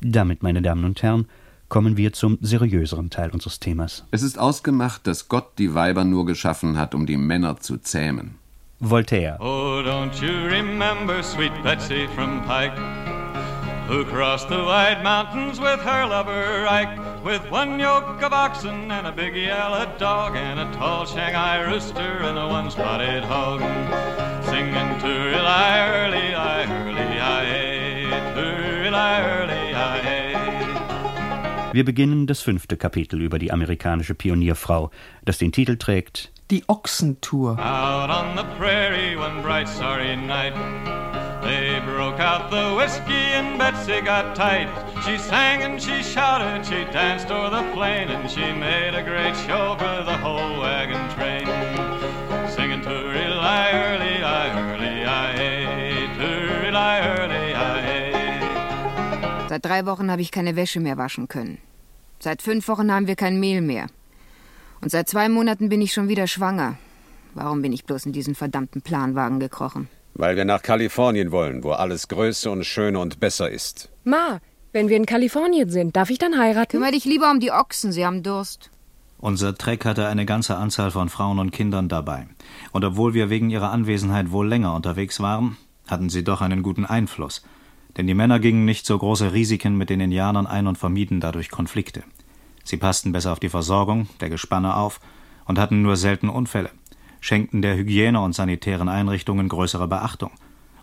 Damit, 0.00 0.42
meine 0.42 0.62
Damen 0.62 0.84
und 0.84 1.00
Herren, 1.00 1.28
kommen 1.72 1.96
wir 1.96 2.12
zum 2.12 2.36
seriöseren 2.42 3.08
Teil 3.08 3.30
unseres 3.30 3.58
Themas. 3.58 4.04
Es 4.10 4.22
ist 4.22 4.38
ausgemacht, 4.38 5.06
dass 5.06 5.28
Gott 5.28 5.52
die 5.56 5.74
Weiber 5.74 6.04
nur 6.04 6.26
geschaffen 6.26 6.76
hat, 6.76 6.94
um 6.94 7.06
die 7.06 7.16
Männer 7.16 7.60
zu 7.60 7.78
zähmen. 7.78 8.34
Voltaire. 8.78 9.38
Oh, 9.40 9.80
don't 9.82 10.20
you 10.20 10.48
remember 10.50 11.22
sweet 11.22 11.50
Betsy 11.62 12.06
from 12.14 12.42
Pike, 12.42 12.76
who 13.88 14.04
crossed 14.04 14.50
the 14.50 14.56
wide 14.56 15.02
mountains 15.02 15.58
with 15.58 15.80
her 15.80 16.06
lover 16.06 16.66
Ike, 16.68 17.24
with 17.24 17.40
one 17.50 17.80
yoke 17.80 18.22
of 18.22 18.34
oxen 18.34 18.90
and 18.90 19.06
a 19.06 19.12
big 19.12 19.34
yellow 19.34 19.86
dog, 19.98 20.36
and 20.36 20.60
a 20.60 20.70
tall 20.76 21.06
Shanghai 21.06 21.62
rooster 21.62 22.20
and 22.22 22.38
a 22.38 22.48
one-spotted 22.48 23.24
hog, 23.24 23.60
singing 24.44 25.00
to 25.00 25.08
early, 25.08 25.80
early, 25.88 26.34
early, 26.34 27.18
early, 27.18 28.12
early, 28.36 28.94
early. 28.94 29.51
Wir 31.72 31.86
beginnen 31.86 32.26
das 32.26 32.42
fünfte 32.42 32.76
Kapitel 32.76 33.22
über 33.22 33.38
die 33.38 33.50
amerikanische 33.50 34.14
Pionierfrau, 34.14 34.90
das 35.24 35.38
den 35.38 35.52
Titel 35.52 35.78
trägt 35.78 36.30
Die 36.50 36.62
Ochsentour. 36.66 37.52
Out 37.58 38.10
on 38.10 38.36
the 38.36 38.44
prairie 38.58 39.16
one 39.16 39.40
bright 39.40 39.66
starry 39.66 40.14
night, 40.14 40.52
they 41.40 41.80
broke 41.80 42.20
out 42.20 42.50
the 42.50 42.76
whiskey 42.76 43.32
and 43.34 43.58
Betsy 43.58 44.02
got 44.02 44.36
tight. 44.36 44.68
She 45.06 45.16
sang 45.16 45.62
and 45.62 45.80
she 45.80 46.02
shouted, 46.02 46.62
she 46.66 46.84
danced 46.92 47.30
o'er 47.30 47.48
the 47.48 47.64
plain, 47.72 48.10
and 48.10 48.30
she 48.30 48.52
made 48.52 48.94
a 48.94 49.02
great 49.02 49.34
show 49.46 49.74
for 49.78 50.04
the 50.04 50.18
whole 50.18 50.60
wagon 50.60 51.08
train. 51.16 51.41
Seit 59.52 59.66
drei 59.66 59.84
Wochen 59.84 60.10
habe 60.10 60.22
ich 60.22 60.30
keine 60.30 60.56
Wäsche 60.56 60.80
mehr 60.80 60.96
waschen 60.96 61.28
können. 61.28 61.58
Seit 62.20 62.40
fünf 62.40 62.68
Wochen 62.68 62.90
haben 62.90 63.06
wir 63.06 63.16
kein 63.16 63.38
Mehl 63.38 63.60
mehr. 63.60 63.88
Und 64.80 64.90
seit 64.90 65.10
zwei 65.10 65.28
Monaten 65.28 65.68
bin 65.68 65.82
ich 65.82 65.92
schon 65.92 66.08
wieder 66.08 66.26
schwanger. 66.26 66.78
Warum 67.34 67.60
bin 67.60 67.70
ich 67.70 67.84
bloß 67.84 68.06
in 68.06 68.14
diesen 68.14 68.34
verdammten 68.34 68.80
Planwagen 68.80 69.40
gekrochen? 69.40 69.88
Weil 70.14 70.36
wir 70.36 70.46
nach 70.46 70.62
Kalifornien 70.62 71.32
wollen, 71.32 71.64
wo 71.64 71.72
alles 71.72 72.08
größer 72.08 72.50
und 72.50 72.64
schöner 72.64 73.00
und 73.00 73.20
besser 73.20 73.50
ist. 73.50 73.90
Ma, 74.04 74.40
wenn 74.72 74.88
wir 74.88 74.96
in 74.96 75.04
Kalifornien 75.04 75.68
sind, 75.68 75.96
darf 75.96 76.08
ich 76.08 76.16
dann 76.16 76.38
heiraten? 76.38 76.70
Kümmer 76.70 76.90
dich 76.90 77.04
lieber 77.04 77.30
um 77.30 77.38
die 77.38 77.52
Ochsen, 77.52 77.92
sie 77.92 78.06
haben 78.06 78.22
Durst. 78.22 78.70
Unser 79.18 79.54
Treck 79.54 79.84
hatte 79.84 80.06
eine 80.06 80.24
ganze 80.24 80.56
Anzahl 80.56 80.90
von 80.90 81.10
Frauen 81.10 81.38
und 81.38 81.50
Kindern 81.50 81.90
dabei. 81.90 82.26
Und 82.72 82.86
obwohl 82.86 83.12
wir 83.12 83.28
wegen 83.28 83.50
ihrer 83.50 83.70
Anwesenheit 83.70 84.30
wohl 84.30 84.48
länger 84.48 84.74
unterwegs 84.74 85.20
waren, 85.20 85.58
hatten 85.86 86.08
sie 86.08 86.24
doch 86.24 86.40
einen 86.40 86.62
guten 86.62 86.86
Einfluss. 86.86 87.42
Denn 87.96 88.06
die 88.06 88.14
Männer 88.14 88.40
gingen 88.40 88.64
nicht 88.64 88.86
so 88.86 88.96
große 88.96 89.32
Risiken 89.32 89.76
mit 89.76 89.90
den 89.90 90.00
Indianern 90.00 90.46
ein 90.46 90.66
und 90.66 90.78
vermieden 90.78 91.20
dadurch 91.20 91.50
Konflikte. 91.50 92.02
Sie 92.64 92.76
passten 92.76 93.12
besser 93.12 93.32
auf 93.32 93.40
die 93.40 93.48
Versorgung 93.48 94.08
der 94.20 94.30
Gespanne 94.30 94.76
auf 94.76 95.00
und 95.46 95.58
hatten 95.58 95.82
nur 95.82 95.96
selten 95.96 96.28
Unfälle, 96.28 96.70
schenkten 97.20 97.60
der 97.60 97.76
Hygiene 97.76 98.20
und 98.20 98.34
sanitären 98.34 98.88
Einrichtungen 98.88 99.48
größere 99.48 99.88
Beachtung. 99.88 100.30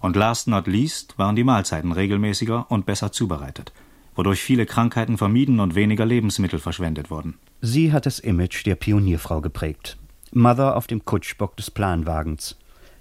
Und 0.01 0.15
last 0.15 0.47
not 0.47 0.67
least 0.67 1.17
waren 1.17 1.35
die 1.35 1.43
Mahlzeiten 1.43 1.91
regelmäßiger 1.91 2.69
und 2.69 2.85
besser 2.85 3.11
zubereitet, 3.11 3.73
wodurch 4.15 4.41
viele 4.41 4.65
Krankheiten 4.65 5.17
vermieden 5.17 5.59
und 5.59 5.75
weniger 5.75 6.05
Lebensmittel 6.05 6.59
verschwendet 6.59 7.09
wurden. 7.09 7.35
Sie 7.61 7.91
hat 7.91 8.05
das 8.05 8.19
Image 8.19 8.65
der 8.65 8.75
Pionierfrau 8.75 9.41
geprägt. 9.41 9.97
Mother 10.31 10.77
auf 10.77 10.87
dem 10.87 11.03
Kutschbock 11.05 11.57
des 11.57 11.71
Planwagens. 11.71 12.58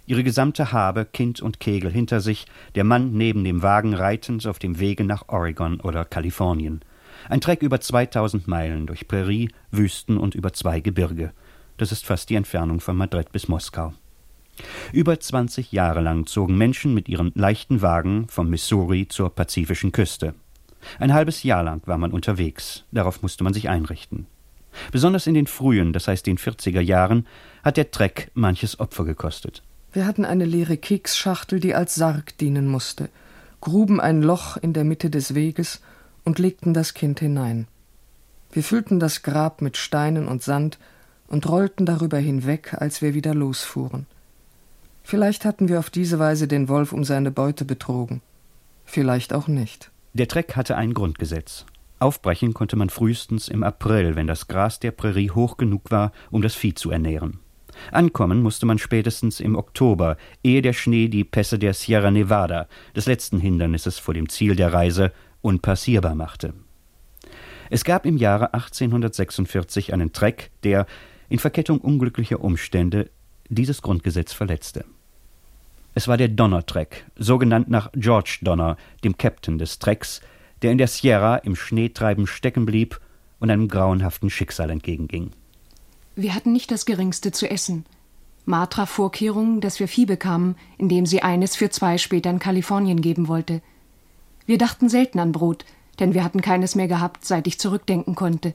Ihre 0.08 0.24
gesamte 0.24 0.72
Habe, 0.72 1.04
Kind 1.04 1.42
und 1.42 1.60
Kegel 1.60 1.92
hinter 1.92 2.22
sich, 2.22 2.46
der 2.74 2.84
Mann 2.84 3.12
neben 3.12 3.44
dem 3.44 3.60
Wagen 3.62 3.92
reitend 3.92 4.46
auf 4.46 4.58
dem 4.58 4.78
Wege 4.80 5.04
nach 5.04 5.28
Oregon 5.28 5.80
oder 5.80 6.06
Kalifornien. 6.06 6.80
Ein 7.28 7.42
Treck 7.42 7.60
über 7.60 7.78
2000 7.78 8.48
Meilen 8.48 8.86
durch 8.86 9.06
Prärie, 9.06 9.50
Wüsten 9.70 10.16
und 10.16 10.34
über 10.34 10.54
zwei 10.54 10.80
Gebirge. 10.80 11.32
Das 11.76 11.92
ist 11.92 12.06
fast 12.06 12.30
die 12.30 12.36
Entfernung 12.36 12.80
von 12.80 12.96
Madrid 12.96 13.32
bis 13.32 13.48
Moskau. 13.48 13.92
Über 14.94 15.20
20 15.20 15.72
Jahre 15.72 16.00
lang 16.00 16.24
zogen 16.24 16.56
Menschen 16.56 16.94
mit 16.94 17.10
ihren 17.10 17.30
leichten 17.34 17.82
Wagen 17.82 18.28
vom 18.28 18.48
Missouri 18.48 19.08
zur 19.08 19.28
pazifischen 19.28 19.92
Küste. 19.92 20.34
Ein 20.98 21.12
halbes 21.12 21.42
Jahr 21.42 21.62
lang 21.62 21.82
war 21.84 21.98
man 21.98 22.12
unterwegs, 22.12 22.84
darauf 22.92 23.20
musste 23.20 23.44
man 23.44 23.52
sich 23.52 23.68
einrichten. 23.68 24.26
Besonders 24.90 25.26
in 25.26 25.34
den 25.34 25.46
frühen, 25.46 25.92
das 25.92 26.08
heißt 26.08 26.26
den 26.26 26.38
40er 26.38 26.80
Jahren, 26.80 27.26
hat 27.62 27.76
der 27.76 27.90
Treck 27.90 28.30
manches 28.32 28.80
Opfer 28.80 29.04
gekostet. 29.04 29.62
Wir 29.98 30.06
hatten 30.06 30.24
eine 30.24 30.44
leere 30.44 30.76
Keksschachtel, 30.76 31.58
die 31.58 31.74
als 31.74 31.96
Sarg 31.96 32.38
dienen 32.38 32.68
musste, 32.68 33.08
gruben 33.60 34.00
ein 34.00 34.22
Loch 34.22 34.56
in 34.56 34.72
der 34.72 34.84
Mitte 34.84 35.10
des 35.10 35.34
Weges 35.34 35.80
und 36.22 36.38
legten 36.38 36.72
das 36.72 36.94
Kind 36.94 37.18
hinein. 37.18 37.66
Wir 38.52 38.62
füllten 38.62 39.00
das 39.00 39.24
Grab 39.24 39.60
mit 39.60 39.76
Steinen 39.76 40.28
und 40.28 40.40
Sand 40.40 40.78
und 41.26 41.48
rollten 41.48 41.84
darüber 41.84 42.18
hinweg, 42.18 42.74
als 42.74 43.02
wir 43.02 43.12
wieder 43.14 43.34
losfuhren. 43.34 44.06
Vielleicht 45.02 45.44
hatten 45.44 45.68
wir 45.68 45.80
auf 45.80 45.90
diese 45.90 46.20
Weise 46.20 46.46
den 46.46 46.68
Wolf 46.68 46.92
um 46.92 47.02
seine 47.02 47.32
Beute 47.32 47.64
betrogen, 47.64 48.22
vielleicht 48.84 49.32
auch 49.32 49.48
nicht. 49.48 49.90
Der 50.12 50.28
Treck 50.28 50.54
hatte 50.54 50.76
ein 50.76 50.94
Grundgesetz. 50.94 51.66
Aufbrechen 51.98 52.54
konnte 52.54 52.76
man 52.76 52.88
frühestens 52.88 53.48
im 53.48 53.64
April, 53.64 54.14
wenn 54.14 54.28
das 54.28 54.46
Gras 54.46 54.78
der 54.78 54.92
Prärie 54.92 55.32
hoch 55.32 55.56
genug 55.56 55.90
war, 55.90 56.12
um 56.30 56.40
das 56.40 56.54
Vieh 56.54 56.74
zu 56.74 56.92
ernähren. 56.92 57.40
Ankommen 57.92 58.42
musste 58.42 58.66
man 58.66 58.78
spätestens 58.78 59.40
im 59.40 59.56
Oktober, 59.56 60.16
ehe 60.42 60.62
der 60.62 60.72
Schnee 60.72 61.08
die 61.08 61.24
Pässe 61.24 61.58
der 61.58 61.74
Sierra 61.74 62.10
Nevada, 62.10 62.68
des 62.94 63.06
letzten 63.06 63.40
Hindernisses 63.40 63.98
vor 63.98 64.14
dem 64.14 64.28
Ziel 64.28 64.56
der 64.56 64.72
Reise, 64.72 65.12
unpassierbar 65.40 66.14
machte. 66.14 66.54
Es 67.70 67.84
gab 67.84 68.06
im 68.06 68.16
Jahre 68.16 68.54
1846 68.54 69.92
einen 69.92 70.12
Treck, 70.12 70.50
der, 70.62 70.86
in 71.28 71.38
Verkettung 71.38 71.78
unglücklicher 71.78 72.40
Umstände, 72.40 73.10
dieses 73.48 73.82
Grundgesetz 73.82 74.32
verletzte. 74.32 74.84
Es 75.94 76.08
war 76.08 76.16
der 76.16 76.28
Donner-Treck, 76.28 77.06
so 77.16 77.38
genannt 77.38 77.68
nach 77.68 77.90
George 77.92 78.38
Donner, 78.42 78.76
dem 79.04 79.16
Captain 79.16 79.58
des 79.58 79.78
Trecks, 79.78 80.20
der 80.62 80.72
in 80.72 80.78
der 80.78 80.86
Sierra 80.86 81.36
im 81.36 81.56
Schneetreiben 81.56 82.26
stecken 82.26 82.66
blieb 82.66 83.00
und 83.40 83.50
einem 83.50 83.68
grauenhaften 83.68 84.30
Schicksal 84.30 84.70
entgegenging. 84.70 85.30
Wir 86.20 86.34
hatten 86.34 86.52
nicht 86.52 86.72
das 86.72 86.84
Geringste 86.84 87.30
zu 87.30 87.48
essen. 87.48 87.86
Ma 88.44 88.66
traf 88.66 88.90
Vorkehrungen, 88.90 89.60
dass 89.60 89.78
wir 89.78 89.86
Vieh 89.86 90.04
bekamen, 90.04 90.56
indem 90.76 91.06
sie 91.06 91.22
eines 91.22 91.54
für 91.54 91.70
zwei 91.70 91.96
später 91.96 92.28
in 92.28 92.40
Kalifornien 92.40 93.00
geben 93.00 93.28
wollte. 93.28 93.62
Wir 94.44 94.58
dachten 94.58 94.88
selten 94.88 95.20
an 95.20 95.30
Brot, 95.30 95.64
denn 96.00 96.14
wir 96.14 96.24
hatten 96.24 96.40
keines 96.40 96.74
mehr 96.74 96.88
gehabt, 96.88 97.24
seit 97.24 97.46
ich 97.46 97.60
zurückdenken 97.60 98.16
konnte. 98.16 98.54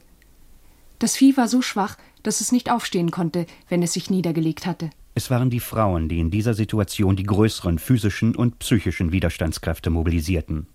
Das 0.99 1.15
Vieh 1.15 1.37
war 1.37 1.47
so 1.47 1.61
schwach, 1.61 1.97
dass 2.21 2.41
es 2.41 2.51
nicht 2.51 2.69
aufstehen 2.69 3.11
konnte, 3.11 3.45
wenn 3.69 3.81
es 3.81 3.93
sich 3.93 4.09
niedergelegt 4.09 4.65
hatte. 4.65 4.89
Es 5.15 5.29
waren 5.29 5.49
die 5.49 5.61
Frauen, 5.61 6.09
die 6.09 6.19
in 6.19 6.31
dieser 6.31 6.55
Situation 6.55 7.15
die 7.15 7.23
größeren 7.23 7.79
physischen 7.79 8.35
und 8.35 8.59
psychischen 8.59 9.13
Widerstandskräfte 9.13 9.89
mobilisierten. 9.89 10.67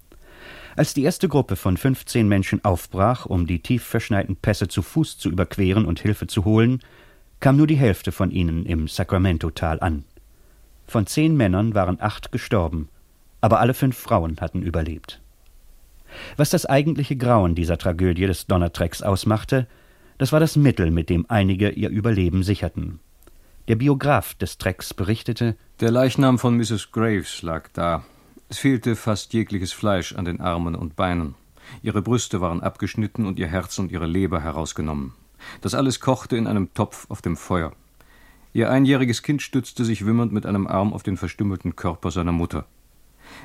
Als 0.78 0.94
die 0.94 1.02
erste 1.02 1.26
Gruppe 1.26 1.56
von 1.56 1.76
15 1.76 2.28
Menschen 2.28 2.64
aufbrach, 2.64 3.26
um 3.26 3.48
die 3.48 3.58
tief 3.58 3.82
verschneiten 3.82 4.36
Pässe 4.36 4.68
zu 4.68 4.82
Fuß 4.82 5.18
zu 5.18 5.28
überqueren 5.28 5.84
und 5.84 5.98
Hilfe 5.98 6.28
zu 6.28 6.44
holen, 6.44 6.82
kam 7.40 7.56
nur 7.56 7.66
die 7.66 7.74
Hälfte 7.74 8.12
von 8.12 8.30
ihnen 8.30 8.64
im 8.64 8.86
Sacramento-Tal 8.86 9.80
an. 9.80 10.04
Von 10.86 11.08
zehn 11.08 11.36
Männern 11.36 11.74
waren 11.74 12.00
acht 12.00 12.30
gestorben, 12.30 12.88
aber 13.40 13.58
alle 13.58 13.74
fünf 13.74 13.98
Frauen 13.98 14.36
hatten 14.40 14.62
überlebt. 14.62 15.20
Was 16.36 16.50
das 16.50 16.64
eigentliche 16.64 17.16
Grauen 17.16 17.56
dieser 17.56 17.76
Tragödie 17.76 18.28
des 18.28 18.46
Donnertrecks 18.46 19.02
ausmachte, 19.02 19.66
das 20.16 20.30
war 20.30 20.38
das 20.38 20.54
Mittel, 20.54 20.92
mit 20.92 21.10
dem 21.10 21.26
einige 21.28 21.70
ihr 21.70 21.90
Überleben 21.90 22.44
sicherten. 22.44 23.00
Der 23.66 23.74
Biograf 23.74 24.34
des 24.34 24.58
Trecks 24.58 24.94
berichtete 24.94 25.56
Der 25.80 25.90
Leichnam 25.90 26.38
von 26.38 26.56
Mrs. 26.56 26.92
Graves 26.92 27.42
lag 27.42 27.68
da. 27.72 28.04
Es 28.50 28.58
fehlte 28.58 28.96
fast 28.96 29.34
jegliches 29.34 29.72
Fleisch 29.72 30.14
an 30.14 30.24
den 30.24 30.40
Armen 30.40 30.74
und 30.74 30.96
Beinen. 30.96 31.34
Ihre 31.82 32.00
Brüste 32.00 32.40
waren 32.40 32.62
abgeschnitten 32.62 33.26
und 33.26 33.38
ihr 33.38 33.46
Herz 33.46 33.78
und 33.78 33.92
ihre 33.92 34.06
Leber 34.06 34.40
herausgenommen. 34.40 35.12
Das 35.60 35.74
alles 35.74 36.00
kochte 36.00 36.36
in 36.36 36.46
einem 36.46 36.72
Topf 36.72 37.06
auf 37.10 37.20
dem 37.20 37.36
Feuer. 37.36 37.72
Ihr 38.54 38.70
einjähriges 38.70 39.22
Kind 39.22 39.42
stützte 39.42 39.84
sich 39.84 40.06
wimmernd 40.06 40.32
mit 40.32 40.46
einem 40.46 40.66
Arm 40.66 40.94
auf 40.94 41.02
den 41.02 41.18
verstümmelten 41.18 41.76
Körper 41.76 42.10
seiner 42.10 42.32
Mutter. 42.32 42.64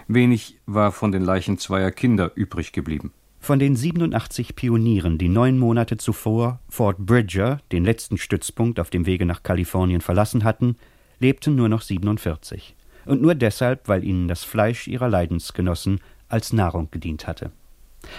Wenig 0.08 0.58
war 0.66 0.93
von 0.93 1.12
den 1.12 1.24
Leichen 1.24 1.58
zweier 1.58 1.91
Kinder 1.91 2.32
übrig 2.36 2.72
geblieben. 2.72 3.12
Von 3.41 3.60
den 3.60 3.76
87 3.76 4.56
Pionieren, 4.56 5.18
die 5.18 5.28
neun 5.28 5.60
Monate 5.60 5.97
zuvor 5.97 6.62
Fort 6.70 6.97
Bridger, 6.99 7.60
den 7.74 7.84
letzten 7.84 8.18
Stützpunkt 8.18 8.80
auf 8.80 8.89
dem 8.89 9.06
Wege 9.06 9.26
nach 9.26 9.43
Kalifornien, 9.43 9.99
verlassen 9.99 10.45
hatten, 10.45 10.78
lebten 11.20 11.56
nur 11.56 11.68
noch 11.68 11.82
47. 11.82 12.74
Und 13.06 13.22
nur 13.22 13.36
deshalb, 13.36 13.88
weil 13.88 14.04
ihnen 14.04 14.28
das 14.28 14.43
Fleisch 14.43 14.88
ihrer 14.88 15.10
Leidensgenossen 15.10 15.99
als 16.30 16.54
Nahrung 16.54 16.89
gedient 16.91 17.28
hatte. 17.28 17.51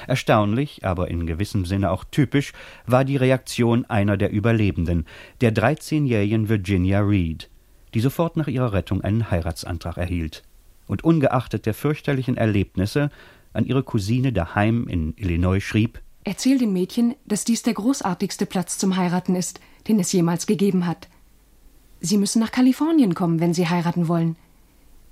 Erstaunlich, 0.06 0.84
aber 0.84 1.08
in 1.08 1.26
gewissem 1.26 1.64
Sinne 1.64 1.90
auch 1.90 2.04
typisch, 2.04 2.52
war 2.86 3.04
die 3.04 3.16
Reaktion 3.16 3.84
einer 3.86 4.16
der 4.16 4.30
Überlebenden, 4.30 5.06
der 5.40 5.54
13-jährigen 5.54 6.48
Virginia 6.48 7.00
Reed, 7.00 7.50
die 7.92 8.00
sofort 8.00 8.36
nach 8.36 8.48
ihrer 8.48 8.72
Rettung 8.72 9.02
einen 9.02 9.30
Heiratsantrag 9.30 9.98
erhielt 9.98 10.42
und 10.86 11.04
ungeachtet 11.04 11.66
der 11.66 11.74
fürchterlichen 11.74 12.36
Erlebnisse 12.36 13.10
an 13.52 13.66
ihre 13.66 13.82
Cousine 13.82 14.32
daheim 14.32 14.86
in 14.88 15.14
Illinois 15.16 15.60
schrieb 15.60 16.00
Erzähl 16.24 16.58
dem 16.58 16.72
Mädchen, 16.72 17.14
dass 17.26 17.44
dies 17.44 17.62
der 17.62 17.74
großartigste 17.74 18.46
Platz 18.46 18.78
zum 18.78 18.96
Heiraten 18.96 19.36
ist, 19.36 19.60
den 19.88 20.00
es 20.00 20.10
jemals 20.10 20.46
gegeben 20.46 20.86
hat. 20.86 21.08
Sie 22.00 22.16
müssen 22.16 22.40
nach 22.40 22.50
Kalifornien 22.50 23.14
kommen, 23.14 23.40
wenn 23.40 23.52
Sie 23.52 23.68
heiraten 23.68 24.08
wollen. 24.08 24.36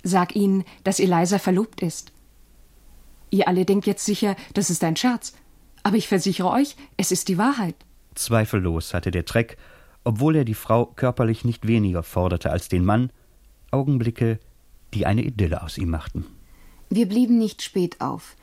Sag 0.03 0.35
ihnen, 0.35 0.63
dass 0.83 0.99
Eliza 0.99 1.39
verlobt 1.39 1.81
ist. 1.81 2.11
Ihr 3.29 3.47
alle 3.47 3.65
denkt 3.65 3.87
jetzt 3.87 4.05
sicher, 4.05 4.35
das 4.53 4.69
ist 4.69 4.83
ein 4.83 4.95
Scherz. 4.95 5.33
Aber 5.81 5.97
ich 5.97 6.07
versichere 6.07 6.49
euch, 6.49 6.75
es 6.97 7.11
ist 7.11 7.29
die 7.29 7.37
Wahrheit. 7.37 7.75
Zweifellos 8.15 8.93
hatte 8.93 9.11
der 9.11 9.25
Treck, 9.25 9.57
obwohl 10.03 10.35
er 10.35 10.45
die 10.45 10.53
Frau 10.53 10.85
körperlich 10.85 11.43
nicht 11.45 11.67
weniger 11.67 12.03
forderte 12.03 12.51
als 12.51 12.69
den 12.69 12.85
Mann, 12.85 13.11
Augenblicke, 13.71 14.39
die 14.93 15.05
eine 15.05 15.23
Idylle 15.23 15.63
aus 15.63 15.77
ihm 15.77 15.89
machten. 15.89 16.25
Wir 16.89 17.07
blieben 17.07 17.37
nicht 17.37 17.61
spät 17.61 18.01
auf. 18.01 18.35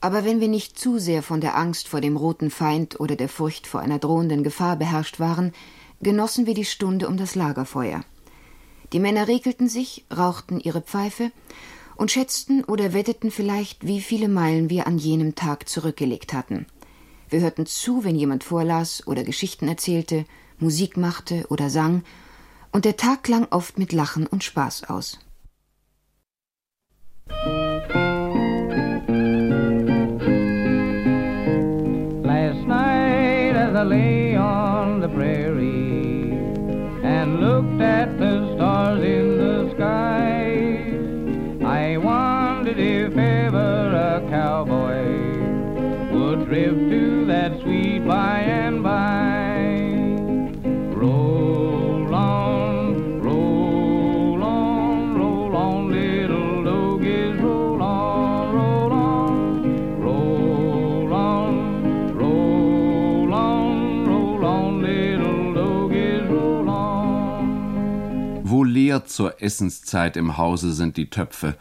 Aber 0.00 0.24
wenn 0.24 0.40
wir 0.40 0.48
nicht 0.48 0.78
zu 0.78 0.98
sehr 0.98 1.22
von 1.22 1.40
der 1.40 1.56
Angst 1.56 1.88
vor 1.88 2.00
dem 2.00 2.16
roten 2.16 2.50
Feind 2.50 2.98
oder 3.00 3.16
der 3.16 3.28
Furcht 3.28 3.66
vor 3.66 3.80
einer 3.80 3.98
drohenden 3.98 4.42
Gefahr 4.42 4.76
beherrscht 4.76 5.20
waren, 5.20 5.52
genossen 6.02 6.46
wir 6.46 6.54
die 6.54 6.64
Stunde 6.64 7.08
um 7.08 7.16
das 7.16 7.34
Lagerfeuer. 7.34 8.04
Die 8.92 9.00
Männer 9.00 9.28
regelten 9.28 9.68
sich, 9.68 10.04
rauchten 10.14 10.60
ihre 10.60 10.82
Pfeife 10.82 11.32
und 11.96 12.10
schätzten 12.10 12.64
oder 12.64 12.92
wetteten 12.92 13.30
vielleicht, 13.30 13.86
wie 13.86 14.00
viele 14.00 14.28
Meilen 14.28 14.70
wir 14.70 14.86
an 14.86 14.98
jenem 14.98 15.34
Tag 15.34 15.68
zurückgelegt 15.68 16.32
hatten. 16.32 16.66
Wir 17.28 17.40
hörten 17.40 17.66
zu, 17.66 18.04
wenn 18.04 18.16
jemand 18.16 18.44
vorlas 18.44 19.06
oder 19.06 19.24
Geschichten 19.24 19.68
erzählte, 19.68 20.24
Musik 20.58 20.96
machte 20.96 21.46
oder 21.48 21.70
sang, 21.70 22.02
und 22.72 22.84
der 22.84 22.96
Tag 22.96 23.22
klang 23.22 23.46
oft 23.50 23.78
mit 23.78 23.92
Lachen 23.92 24.26
und 24.26 24.42
Spaß 24.42 24.84
aus. 24.84 25.18
Leer 68.94 69.06
zur 69.06 69.42
Essenszeit 69.42 70.16
im 70.16 70.36
Hause 70.36 70.72
sind 70.72 70.96
die 70.96 71.10
Töpfe, 71.10 71.56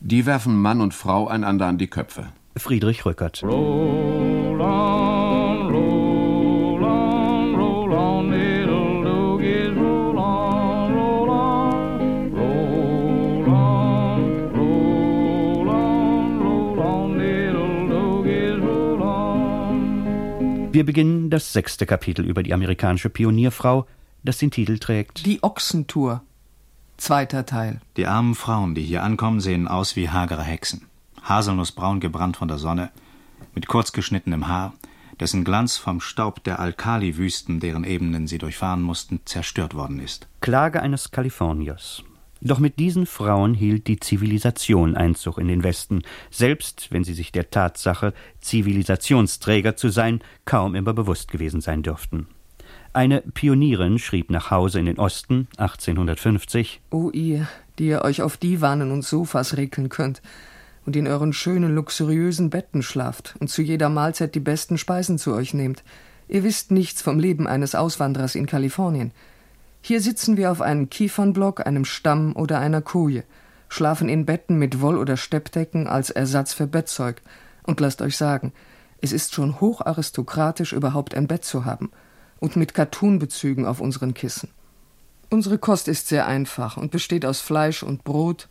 die 0.00 0.26
werfen 0.26 0.60
Mann 0.60 0.82
und 0.82 0.92
Frau 0.92 1.26
einander 1.26 1.64
an 1.64 1.78
die 1.78 1.86
Köpfe. 1.86 2.26
Friedrich 2.54 3.06
Rückert. 3.06 3.42
Roll 3.42 4.60
on, 4.60 5.72
roll 5.72 6.84
on, 6.84 7.54
roll 7.54 7.92
on, 7.94 8.30
little 8.30 9.02
doggies, 9.02 9.74
roll 9.74 10.18
on, 10.18 10.92
roll 10.92 11.30
on, 11.30 12.34
roll 12.34 13.48
on, 13.48 14.52
roll 14.52 15.68
on, 15.70 16.38
roll 16.38 16.78
on, 16.78 17.16
little 17.16 17.88
doggies, 17.88 18.60
roll 18.62 19.00
on. 19.00 20.74
Wir 20.74 20.84
beginnen 20.84 21.30
das 21.30 21.54
sechste 21.54 21.86
Kapitel 21.86 22.26
über 22.26 22.42
die 22.42 22.52
amerikanische 22.52 23.08
Pionierfrau, 23.08 23.86
das 24.24 24.36
den 24.36 24.50
Titel 24.50 24.76
trägt 24.76 25.24
Die 25.24 25.42
Ochsentour. 25.42 26.22
Zweiter 26.96 27.44
Teil. 27.44 27.80
Die 27.96 28.06
armen 28.06 28.34
Frauen, 28.34 28.74
die 28.74 28.82
hier 28.82 29.02
ankommen, 29.02 29.40
sehen 29.40 29.68
aus 29.68 29.96
wie 29.96 30.08
hagere 30.08 30.42
Hexen. 30.42 30.86
Haselnussbraun 31.22 32.00
gebrannt 32.00 32.36
von 32.36 32.48
der 32.48 32.58
Sonne, 32.58 32.90
mit 33.54 33.66
kurz 33.66 33.92
geschnittenem 33.92 34.48
Haar, 34.48 34.72
dessen 35.20 35.44
Glanz 35.44 35.76
vom 35.76 36.00
Staub 36.00 36.42
der 36.44 36.60
Alkaliwüsten, 36.60 37.60
deren 37.60 37.84
Ebenen 37.84 38.26
sie 38.26 38.38
durchfahren 38.38 38.82
mussten, 38.82 39.20
zerstört 39.24 39.74
worden 39.74 40.00
ist. 40.00 40.28
Klage 40.40 40.82
eines 40.82 41.10
Kaliforniers. 41.10 42.02
Doch 42.42 42.58
mit 42.58 42.78
diesen 42.78 43.06
Frauen 43.06 43.54
hielt 43.54 43.86
die 43.88 43.98
Zivilisation 43.98 44.94
Einzug 44.94 45.38
in 45.38 45.48
den 45.48 45.64
Westen, 45.64 46.02
selbst 46.30 46.88
wenn 46.90 47.02
sie 47.02 47.14
sich 47.14 47.32
der 47.32 47.50
Tatsache, 47.50 48.12
Zivilisationsträger 48.40 49.76
zu 49.76 49.88
sein, 49.88 50.20
kaum 50.44 50.74
immer 50.74 50.92
bewusst 50.92 51.30
gewesen 51.30 51.60
sein 51.60 51.82
dürften. 51.82 52.28
Eine 52.96 53.20
Pionierin 53.20 53.98
schrieb 53.98 54.30
nach 54.30 54.50
Hause 54.50 54.78
in 54.78 54.86
den 54.86 54.98
Osten 54.98 55.48
1850 55.58 56.80
O 56.90 57.10
ihr, 57.10 57.46
die 57.78 57.88
ihr 57.88 58.00
euch 58.00 58.22
auf 58.22 58.38
Divanen 58.38 58.90
und 58.90 59.04
Sofas 59.04 59.58
regeln 59.58 59.90
könnt 59.90 60.22
und 60.86 60.96
in 60.96 61.06
euren 61.06 61.34
schönen, 61.34 61.74
luxuriösen 61.74 62.48
Betten 62.48 62.82
schlaft 62.82 63.34
und 63.38 63.48
zu 63.48 63.60
jeder 63.60 63.90
Mahlzeit 63.90 64.34
die 64.34 64.40
besten 64.40 64.78
Speisen 64.78 65.18
zu 65.18 65.34
euch 65.34 65.52
nehmt. 65.52 65.84
Ihr 66.26 66.42
wisst 66.42 66.70
nichts 66.70 67.02
vom 67.02 67.18
Leben 67.18 67.46
eines 67.46 67.74
Auswanderers 67.74 68.34
in 68.34 68.46
Kalifornien. 68.46 69.12
Hier 69.82 70.00
sitzen 70.00 70.38
wir 70.38 70.50
auf 70.50 70.62
einem 70.62 70.88
Kiefernblock, 70.88 71.66
einem 71.66 71.84
Stamm 71.84 72.34
oder 72.34 72.60
einer 72.60 72.80
Koje, 72.80 73.24
schlafen 73.68 74.08
in 74.08 74.24
Betten 74.24 74.58
mit 74.58 74.80
Woll- 74.80 74.96
oder 74.96 75.18
Steppdecken 75.18 75.86
als 75.86 76.08
Ersatz 76.08 76.54
für 76.54 76.66
Bettzeug. 76.66 77.20
Und 77.62 77.78
lasst 77.78 78.00
euch 78.00 78.16
sagen, 78.16 78.54
es 79.02 79.12
ist 79.12 79.34
schon 79.34 79.60
hocharistokratisch, 79.60 80.72
überhaupt 80.72 81.14
ein 81.14 81.26
Bett 81.26 81.44
zu 81.44 81.66
haben. 81.66 81.90
Und 82.38 82.56
mit 82.56 82.74
Kattunbezügen 82.74 83.66
auf 83.66 83.80
unseren 83.80 84.14
Kissen. 84.14 84.50
Unsere 85.30 85.58
Kost 85.58 85.88
ist 85.88 86.08
sehr 86.08 86.26
einfach 86.26 86.76
und 86.76 86.90
besteht 86.90 87.26
aus 87.26 87.40
Fleisch 87.40 87.82
und 87.82 88.04
Brot 88.04 88.48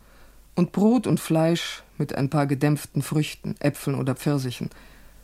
und 0.55 0.71
Brot 0.71 1.07
und 1.07 1.19
Fleisch 1.19 1.83
mit 1.97 2.15
ein 2.15 2.29
paar 2.29 2.47
gedämpften 2.47 3.01
Früchten, 3.01 3.55
Äpfeln 3.59 3.97
oder 3.97 4.15
Pfirsichen. 4.15 4.69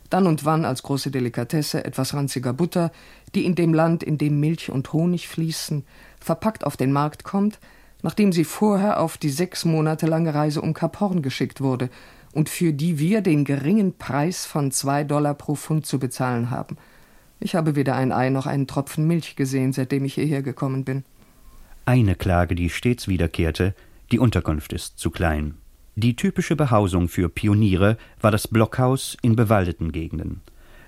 Dann 0.08 0.26
und 0.26 0.44
wann 0.44 0.64
als 0.64 0.82
große 0.82 1.10
Delikatesse 1.10 1.84
etwas 1.84 2.14
ranziger 2.14 2.52
Butter, 2.52 2.92
die 3.34 3.44
in 3.46 3.54
dem 3.54 3.72
Land, 3.72 4.02
in 4.02 4.18
dem 4.18 4.40
Milch 4.40 4.70
und 4.70 4.92
Honig 4.92 5.28
fließen, 5.28 5.84
verpackt 6.20 6.64
auf 6.64 6.76
den 6.76 6.92
Markt 6.92 7.24
kommt, 7.24 7.58
nachdem 8.02 8.32
sie 8.32 8.44
vorher 8.44 9.00
auf 9.00 9.16
die 9.16 9.30
sechs 9.30 9.64
Monate 9.64 10.06
lange 10.06 10.34
Reise 10.34 10.60
um 10.60 10.74
Kap 10.74 11.00
Horn 11.00 11.22
geschickt 11.22 11.60
wurde 11.60 11.88
und 12.32 12.48
für 12.48 12.72
die 12.72 12.98
wir 12.98 13.20
den 13.20 13.44
geringen 13.44 13.96
Preis 13.96 14.44
von 14.44 14.70
zwei 14.70 15.04
Dollar 15.04 15.34
pro 15.34 15.54
Pfund 15.54 15.86
zu 15.86 15.98
bezahlen 15.98 16.50
haben. 16.50 16.76
Ich 17.42 17.56
habe 17.56 17.74
weder 17.74 17.96
ein 17.96 18.12
Ei 18.12 18.30
noch 18.30 18.46
einen 18.46 18.68
Tropfen 18.68 19.04
Milch 19.08 19.34
gesehen, 19.34 19.72
seitdem 19.72 20.04
ich 20.04 20.14
hierher 20.14 20.42
gekommen 20.42 20.84
bin. 20.84 21.04
Eine 21.84 22.14
Klage, 22.14 22.54
die 22.54 22.70
stets 22.70 23.08
wiederkehrte, 23.08 23.74
die 24.12 24.20
Unterkunft 24.20 24.72
ist 24.72 25.00
zu 25.00 25.10
klein. 25.10 25.54
Die 25.96 26.14
typische 26.14 26.54
Behausung 26.54 27.08
für 27.08 27.28
Pioniere 27.28 27.98
war 28.20 28.30
das 28.30 28.46
Blockhaus 28.46 29.16
in 29.22 29.34
bewaldeten 29.34 29.90
Gegenden. 29.90 30.40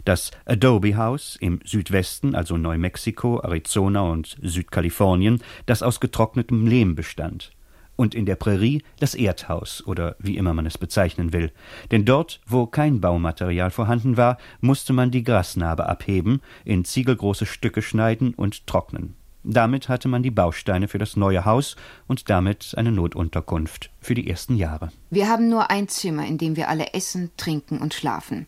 Das 0.04 0.30
Adobe 0.46 0.96
House 0.96 1.36
im 1.40 1.58
Südwesten, 1.64 2.36
also 2.36 2.56
Neumexiko, 2.56 3.40
Arizona 3.40 4.02
und 4.02 4.36
Südkalifornien, 4.40 5.42
das 5.66 5.82
aus 5.82 5.98
getrocknetem 5.98 6.68
Lehm 6.68 6.94
bestand. 6.94 7.50
Und 7.96 8.14
in 8.14 8.26
der 8.26 8.36
Prärie 8.36 8.82
das 8.98 9.14
Erdhaus 9.14 9.86
oder 9.86 10.16
wie 10.18 10.36
immer 10.36 10.54
man 10.54 10.66
es 10.66 10.78
bezeichnen 10.78 11.32
will. 11.32 11.52
Denn 11.90 12.04
dort, 12.04 12.40
wo 12.46 12.66
kein 12.66 13.00
Baumaterial 13.00 13.70
vorhanden 13.70 14.16
war, 14.16 14.38
musste 14.60 14.92
man 14.92 15.10
die 15.10 15.22
Grasnarbe 15.22 15.88
abheben, 15.88 16.40
in 16.64 16.84
ziegelgroße 16.84 17.46
Stücke 17.46 17.82
schneiden 17.82 18.34
und 18.34 18.66
trocknen. 18.66 19.14
Damit 19.46 19.90
hatte 19.90 20.08
man 20.08 20.22
die 20.22 20.30
Bausteine 20.30 20.88
für 20.88 20.96
das 20.96 21.16
neue 21.16 21.44
Haus 21.44 21.76
und 22.06 22.30
damit 22.30 22.72
eine 22.78 22.90
Notunterkunft 22.90 23.90
für 24.00 24.14
die 24.14 24.28
ersten 24.28 24.56
Jahre. 24.56 24.90
Wir 25.10 25.28
haben 25.28 25.50
nur 25.50 25.70
ein 25.70 25.86
Zimmer, 25.88 26.26
in 26.26 26.38
dem 26.38 26.56
wir 26.56 26.70
alle 26.70 26.94
essen, 26.94 27.30
trinken 27.36 27.78
und 27.78 27.92
schlafen. 27.92 28.46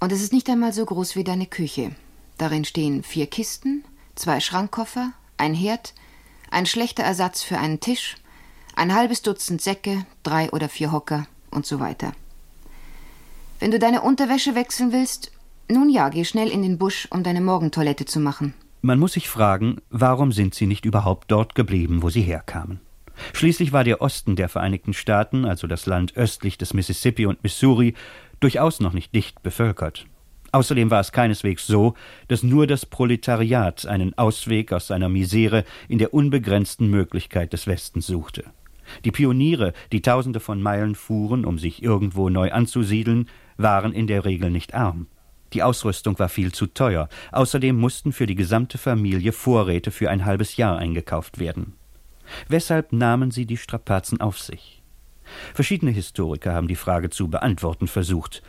Und 0.00 0.10
es 0.10 0.20
ist 0.20 0.32
nicht 0.32 0.48
einmal 0.50 0.72
so 0.72 0.84
groß 0.84 1.14
wie 1.14 1.22
deine 1.22 1.46
Küche. 1.46 1.92
Darin 2.36 2.64
stehen 2.64 3.04
vier 3.04 3.28
Kisten, 3.28 3.84
zwei 4.16 4.40
Schrankkoffer, 4.40 5.12
ein 5.36 5.54
Herd, 5.54 5.94
ein 6.50 6.66
schlechter 6.66 7.04
Ersatz 7.04 7.42
für 7.42 7.58
einen 7.58 7.78
Tisch, 7.78 8.16
ein 8.78 8.94
halbes 8.94 9.22
Dutzend 9.22 9.60
Säcke, 9.60 10.06
drei 10.22 10.50
oder 10.50 10.68
vier 10.68 10.92
Hocker 10.92 11.26
und 11.50 11.66
so 11.66 11.80
weiter. 11.80 12.12
Wenn 13.58 13.72
du 13.72 13.78
deine 13.80 14.02
Unterwäsche 14.02 14.54
wechseln 14.54 14.92
willst, 14.92 15.32
nun 15.68 15.90
ja, 15.90 16.08
geh 16.08 16.24
schnell 16.24 16.48
in 16.48 16.62
den 16.62 16.78
Busch, 16.78 17.08
um 17.10 17.24
deine 17.24 17.40
Morgentoilette 17.40 18.04
zu 18.04 18.20
machen. 18.20 18.54
Man 18.80 19.00
muss 19.00 19.14
sich 19.14 19.28
fragen, 19.28 19.78
warum 19.90 20.30
sind 20.30 20.54
sie 20.54 20.66
nicht 20.66 20.84
überhaupt 20.84 21.30
dort 21.30 21.56
geblieben, 21.56 22.02
wo 22.02 22.10
sie 22.10 22.22
herkamen? 22.22 22.78
Schließlich 23.32 23.72
war 23.72 23.82
der 23.82 24.00
Osten 24.00 24.36
der 24.36 24.48
Vereinigten 24.48 24.94
Staaten, 24.94 25.44
also 25.44 25.66
das 25.66 25.86
Land 25.86 26.16
östlich 26.16 26.56
des 26.56 26.72
Mississippi 26.72 27.26
und 27.26 27.42
Missouri, 27.42 27.94
durchaus 28.38 28.78
noch 28.78 28.92
nicht 28.92 29.12
dicht 29.12 29.42
bevölkert. 29.42 30.06
Außerdem 30.52 30.90
war 30.90 31.00
es 31.00 31.10
keineswegs 31.10 31.66
so, 31.66 31.94
dass 32.28 32.44
nur 32.44 32.68
das 32.68 32.86
Proletariat 32.86 33.86
einen 33.86 34.16
Ausweg 34.16 34.72
aus 34.72 34.86
seiner 34.86 35.08
Misere 35.08 35.64
in 35.88 35.98
der 35.98 36.14
unbegrenzten 36.14 36.88
Möglichkeit 36.88 37.52
des 37.52 37.66
Westens 37.66 38.06
suchte. 38.06 38.44
Die 39.04 39.10
Pioniere, 39.10 39.72
die 39.92 40.02
tausende 40.02 40.40
von 40.40 40.62
Meilen 40.62 40.94
fuhren, 40.94 41.44
um 41.44 41.58
sich 41.58 41.82
irgendwo 41.82 42.28
neu 42.28 42.52
anzusiedeln, 42.52 43.28
waren 43.56 43.92
in 43.92 44.06
der 44.06 44.24
Regel 44.24 44.50
nicht 44.50 44.74
arm. 44.74 45.06
Die 45.52 45.62
Ausrüstung 45.62 46.18
war 46.18 46.28
viel 46.28 46.52
zu 46.52 46.66
teuer. 46.66 47.08
Außerdem 47.32 47.76
mussten 47.76 48.12
für 48.12 48.26
die 48.26 48.34
gesamte 48.34 48.78
Familie 48.78 49.32
Vorräte 49.32 49.90
für 49.90 50.10
ein 50.10 50.24
halbes 50.24 50.56
Jahr 50.56 50.78
eingekauft 50.78 51.38
werden. 51.38 51.74
Weshalb 52.48 52.92
nahmen 52.92 53.30
sie 53.30 53.46
die 53.46 53.56
Strapazen 53.56 54.20
auf 54.20 54.38
sich? 54.38 54.82
Verschiedene 55.54 55.90
Historiker 55.90 56.52
haben 56.52 56.68
die 56.68 56.76
Frage 56.76 57.10
zu 57.10 57.28
beantworten 57.28 57.88
versucht. 57.88 58.42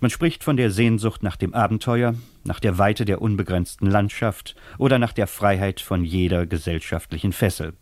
Man 0.00 0.10
spricht 0.10 0.44
von 0.44 0.56
der 0.56 0.70
Sehnsucht 0.70 1.22
nach 1.22 1.36
dem 1.36 1.54
Abenteuer, 1.54 2.14
nach 2.44 2.60
der 2.60 2.78
Weite 2.78 3.04
der 3.04 3.22
unbegrenzten 3.22 3.88
Landschaft 3.88 4.54
oder 4.78 4.98
nach 4.98 5.12
der 5.12 5.26
Freiheit 5.26 5.80
von 5.80 6.04
jeder 6.04 6.46
gesellschaftlichen 6.46 7.32
Fessel. 7.32 7.74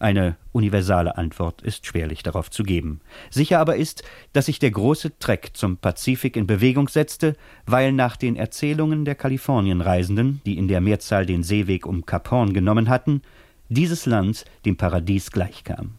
Eine 0.00 0.36
universale 0.52 1.18
Antwort 1.18 1.60
ist 1.62 1.84
schwerlich 1.84 2.22
darauf 2.22 2.50
zu 2.50 2.62
geben. 2.62 3.00
Sicher 3.30 3.58
aber 3.58 3.76
ist, 3.76 4.04
dass 4.32 4.46
sich 4.46 4.60
der 4.60 4.70
große 4.70 5.18
Treck 5.18 5.50
zum 5.54 5.76
Pazifik 5.76 6.36
in 6.36 6.46
Bewegung 6.46 6.88
setzte, 6.88 7.36
weil 7.66 7.92
nach 7.92 8.16
den 8.16 8.36
Erzählungen 8.36 9.04
der 9.04 9.16
Kalifornienreisenden, 9.16 10.40
die 10.46 10.56
in 10.56 10.68
der 10.68 10.80
Mehrzahl 10.80 11.26
den 11.26 11.42
Seeweg 11.42 11.84
um 11.84 12.06
Kap 12.06 12.30
Horn 12.30 12.52
genommen 12.52 12.88
hatten, 12.88 13.22
dieses 13.68 14.06
Land 14.06 14.44
dem 14.64 14.76
Paradies 14.76 15.32
gleichkam. 15.32 15.94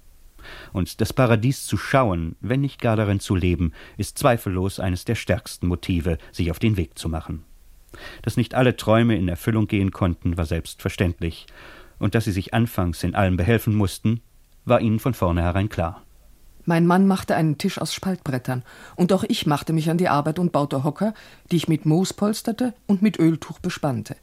Und 0.72 1.02
das 1.02 1.12
Paradies 1.12 1.66
zu 1.66 1.78
schauen, 1.78 2.36
wenn 2.40 2.62
nicht 2.62 2.82
gar 2.82 2.96
darin 2.96 3.20
zu 3.20 3.36
leben, 3.36 3.74
ist 3.98 4.18
zweifellos 4.18 4.80
eines 4.80 5.06
der 5.06 5.16
stärksten 5.16 5.68
Motive, 5.68 6.18
sich 6.32 6.52
auf 6.52 6.60
den 6.60 6.78
Weg 6.78 6.98
zu 6.98 7.10
machen. 7.10 7.44
Dass 8.22 8.38
nicht 8.38 8.56
alle 8.56 8.76
Träume 8.76 9.16
in 9.16 9.28
Erfüllung 9.28 9.68
gehen 9.68 9.92
konnten, 9.92 10.38
war 10.38 10.46
selbstverständlich, 10.46 11.48
und 12.00 12.16
dass 12.16 12.26
sie 12.26 12.32
sich 12.32 12.54
anfangs 12.54 13.04
in 13.04 13.16
allem 13.16 13.38
behelfen 13.38 13.76
mussten, 13.76 14.22
war 14.66 14.82
ihnen 14.82 15.00
von 15.00 15.14
vornherein 15.14 15.70
klar. 15.70 16.04
Mein 16.66 16.86
Mann 16.86 17.08
machte 17.08 17.36
einen 17.36 17.58
Tisch 17.58 17.80
aus 17.80 17.94
Spaltbrettern, 17.94 18.64
und 18.96 19.12
auch 19.14 19.24
ich 19.28 19.46
machte 19.46 19.74
mich 19.74 19.90
an 19.90 19.98
die 19.98 20.10
Arbeit 20.10 20.40
und 20.40 20.52
baute 20.52 20.84
Hocker, 20.84 21.14
die 21.52 21.56
ich 21.56 21.68
mit 21.68 21.86
Moos 21.86 22.14
polsterte 22.14 22.74
und 22.86 23.02
mit 23.02 23.20
Öltuch 23.20 23.60
bespannte. 23.60 24.16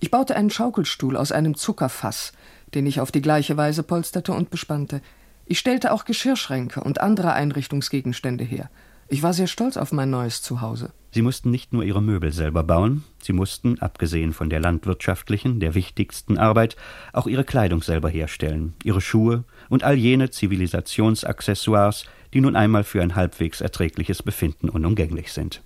Ich 0.00 0.10
baute 0.10 0.34
einen 0.34 0.50
Schaukelstuhl 0.50 1.16
aus 1.16 1.32
einem 1.32 1.54
Zuckerfass, 1.54 2.32
den 2.74 2.86
ich 2.86 3.00
auf 3.00 3.12
die 3.12 3.22
gleiche 3.22 3.56
Weise 3.56 3.82
polsterte 3.82 4.32
und 4.32 4.50
bespannte. 4.50 5.00
Ich 5.44 5.58
stellte 5.58 5.92
auch 5.92 6.04
Geschirrschränke 6.04 6.80
und 6.80 7.00
andere 7.00 7.34
Einrichtungsgegenstände 7.34 8.44
her. 8.44 8.70
Ich 9.12 9.22
war 9.22 9.34
sehr 9.34 9.46
stolz 9.46 9.76
auf 9.76 9.92
mein 9.92 10.08
neues 10.08 10.40
Zuhause. 10.40 10.90
Sie 11.10 11.20
mussten 11.20 11.50
nicht 11.50 11.74
nur 11.74 11.84
ihre 11.84 12.00
Möbel 12.00 12.32
selber 12.32 12.64
bauen, 12.64 13.04
sie 13.20 13.34
mussten, 13.34 13.78
abgesehen 13.78 14.32
von 14.32 14.48
der 14.48 14.58
landwirtschaftlichen, 14.58 15.60
der 15.60 15.74
wichtigsten 15.74 16.38
Arbeit, 16.38 16.76
auch 17.12 17.26
ihre 17.26 17.44
Kleidung 17.44 17.82
selber 17.82 18.08
herstellen, 18.08 18.72
ihre 18.82 19.02
Schuhe 19.02 19.44
und 19.68 19.84
all 19.84 19.96
jene 19.96 20.30
Zivilisationsaccessoires, 20.30 22.06
die 22.32 22.40
nun 22.40 22.56
einmal 22.56 22.84
für 22.84 23.02
ein 23.02 23.14
halbwegs 23.14 23.60
erträgliches 23.60 24.22
Befinden 24.22 24.70
unumgänglich 24.70 25.30
sind. 25.34 25.60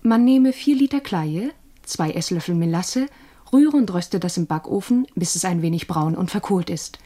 Man 0.00 0.24
nehme 0.24 0.54
vier 0.54 0.76
Liter 0.76 1.00
Kleie, 1.00 1.50
zwei 1.82 2.12
Esslöffel 2.12 2.54
Melasse, 2.54 3.08
rühre 3.52 3.76
und 3.76 3.92
röste 3.92 4.20
das 4.20 4.38
im 4.38 4.46
Backofen, 4.46 5.06
bis 5.14 5.36
es 5.36 5.44
ein 5.44 5.60
wenig 5.60 5.86
braun 5.86 6.14
und 6.14 6.30
verkohlt 6.30 6.70
ist. 6.70 6.98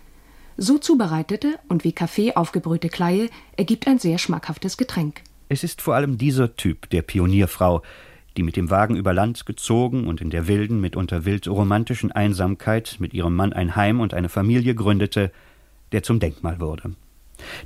So 0.56 0.78
zubereitete 0.78 1.58
und 1.68 1.82
wie 1.82 1.92
Kaffee 1.92 2.36
aufgebrühte 2.36 2.90
Kleie 2.90 3.28
ergibt 3.56 3.88
ein 3.88 3.98
sehr 3.98 4.18
schmackhaftes 4.18 4.76
Getränk. 4.76 5.22
Es 5.52 5.64
ist 5.64 5.82
vor 5.82 5.96
allem 5.96 6.16
dieser 6.16 6.54
Typ 6.54 6.88
der 6.90 7.02
Pionierfrau, 7.02 7.82
die 8.36 8.44
mit 8.44 8.54
dem 8.54 8.70
Wagen 8.70 8.94
über 8.94 9.12
Land 9.12 9.46
gezogen 9.46 10.06
und 10.06 10.20
in 10.20 10.30
der 10.30 10.46
wilden, 10.46 10.80
mitunter 10.80 11.24
wild 11.24 11.48
romantischen 11.48 12.12
Einsamkeit 12.12 12.98
mit 13.00 13.14
ihrem 13.14 13.34
Mann 13.34 13.52
ein 13.52 13.74
Heim 13.74 13.98
und 13.98 14.14
eine 14.14 14.28
Familie 14.28 14.76
gründete, 14.76 15.32
der 15.90 16.04
zum 16.04 16.20
Denkmal 16.20 16.60
wurde. 16.60 16.92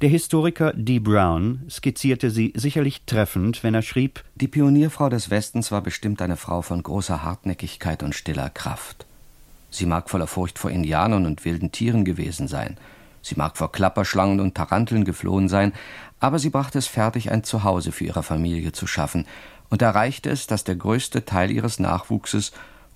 Der 0.01 0.09
Historiker 0.09 0.73
D. 0.73 0.99
Brown 0.99 1.61
skizzierte 1.69 2.31
sie 2.31 2.55
sicherlich 2.57 3.03
treffend, 3.05 3.63
wenn 3.63 3.75
er 3.75 3.83
schrieb 3.83 4.25
Die 4.35 4.49
Pionierfrau 4.49 5.11
des 5.11 5.29
Westens 5.29 5.71
war 5.71 5.83
bestimmt 5.83 6.23
eine 6.23 6.39
Frau 6.39 6.63
von 6.63 6.83
großer 6.83 7.23
Hartnäckigkeit 7.23 8.03
und 8.03 8.15
stiller 8.15 8.49
Kraft. 8.49 9.05
Sie 9.69 9.85
mag 9.85 10.09
voller 10.09 10.27
Furcht 10.27 10.59
vor 10.59 10.71
Indianern 10.71 11.27
und 11.27 11.45
wilden 11.45 11.71
Tieren 11.71 12.07
gewesen 12.07 12.49
sein, 12.49 12.79
sie 13.25 13.35
mag 13.37 13.57
vor 13.57 13.73
Klapperschlangen 13.73 14.41
und 14.41 14.55
Taranteln 14.55 15.05
geflohen 15.05 15.49
sein, 15.49 15.73
aber 16.21 16.39
sie 16.39 16.51
brachte 16.51 16.79
es 16.79 16.87
fertig, 16.87 17.31
ein 17.31 17.45
Zuhause 17.45 17.91
für 17.91 18.05
ihre 18.05 18.23
Familie 18.23 18.73
zu 18.73 18.87
schaffen 18.87 19.27
und 19.71 19.83
erreichte 19.83 20.31
es, 20.31 20.47
dass 20.47 20.65
der 20.65 20.77
größte 20.77 21.25
Teil 21.25 21.51
ihres 21.51 21.79
Nachwuchses 21.79 22.53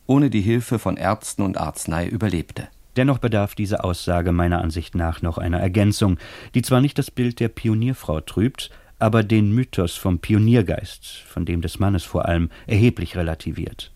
ohne 0.07 0.31
die 0.31 0.41
Hilfe 0.41 0.79
von 0.79 0.97
Ärzten 0.97 1.43
und 1.43 1.59
Arznei 1.59 2.07
überlebte. 2.07 2.69
Dennoch 2.97 3.19
bedarf 3.19 3.55
diese 3.55 3.85
Aussage 3.85 4.33
meiner 4.33 4.61
Ansicht 4.61 4.95
nach 4.95 5.23
noch 5.23 5.39
einer 5.39 5.61
Ergänzung, 5.61 6.19
die 6.55 6.63
zwar 6.63 6.81
nicht 6.81 6.99
das 6.99 7.11
Bild 7.11 7.41
der 7.41 7.49
Pionierfrau 7.49 8.21
trübt, 8.21 8.71
aber 8.99 9.23
den 9.23 9.53
Mythos 9.53 9.95
vom 9.95 10.19
Pioniergeist, 10.19 11.07
von 11.07 11.45
dem 11.45 11.61
des 11.61 11.79
Mannes 11.79 12.05
vor 12.05 12.27
allem, 12.27 12.51
erheblich 12.67 13.17
relativiert. 13.17 13.93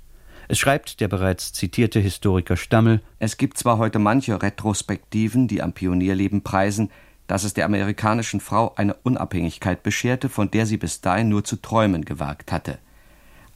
Es 0.53 0.59
schreibt 0.59 1.01
der 1.01 1.09
bereits 1.09 1.55
zitierte 1.55 1.99
Historiker 1.99 2.59
Stammel 2.59 3.01
Es 3.19 3.39
gibt 3.39 3.57
zwar 3.57 3.79
heute 3.79 3.99
manche 3.99 4.43
Retrospektiven, 4.43 5.49
die 5.49 5.63
am 5.63 5.73
Pionierleben 5.73 6.43
preisen, 6.43 6.91
dass 7.27 7.45
es 7.45 7.55
der 7.55 7.65
amerikanischen 7.65 8.39
Frau 8.39 8.75
eine 8.75 8.93
Unabhängigkeit 9.03 9.83
bescherte, 9.83 10.29
von 10.29 10.51
der 10.51 10.67
sie 10.67 10.77
bis 10.77 11.01
dahin 11.01 11.31
nur 11.31 11.43
zu 11.43 11.57
träumen 11.57 12.05
gewagt 12.05 12.53
hatte. 12.53 12.77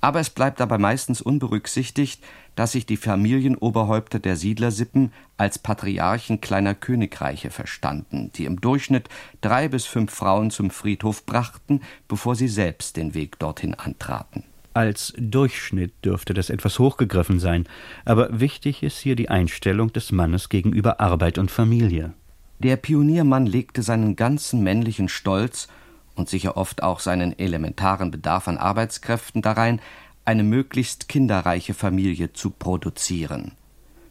Aber 0.01 0.21
es 0.21 0.31
bleibt 0.31 0.59
dabei 0.59 0.79
meistens 0.79 1.21
unberücksichtigt, 1.21 2.25
dass 2.55 2.73
sich 2.73 2.87
die 2.87 2.97
Familienoberhäupter 2.97 4.19
der 4.19 4.37
Siedlersippen 4.37 5.13
als 5.37 5.59
Patriarchen 5.59 6.41
kleiner 6.41 6.75
Königreiche 6.75 7.51
verstanden, 7.51 8.31
die 8.37 8.47
im 8.47 8.59
Durchschnitt 8.63 9.11
drei 9.43 9.69
bis 9.69 9.85
fünf 9.85 10.15
Frauen 10.15 10.51
zum 10.51 10.71
Friedhof 10.71 11.27
brachten, 11.27 11.83
bevor 12.09 12.37
sie 12.37 12.49
selbst 12.49 12.97
den 12.97 13.13
Weg 13.13 13.39
dorthin 13.39 13.75
antraten. 13.75 14.45
Als 14.77 15.15
Durchschnitt 15.17 15.95
dürfte 16.05 16.35
das 16.35 16.51
etwas 16.51 16.79
hochgegriffen 16.79 17.39
sein, 17.39 17.65
aber 18.05 18.41
wichtig 18.41 18.83
ist 18.83 18.99
hier 18.99 19.17
die 19.17 19.31
Einstellung 19.31 19.91
des 19.91 20.13
Mannes 20.13 20.51
gegenüber 20.51 21.01
Arbeit 21.01 21.39
und 21.39 21.51
Familie. 21.51 22.13
Der 22.59 22.77
Pioniermann 22.77 23.47
legte 23.47 23.81
seinen 23.81 24.17
ganzen 24.17 24.63
männlichen 24.63 25.09
Stolz 25.09 25.69
und 26.15 26.29
sicher 26.29 26.59
oft 26.59 26.83
auch 26.83 27.01
seinen 27.01 27.39
elementaren 27.39 28.11
Bedarf 28.11 28.49
an 28.49 28.59
Arbeitskräften 28.59 29.41
darein, 29.41 29.81
eine 30.27 30.43
möglichst 30.43 31.09
kinderreiche 31.09 31.73
Familie 31.73 32.35
zu 32.35 32.51
produzieren. 32.51 33.53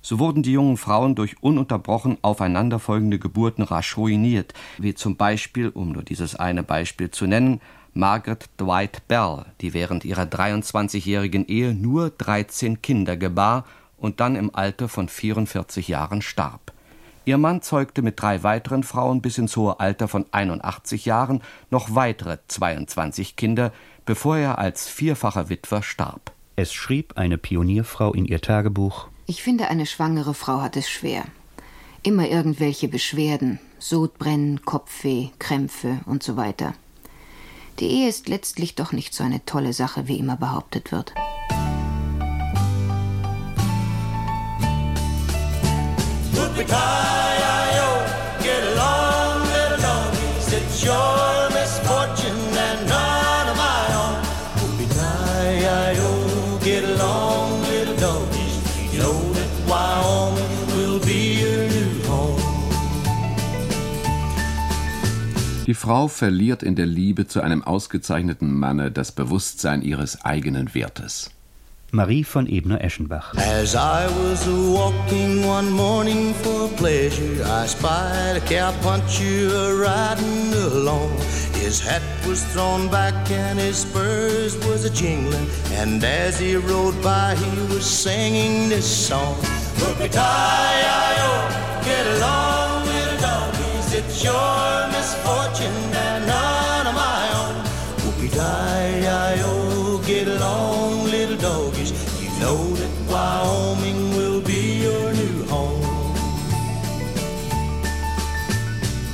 So 0.02 0.18
wurden 0.18 0.42
die 0.42 0.54
jungen 0.54 0.78
Frauen 0.78 1.14
durch 1.14 1.36
ununterbrochen 1.44 2.18
aufeinanderfolgende 2.24 3.20
Geburten 3.20 3.62
rasch 3.62 3.98
ruiniert, 3.98 4.56
wie 4.80 4.96
zum 4.96 5.16
Beispiel, 5.16 5.70
um 5.70 5.92
nur 5.92 6.02
dieses 6.02 6.36
eine 6.36 6.64
Beispiel 6.64 7.12
zu 7.12 7.28
nennen, 7.28 7.62
Margaret 7.98 8.50
Dwight 8.60 9.08
Bell, 9.08 9.46
die 9.62 9.74
während 9.74 10.04
ihrer 10.04 10.24
23-jährigen 10.24 11.48
Ehe 11.48 11.74
nur 11.74 12.10
13 12.10 12.82
Kinder 12.82 13.16
gebar 13.16 13.64
und 13.96 14.20
dann 14.20 14.36
im 14.36 14.54
Alter 14.54 14.90
von 14.90 15.08
44 15.08 15.88
Jahren 15.88 16.22
starb. 16.22 16.74
Ihr 17.24 17.38
Mann 17.38 17.62
zeugte 17.62 18.02
mit 18.02 18.22
drei 18.22 18.44
weiteren 18.44 18.84
Frauen 18.84 19.22
bis 19.22 19.38
ins 19.38 19.56
hohe 19.56 19.80
Alter 19.80 20.10
von 20.10 20.26
81 20.30 21.06
Jahren 21.06 21.42
noch 21.72 21.96
weitere 21.96 22.40
22 22.50 23.38
Kinder, 23.38 23.72
bevor 24.06 24.38
er 24.38 24.60
als 24.60 24.90
vierfacher 24.90 25.48
Witwer 25.48 25.82
starb. 25.82 26.34
Es 26.58 26.74
schrieb 26.74 27.14
eine 27.16 27.38
Pionierfrau 27.38 28.14
in 28.14 28.26
ihr 28.26 28.42
Tagebuch 28.42 29.08
Ich 29.26 29.42
finde, 29.42 29.70
eine 29.70 29.86
schwangere 29.86 30.34
Frau 30.34 30.60
hat 30.60 30.76
es 30.76 30.90
schwer. 30.90 31.24
Immer 32.04 32.28
irgendwelche 32.28 32.90
Beschwerden, 32.90 33.58
Sodbrennen, 33.80 34.66
Kopfweh, 34.66 35.30
Krämpfe 35.40 36.02
und 36.06 36.24
so 36.24 36.36
weiter. 36.36 36.74
Die 37.80 37.88
Ehe 37.88 38.08
ist 38.08 38.30
letztlich 38.30 38.76
doch 38.76 38.94
nicht 38.94 39.14
so 39.14 39.24
eine 39.24 39.44
tolle 39.46 39.74
Sache, 39.74 40.08
wie 40.08 40.18
immer 40.18 40.38
behauptet 40.38 40.94
wird. 40.94 41.14
Whoopie-tie-I-O, 46.32 47.15
Frau 65.76 66.08
verliert 66.08 66.64
in 66.64 66.76
der 66.76 66.86
Liebe 66.86 67.28
zu 67.28 67.42
einem 67.42 67.64
ausgezeichneten 67.64 68.54
Manne 68.58 68.92
das 68.92 69.12
Bewusstsein 69.12 69.82
ihres 69.82 70.24
eigenen 70.26 70.74
Wertes. 70.74 71.30
Marie 71.92 72.24
von 72.24 72.48
Ebner-Eschenbach. 72.48 73.34
As 73.36 73.74
I 73.74 74.08
was 74.08 74.46
walking 74.48 75.46
one 75.46 75.70
morning 75.70 76.34
for 76.44 76.68
pleasure, 76.76 77.44
I 77.46 77.68
spied 77.68 78.36
a 78.36 78.42
cowpuncher 78.42 79.80
riding 79.80 80.54
along. 80.54 81.12
His 81.54 81.80
hat 81.82 82.02
was 82.28 82.44
thrown 82.54 82.90
back 82.90 83.14
and 83.32 83.60
his 83.60 83.78
spurs 83.78 84.58
was 84.68 84.84
a 84.84 84.90
jingling. 84.90 85.48
And 85.76 86.04
as 86.04 86.38
he 86.38 86.58
rode 86.58 87.02
by, 87.02 87.36
he 87.36 87.74
was 87.74 87.86
singing 87.86 88.68
this 88.68 88.86
song. 88.86 89.36
Whoopie-tie-I-O, 89.80 91.32
get 91.86 92.06
along, 92.18 92.86
little 92.88 93.18
doggies. 93.22 93.94
It's 93.94 94.24
your 94.24 94.95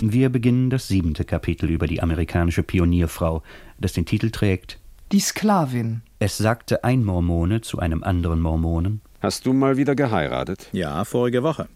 Wir 0.03 0.29
beginnen 0.29 0.71
das 0.71 0.87
siebente 0.87 1.25
Kapitel 1.25 1.69
über 1.69 1.85
die 1.85 2.01
amerikanische 2.01 2.63
Pionierfrau, 2.63 3.43
das 3.79 3.93
den 3.93 4.07
Titel 4.07 4.31
trägt 4.31 4.79
Die 5.11 5.19
Sklavin. 5.19 6.01
Es 6.17 6.39
sagte 6.39 6.83
ein 6.83 7.03
Mormone 7.03 7.61
zu 7.61 7.77
einem 7.77 8.01
anderen 8.01 8.41
Mormonen. 8.41 9.01
Hast 9.21 9.45
du 9.45 9.53
mal 9.53 9.77
wieder 9.77 9.93
geheiratet? 9.93 10.69
Ja, 10.71 11.05
vorige 11.05 11.43
Woche. 11.43 11.67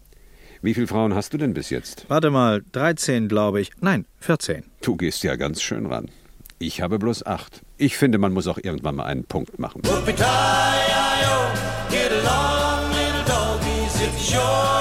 Wie 0.60 0.74
viele 0.74 0.88
Frauen 0.88 1.14
hast 1.14 1.34
du 1.34 1.38
denn 1.38 1.54
bis 1.54 1.70
jetzt? 1.70 2.06
Warte 2.08 2.30
mal, 2.30 2.64
13, 2.72 3.28
glaube 3.28 3.60
ich. 3.60 3.70
Nein, 3.80 4.06
14. 4.18 4.64
Du 4.82 4.96
gehst 4.96 5.22
ja 5.22 5.36
ganz 5.36 5.62
schön 5.62 5.86
ran. 5.86 6.10
Ich 6.58 6.80
habe 6.80 6.98
bloß 6.98 7.26
acht. 7.26 7.62
Ich 7.78 7.96
finde, 7.96 8.18
man 8.18 8.32
muss 8.32 8.48
auch 8.48 8.58
irgendwann 8.60 8.96
mal 8.96 9.04
einen 9.04 9.22
Punkt 9.22 9.60
machen. 9.60 9.82
Whoopie-tie-I-O, 9.84 11.52
get 11.90 12.10
along, 12.10 12.90
little 12.90 13.22
doggies. 13.24 14.00
It's 14.02 14.32
your 14.34 14.75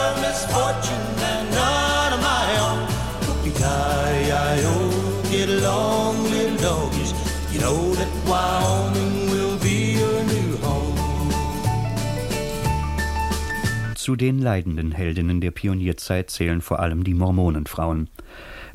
Zu 14.06 14.16
den 14.16 14.38
leidenden 14.38 14.92
Heldinnen 14.92 15.42
der 15.42 15.50
Pionierzeit 15.50 16.30
zählen 16.30 16.62
vor 16.62 16.80
allem 16.80 17.04
die 17.04 17.16
Mormonenfrauen. 17.16 18.08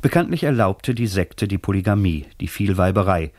Bekanntlich 0.03 0.43
erlaubte 0.43 0.93
die 0.93 1.07
Sekte 1.07 1.47
die 1.47 1.57
Polygamie, 1.57 2.27
die 2.41 2.49
Vielweiberei, 2.49 3.31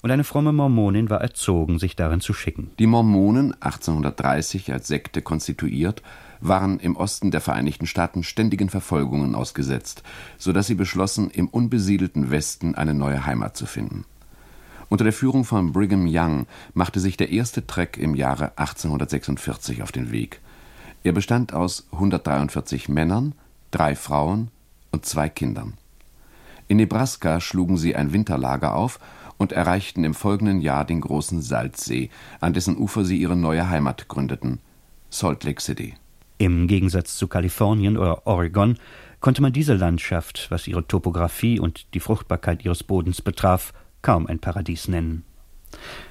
und 0.00 0.10
eine 0.10 0.24
fromme 0.24 0.54
Mormonin 0.54 1.10
war 1.10 1.20
erzogen, 1.20 1.78
sich 1.78 1.94
darin 1.94 2.22
zu 2.22 2.32
schicken. 2.32 2.70
Die 2.78 2.86
Mormonen, 2.86 3.52
1830 3.60 4.72
als 4.72 4.88
Sekte 4.88 5.20
konstituiert, 5.20 6.02
waren 6.40 6.80
im 6.80 6.96
Osten 6.96 7.30
der 7.30 7.42
Vereinigten 7.42 7.86
Staaten 7.86 8.22
ständigen 8.22 8.70
Verfolgungen 8.70 9.34
ausgesetzt, 9.34 10.04
so 10.38 10.54
dass 10.54 10.68
sie 10.68 10.74
beschlossen, 10.74 11.28
im 11.28 11.48
unbesiedelten 11.48 12.30
Westen 12.30 12.74
eine 12.76 12.94
neue 12.94 13.26
Heimat 13.26 13.58
zu 13.58 13.66
finden. 13.66 14.06
Unter 14.88 15.04
der 15.04 15.12
Führung 15.12 15.44
von 15.44 15.72
Brigham 15.72 16.06
Young 16.08 16.46
machte 16.72 16.98
sich 16.98 17.18
der 17.18 17.28
erste 17.28 17.66
Trek 17.66 17.98
im 17.98 18.14
Jahre 18.14 18.56
1846 18.56 19.82
auf 19.82 19.92
den 19.92 20.12
Weg. 20.12 20.40
Er 21.06 21.12
bestand 21.12 21.54
aus 21.54 21.86
143 21.92 22.88
Männern, 22.88 23.36
drei 23.70 23.94
Frauen 23.94 24.48
und 24.90 25.06
zwei 25.06 25.28
Kindern. 25.28 25.74
In 26.66 26.78
Nebraska 26.78 27.40
schlugen 27.40 27.76
sie 27.76 27.94
ein 27.94 28.12
Winterlager 28.12 28.74
auf 28.74 28.98
und 29.38 29.52
erreichten 29.52 30.02
im 30.02 30.14
folgenden 30.14 30.60
Jahr 30.60 30.84
den 30.84 31.00
großen 31.00 31.42
Salzsee, 31.42 32.10
an 32.40 32.54
dessen 32.54 32.76
Ufer 32.76 33.04
sie 33.04 33.18
ihre 33.18 33.36
neue 33.36 33.70
Heimat 33.70 34.08
gründeten, 34.08 34.58
Salt 35.08 35.44
Lake 35.44 35.62
City. 35.62 35.94
Im 36.38 36.66
Gegensatz 36.66 37.16
zu 37.16 37.28
Kalifornien 37.28 37.96
oder 37.96 38.26
Oregon 38.26 38.76
konnte 39.20 39.42
man 39.42 39.52
diese 39.52 39.74
Landschaft, 39.74 40.48
was 40.50 40.66
ihre 40.66 40.88
Topographie 40.88 41.60
und 41.60 41.94
die 41.94 42.00
Fruchtbarkeit 42.00 42.64
ihres 42.64 42.82
Bodens 42.82 43.22
betraf, 43.22 43.72
kaum 44.02 44.26
ein 44.26 44.40
Paradies 44.40 44.88
nennen. 44.88 45.24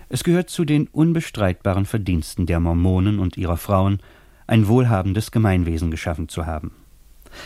Es 0.07 0.23
gehört 0.23 0.49
zu 0.49 0.63
den 0.63 0.87
unbestreitbaren 0.87 1.85
Verdiensten 1.85 2.45
der 2.45 2.61
Mormonen 2.61 3.19
und 3.19 3.35
ihrer 3.35 3.57
Frauen, 3.57 3.99
ein 4.47 4.67
wohlhabendes 4.67 5.31
Gemeinwesen 5.31 5.91
geschaffen 5.91 6.29
zu 6.29 6.45
haben. 6.45 6.71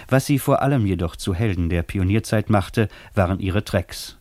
Was 0.08 0.26
sie 0.26 0.40
vor 0.40 0.62
allem 0.62 0.86
jedoch 0.86 1.16
zu 1.16 1.34
Helden 1.34 1.70
der 1.70 1.84
Pionierzeit 1.84 2.50
machte, 2.50 2.88
waren 3.16 3.40
ihre 3.40 3.64
Trecks. 3.64 4.18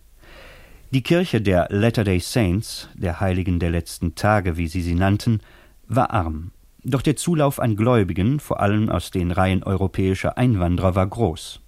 Die 0.91 1.03
Kirche 1.03 1.43
der 1.43 1.69
Latter-day 1.71 2.19
Saints, 2.19 2.89
der 2.95 3.21
Heiligen 3.21 3.59
der 3.59 3.71
letzten 3.71 4.15
Tage, 4.15 4.57
wie 4.57 4.69
sie 4.69 4.81
sie 4.81 4.95
nannten, 4.95 5.41
war 5.87 6.13
arm. 6.13 6.53
Doch 6.83 7.03
der 7.03 7.17
Zulauf 7.17 7.61
an 7.61 7.77
Gläubigen, 7.77 8.41
vor 8.41 8.61
allem 8.61 8.89
aus 8.89 9.11
den 9.11 9.31
Reihen 9.31 9.63
europäischer 9.63 10.39
Einwanderer, 10.39 10.95
war 10.95 11.07
groß. 11.07 11.61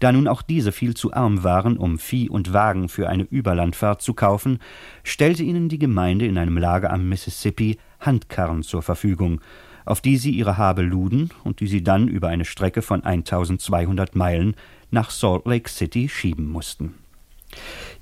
Da 0.00 0.12
nun 0.12 0.28
auch 0.28 0.42
diese 0.42 0.72
viel 0.72 0.94
zu 0.94 1.12
arm 1.12 1.44
waren, 1.44 1.78
um 1.78 1.98
Vieh 1.98 2.28
und 2.28 2.52
Wagen 2.52 2.88
für 2.88 3.08
eine 3.08 3.22
Überlandfahrt 3.22 4.02
zu 4.02 4.12
kaufen, 4.12 4.58
stellte 5.02 5.42
ihnen 5.44 5.68
die 5.68 5.78
Gemeinde 5.78 6.26
in 6.26 6.36
einem 6.36 6.58
Lager 6.58 6.92
am 6.92 7.08
Mississippi 7.08 7.78
Handkarren 8.00 8.62
zur 8.62 8.82
Verfügung, 8.82 9.40
auf 9.88 10.02
die 10.02 10.18
sie 10.18 10.30
ihre 10.30 10.58
Habe 10.58 10.82
luden 10.82 11.30
und 11.44 11.60
die 11.60 11.66
sie 11.66 11.82
dann 11.82 12.08
über 12.08 12.28
eine 12.28 12.44
Strecke 12.44 12.82
von 12.82 13.02
1200 13.02 14.14
Meilen 14.14 14.54
nach 14.90 15.10
Salt 15.10 15.46
Lake 15.46 15.68
City 15.70 16.08
schieben 16.08 16.48
mussten. 16.48 16.94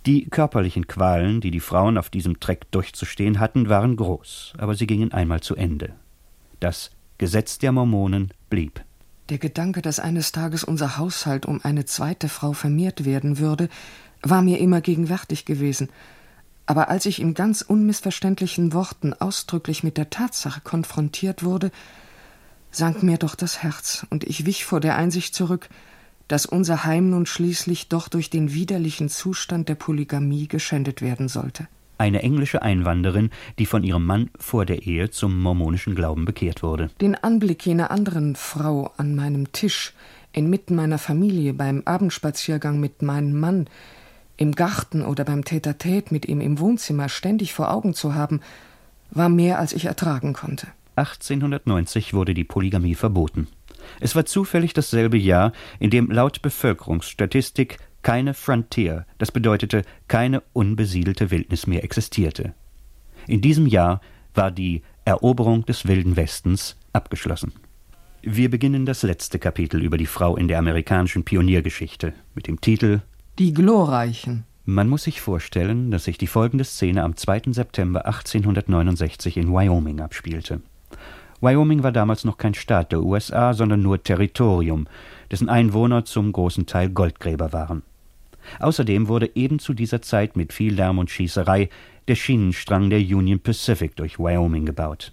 Die 0.05 0.26
körperlichen 0.28 0.89
Qualen, 0.89 1.41
die 1.41 1.53
die 1.53 1.61
Frauen 1.61 1.97
auf 1.97 2.11
diesem 2.11 2.41
Treck 2.41 2.70
durchzustehen 2.72 3.39
hatten, 3.39 3.68
waren 3.68 3.97
groß, 3.97 4.55
aber 4.59 4.74
sie 4.74 4.87
gingen 4.87 5.12
einmal 5.12 5.41
zu 5.41 5.55
Ende. 5.55 5.95
Das 6.59 6.91
Gesetz 7.18 7.59
der 7.59 7.70
Mormonen 7.70 8.32
blieb. 8.51 8.84
Der 9.28 9.39
Gedanke, 9.39 9.80
dass 9.80 10.01
eines 10.01 10.32
Tages 10.32 10.64
unser 10.64 10.99
Haushalt 10.99 11.47
um 11.47 11.61
eine 11.64 11.84
zweite 11.84 12.28
Frau 12.28 12.53
vermehrt 12.53 13.05
werden 13.05 13.39
würde, 13.39 13.68
war 14.22 14.43
mir 14.43 14.59
immer 14.59 14.80
gegenwärtig 14.80 15.45
gewesen. 15.45 15.89
Aber 16.66 16.88
als 16.88 17.06
ich 17.06 17.20
in 17.20 17.34
ganz 17.34 17.62
unmissverständlichen 17.62 18.72
Worten 18.72 19.14
ausdrücklich 19.14 19.84
mit 19.84 19.96
der 19.96 20.10
Tatsache 20.10 20.60
konfrontiert 20.62 21.44
wurde, 21.44 21.70
sank 22.70 23.02
mir 23.02 23.18
doch 23.18 23.36
das 23.36 23.62
Herz, 23.62 24.06
und 24.10 24.24
ich 24.24 24.44
wich 24.44 24.64
vor 24.64 24.80
der 24.80 24.96
Einsicht 24.96 25.34
zurück, 25.34 25.68
dass 26.28 26.44
unser 26.44 26.84
Heim 26.84 27.10
nun 27.10 27.24
schließlich 27.24 27.88
doch 27.88 28.08
durch 28.08 28.30
den 28.30 28.52
widerlichen 28.52 29.08
Zustand 29.08 29.68
der 29.68 29.76
Polygamie 29.76 30.48
geschändet 30.48 31.00
werden 31.00 31.28
sollte. 31.28 31.68
Eine 31.98 32.22
englische 32.22 32.60
Einwanderin, 32.60 33.30
die 33.58 33.64
von 33.64 33.82
ihrem 33.82 34.04
Mann 34.04 34.28
vor 34.38 34.66
der 34.66 34.82
Ehe 34.82 35.10
zum 35.10 35.40
mormonischen 35.40 35.94
Glauben 35.94 36.26
bekehrt 36.26 36.62
wurde. 36.62 36.90
Den 37.00 37.14
Anblick 37.14 37.64
jener 37.64 37.90
anderen 37.90 38.36
Frau 38.36 38.92
an 38.98 39.14
meinem 39.14 39.52
Tisch, 39.52 39.94
inmitten 40.32 40.74
meiner 40.74 40.98
Familie, 40.98 41.54
beim 41.54 41.82
Abendspaziergang 41.86 42.78
mit 42.78 43.00
meinem 43.00 43.38
Mann, 43.38 43.66
im 44.37 44.53
Garten 44.53 45.03
oder 45.03 45.24
beim 45.24 45.45
Tete-a-Tete 45.45 46.12
mit 46.12 46.26
ihm 46.26 46.41
im 46.41 46.59
Wohnzimmer 46.59 47.09
ständig 47.09 47.53
vor 47.55 47.70
Augen 47.70 47.95
zu 47.95 48.14
haben, 48.14 48.41
war 49.11 49.28
mehr, 49.28 49.59
als 49.59 49.72
ich 49.72 49.87
ertragen 49.87 50.32
konnte. 50.32 50.68
1890 50.97 52.14
wurde 52.14 52.34
die 52.34 52.45
Polygamie 52.45 52.95
verboten. 52.95 53.49
Es 54.01 54.16
war 54.16 54.24
zufällig 54.24 54.72
dasselbe 54.72 55.16
Jahr, 55.16 55.53
in 55.78 55.91
dem 55.91 56.11
laut 56.11 56.43
Bevölkerungsstatistik 56.43 57.78
keine 58.03 58.34
Frontier, 58.34 59.05
das 59.18 59.32
bedeutete 59.32 59.82
keine 60.09 60.43
unbesiedelte 60.53 61.30
Wildnis 61.30 61.66
mehr 61.66 61.84
existierte. 61.84 62.55
In 63.26 63.41
diesem 63.41 63.66
Jahr 63.66 64.01
war 64.34 64.51
die 64.51 64.82
Eroberung 65.05 65.64
des 65.66 65.87
wilden 65.87 66.16
Westens 66.16 66.76
abgeschlossen. 66.93 67.53
Wir 68.22 68.51
beginnen 68.51 68.87
das 68.87 69.03
letzte 69.03 69.39
Kapitel 69.39 69.82
über 69.82 69.99
die 69.99 70.07
Frau 70.07 70.37
in 70.37 70.49
der 70.49 70.59
amerikanischen 70.59 71.24
Pioniergeschichte 71.24 72.12
mit 72.34 72.49
dem 72.49 72.61
Titel 72.61 73.03
Die 73.39 73.53
Glorreichen. 73.53 74.45
Man 74.64 74.89
muss 74.89 75.03
sich 75.03 75.20
vorstellen, 75.20 75.91
dass 75.91 76.05
sich 76.05 76.16
die 76.16 76.26
folgende 76.26 76.64
Szene 76.64 77.03
am 77.03 77.16
2. 77.16 77.53
September 77.53 78.07
1869 78.07 79.37
in 79.37 79.53
Wyoming 79.53 80.01
abspielte. 80.01 80.62
Wyoming 81.43 81.82
war 81.82 81.93
damals 81.93 82.24
noch 82.24 82.39
kein 82.39 82.55
Staat 82.55 82.93
der 82.93 83.03
USA, 83.03 83.53
sondern 83.53 83.82
nur 83.82 84.03
Territorium, 84.03 84.87
dessen 85.30 85.51
Einwohner 85.51 86.07
zum 86.07 86.32
großen 86.32 86.64
Teil 86.64 86.89
Goldgräber 86.89 87.53
waren. 87.53 87.82
Außerdem 88.59 89.07
wurde 89.07 89.30
eben 89.34 89.59
zu 89.59 89.74
dieser 89.74 90.01
Zeit 90.01 90.34
mit 90.34 90.55
viel 90.55 90.72
Lärm 90.72 90.97
und 90.97 91.11
Schießerei 91.11 91.68
der 92.09 92.14
Schienenstrang 92.14 92.89
der 92.89 93.01
Union 93.01 93.41
Pacific 93.41 93.97
durch 93.97 94.18
Wyoming 94.18 94.64
gebaut. 94.64 95.12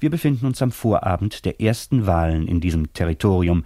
Wir 0.00 0.10
befinden 0.10 0.44
uns 0.44 0.60
am 0.60 0.70
Vorabend 0.70 1.46
der 1.46 1.62
ersten 1.62 2.06
Wahlen 2.06 2.46
in 2.46 2.60
diesem 2.60 2.92
Territorium, 2.92 3.64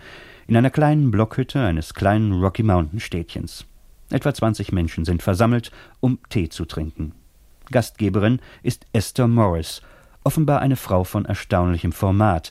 in 0.50 0.56
einer 0.56 0.70
kleinen 0.70 1.12
Blockhütte 1.12 1.60
eines 1.60 1.94
kleinen 1.94 2.32
Rocky 2.32 2.64
Mountain 2.64 2.98
Städtchens. 2.98 3.66
Etwa 4.10 4.34
20 4.34 4.72
Menschen 4.72 5.04
sind 5.04 5.22
versammelt, 5.22 5.70
um 6.00 6.18
Tee 6.28 6.48
zu 6.48 6.64
trinken. 6.64 7.12
Gastgeberin 7.70 8.40
ist 8.64 8.84
Esther 8.92 9.28
Morris, 9.28 9.80
offenbar 10.24 10.58
eine 10.58 10.74
Frau 10.74 11.04
von 11.04 11.24
erstaunlichem 11.24 11.92
Format, 11.92 12.50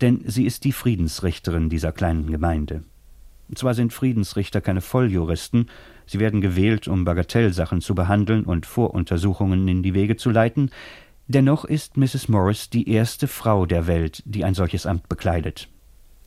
denn 0.00 0.22
sie 0.26 0.44
ist 0.44 0.62
die 0.62 0.70
Friedensrichterin 0.70 1.68
dieser 1.68 1.90
kleinen 1.90 2.30
Gemeinde. 2.30 2.84
Zwar 3.52 3.74
sind 3.74 3.92
Friedensrichter 3.92 4.60
keine 4.60 4.80
Volljuristen, 4.80 5.70
sie 6.06 6.20
werden 6.20 6.40
gewählt, 6.40 6.86
um 6.86 7.04
Bagatellsachen 7.04 7.80
zu 7.80 7.96
behandeln 7.96 8.44
und 8.44 8.64
Voruntersuchungen 8.64 9.66
in 9.66 9.82
die 9.82 9.94
Wege 9.94 10.16
zu 10.16 10.30
leiten, 10.30 10.70
dennoch 11.26 11.64
ist 11.64 11.96
Mrs. 11.96 12.28
Morris 12.28 12.70
die 12.70 12.88
erste 12.88 13.26
Frau 13.26 13.66
der 13.66 13.88
Welt, 13.88 14.22
die 14.24 14.44
ein 14.44 14.54
solches 14.54 14.86
Amt 14.86 15.08
bekleidet. 15.08 15.68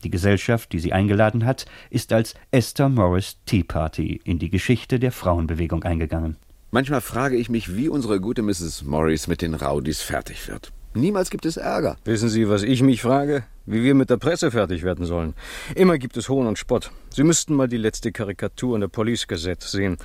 Die 0.03 0.09
Gesellschaft, 0.09 0.73
die 0.73 0.79
sie 0.79 0.91
eingeladen 0.91 1.45
hat, 1.45 1.65
ist 1.89 2.11
als 2.11 2.33
Esther 2.51 2.89
Morris 2.89 3.37
Tea 3.45 3.63
Party 3.63 4.19
in 4.25 4.37
die 4.37 4.49
Geschichte 4.49 4.99
der 4.99 5.13
Frauenbewegung 5.13 5.83
eingegangen. 5.83 6.35
Manchmal 6.71 7.01
frage 7.01 7.37
ich 7.37 7.49
mich, 7.49 7.77
wie 7.77 7.87
unsere 7.87 8.19
gute 8.19 8.41
Mrs. 8.41 8.83
Morris 8.83 9.27
mit 9.27 9.41
den 9.41 9.53
Rowdies 9.53 10.01
fertig 10.01 10.49
wird. 10.49 10.73
Niemals 10.93 11.29
gibt 11.29 11.45
es 11.45 11.55
Ärger. 11.55 11.95
Wissen 12.03 12.29
Sie, 12.29 12.49
was 12.49 12.63
ich 12.63 12.83
mich 12.83 13.01
frage? 13.01 13.45
Wie 13.65 13.81
wir 13.81 13.95
mit 13.95 14.09
der 14.09 14.17
Presse 14.17 14.51
fertig 14.51 14.83
werden 14.83 15.05
sollen. 15.05 15.35
Immer 15.73 15.97
gibt 15.97 16.17
es 16.17 16.27
Hohn 16.27 16.47
und 16.47 16.59
Spott. 16.59 16.91
Sie 17.09 17.23
müssten 17.23 17.55
mal 17.55 17.69
die 17.69 17.77
letzte 17.77 18.11
Karikatur 18.11 18.75
in 18.75 18.81
der 18.81 18.89
Police 18.89 19.27
Gazette 19.27 19.65
sehen. 19.65 19.97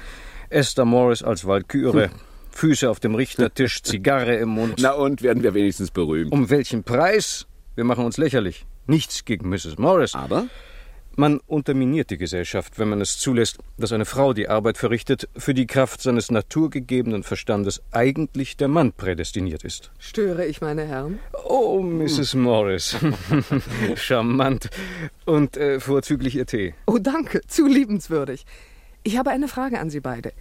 Esther 0.48 0.84
Morris 0.84 1.22
als 1.22 1.44
Walküre. 1.44 2.04
Hm. 2.04 2.10
Füße 2.52 2.88
auf 2.88 3.00
dem 3.00 3.16
Richtertisch, 3.16 3.82
Zigarre 3.82 4.36
im 4.36 4.50
Mund. 4.50 4.74
Na 4.80 4.92
und, 4.92 5.22
werden 5.22 5.42
wir 5.42 5.54
wenigstens 5.54 5.90
berühmt. 5.90 6.32
Um 6.32 6.50
welchen 6.50 6.84
Preis? 6.84 7.46
Wir 7.74 7.84
machen 7.84 8.04
uns 8.04 8.16
lächerlich. 8.16 8.64
Nichts 8.88 9.26
gegen 9.26 9.50
Mrs. 9.50 9.76
Morris. 9.76 10.14
Aber? 10.14 10.46
Man 11.14 11.40
unterminiert 11.46 12.10
die 12.10 12.16
Gesellschaft, 12.16 12.78
wenn 12.78 12.88
man 12.88 13.02
es 13.02 13.18
zulässt, 13.18 13.58
dass 13.76 13.92
eine 13.92 14.06
Frau 14.06 14.32
die 14.32 14.48
Arbeit 14.48 14.78
verrichtet, 14.78 15.28
für 15.36 15.52
die 15.52 15.66
Kraft 15.66 16.00
seines 16.00 16.30
naturgegebenen 16.30 17.22
Verstandes 17.22 17.82
eigentlich 17.90 18.56
der 18.56 18.68
Mann 18.68 18.92
prädestiniert 18.92 19.62
ist. 19.62 19.90
Störe 19.98 20.46
ich, 20.46 20.62
meine 20.62 20.86
Herren? 20.86 21.18
Oh, 21.44 21.82
Mrs. 21.82 22.34
Morris. 22.34 22.96
Charmant. 23.96 24.70
Und 25.26 25.58
äh, 25.58 25.80
vorzüglich 25.80 26.34
Ihr 26.34 26.46
Tee. 26.46 26.74
Oh, 26.86 26.98
danke. 26.98 27.42
Zu 27.46 27.66
liebenswürdig. 27.66 28.46
Ich 29.02 29.18
habe 29.18 29.30
eine 29.30 29.48
Frage 29.48 29.80
an 29.80 29.90
Sie 29.90 30.00
beide. 30.00 30.32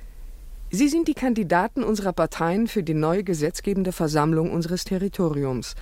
Sie 0.69 0.87
sind 0.87 1.09
die 1.09 1.15
Kandidaten 1.15 1.83
unserer 1.83 2.13
Parteien 2.13 2.67
für 2.67 2.83
die 2.83 2.93
neue 2.93 3.25
gesetzgebende 3.25 3.91
Versammlung 3.91 4.51
unseres 4.51 4.85
Territoriums. 4.85 5.75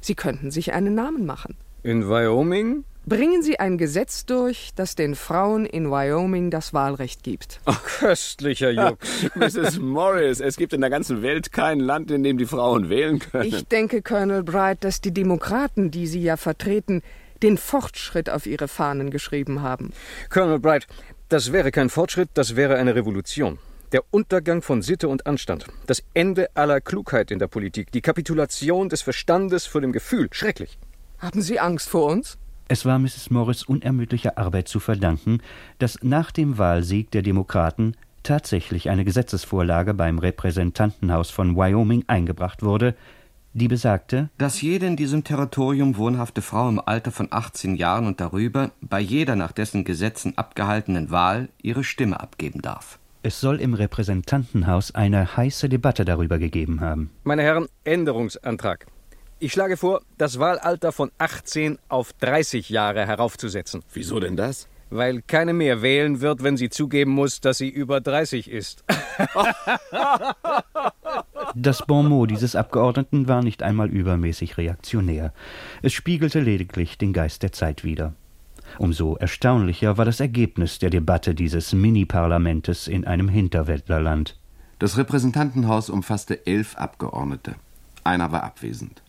Sie 0.00 0.14
könnten 0.14 0.52
sich 0.52 0.72
einen 0.74 0.94
Namen 0.94 1.26
machen. 1.26 1.56
In 1.82 2.08
Wyoming? 2.08 2.84
Bringen 3.06 3.42
Sie 3.42 3.58
ein 3.58 3.78
Gesetz 3.78 4.26
durch, 4.26 4.72
das 4.74 4.94
den 4.94 5.14
Frauen 5.14 5.64
in 5.64 5.90
Wyoming 5.90 6.50
das 6.50 6.74
Wahlrecht 6.74 7.22
gibt. 7.22 7.60
Ach, 7.64 7.82
köstlicher 7.82 8.70
Jux. 8.70 9.30
Mrs. 9.34 9.78
Morris, 9.78 10.40
es 10.40 10.56
gibt 10.56 10.72
in 10.72 10.80
der 10.80 10.90
ganzen 10.90 11.22
Welt 11.22 11.52
kein 11.52 11.80
Land, 11.80 12.10
in 12.10 12.22
dem 12.22 12.36
die 12.36 12.44
Frauen 12.46 12.90
wählen 12.90 13.20
können. 13.20 13.44
Ich 13.44 13.66
denke, 13.66 14.02
Colonel 14.02 14.42
Bright, 14.42 14.84
dass 14.84 15.00
die 15.00 15.12
Demokraten, 15.12 15.90
die 15.90 16.06
Sie 16.06 16.20
ja 16.20 16.36
vertreten, 16.36 17.02
den 17.42 17.56
Fortschritt 17.56 18.28
auf 18.28 18.44
ihre 18.44 18.68
Fahnen 18.68 19.10
geschrieben 19.10 19.62
haben. 19.62 19.92
Colonel 20.28 20.58
Bright, 20.58 20.86
das 21.28 21.52
wäre 21.52 21.70
kein 21.70 21.88
Fortschritt, 21.90 22.30
das 22.34 22.56
wäre 22.56 22.76
eine 22.76 22.94
Revolution. 22.94 23.58
Der 23.92 24.02
Untergang 24.10 24.60
von 24.60 24.82
Sitte 24.82 25.08
und 25.08 25.26
Anstand, 25.26 25.64
das 25.86 26.02
Ende 26.12 26.48
aller 26.54 26.82
Klugheit 26.82 27.30
in 27.30 27.38
der 27.38 27.46
Politik, 27.46 27.92
die 27.92 28.02
Kapitulation 28.02 28.90
des 28.90 29.00
Verstandes 29.00 29.64
vor 29.64 29.80
dem 29.80 29.92
Gefühl. 29.92 30.28
Schrecklich. 30.32 30.78
Haben 31.18 31.42
Sie 31.42 31.58
Angst 31.58 31.88
vor 31.88 32.04
uns? 32.04 32.38
Es 32.68 32.84
war 32.84 32.98
Mrs. 33.00 33.30
Morris 33.30 33.64
unermüdlicher 33.64 34.38
Arbeit 34.38 34.68
zu 34.68 34.78
verdanken, 34.78 35.40
dass 35.80 35.98
nach 36.02 36.30
dem 36.30 36.58
Wahlsieg 36.58 37.10
der 37.10 37.22
Demokraten 37.22 37.96
tatsächlich 38.22 38.88
eine 38.88 39.04
Gesetzesvorlage 39.04 39.94
beim 39.94 40.20
Repräsentantenhaus 40.20 41.30
von 41.30 41.56
Wyoming 41.56 42.04
eingebracht 42.06 42.62
wurde, 42.62 42.94
die 43.52 43.66
besagte, 43.66 44.28
dass 44.38 44.62
jede 44.62 44.86
in 44.86 44.94
diesem 44.94 45.24
Territorium 45.24 45.96
wohnhafte 45.96 46.40
Frau 46.40 46.68
im 46.68 46.78
Alter 46.78 47.10
von 47.10 47.28
18 47.30 47.74
Jahren 47.74 48.06
und 48.06 48.20
darüber 48.20 48.70
bei 48.80 49.00
jeder 49.00 49.34
nach 49.34 49.50
dessen 49.50 49.82
Gesetzen 49.82 50.38
abgehaltenen 50.38 51.10
Wahl 51.10 51.48
ihre 51.60 51.82
Stimme 51.82 52.20
abgeben 52.20 52.62
darf. 52.62 53.00
Es 53.24 53.40
soll 53.40 53.60
im 53.60 53.74
Repräsentantenhaus 53.74 54.94
eine 54.94 55.36
heiße 55.36 55.68
Debatte 55.68 56.04
darüber 56.04 56.38
gegeben 56.38 56.80
haben. 56.80 57.10
Meine 57.24 57.42
Herren, 57.42 57.66
Änderungsantrag. 57.82 58.86
Ich 59.40 59.52
schlage 59.52 59.76
vor, 59.76 60.02
das 60.16 60.40
Wahlalter 60.40 60.90
von 60.90 61.12
18 61.18 61.78
auf 61.88 62.12
30 62.14 62.70
Jahre 62.70 63.06
heraufzusetzen. 63.06 63.82
Wieso 63.92 64.18
denn 64.18 64.36
das? 64.36 64.66
Weil 64.90 65.22
keine 65.22 65.52
mehr 65.52 65.80
wählen 65.82 66.20
wird, 66.20 66.42
wenn 66.42 66.56
sie 66.56 66.70
zugeben 66.70 67.12
muss, 67.12 67.40
dass 67.40 67.58
sie 67.58 67.68
über 67.68 68.00
30 68.00 68.50
ist. 68.50 68.84
Das 71.54 71.84
Bonmot 71.86 72.30
dieses 72.30 72.54
Abgeordneten 72.54 73.26
war 73.26 73.42
nicht 73.42 73.62
einmal 73.62 73.88
übermäßig 73.88 74.58
reaktionär. 74.58 75.32
Es 75.82 75.92
spiegelte 75.92 76.40
lediglich 76.40 76.98
den 76.98 77.12
Geist 77.12 77.42
der 77.42 77.52
Zeit 77.52 77.84
wider. 77.84 78.14
Umso 78.78 79.16
erstaunlicher 79.16 79.96
war 79.96 80.04
das 80.04 80.20
Ergebnis 80.20 80.78
der 80.78 80.90
Debatte 80.90 81.34
dieses 81.34 81.72
Mini-Parlamentes 81.72 82.86
in 82.86 83.06
einem 83.06 83.28
Hinterwäldlerland. 83.28 84.38
Das 84.78 84.98
Repräsentantenhaus 84.98 85.90
umfasste 85.90 86.46
elf 86.46 86.76
Abgeordnete. 86.76 87.56
Einer 88.04 88.30
war 88.30 88.44
abwesend. 88.44 89.02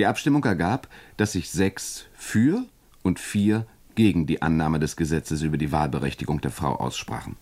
Die 0.00 0.06
Abstimmung 0.06 0.42
ergab, 0.46 0.88
dass 1.18 1.32
sich 1.32 1.50
sechs 1.50 2.06
für 2.14 2.64
und 3.02 3.20
vier 3.20 3.66
gegen 3.96 4.24
die 4.24 4.40
Annahme 4.40 4.78
des 4.78 4.96
Gesetzes 4.96 5.42
über 5.42 5.58
die 5.58 5.72
Wahlberechtigung 5.72 6.40
der 6.40 6.50
Frau 6.50 6.74
aussprachen. 6.76 7.36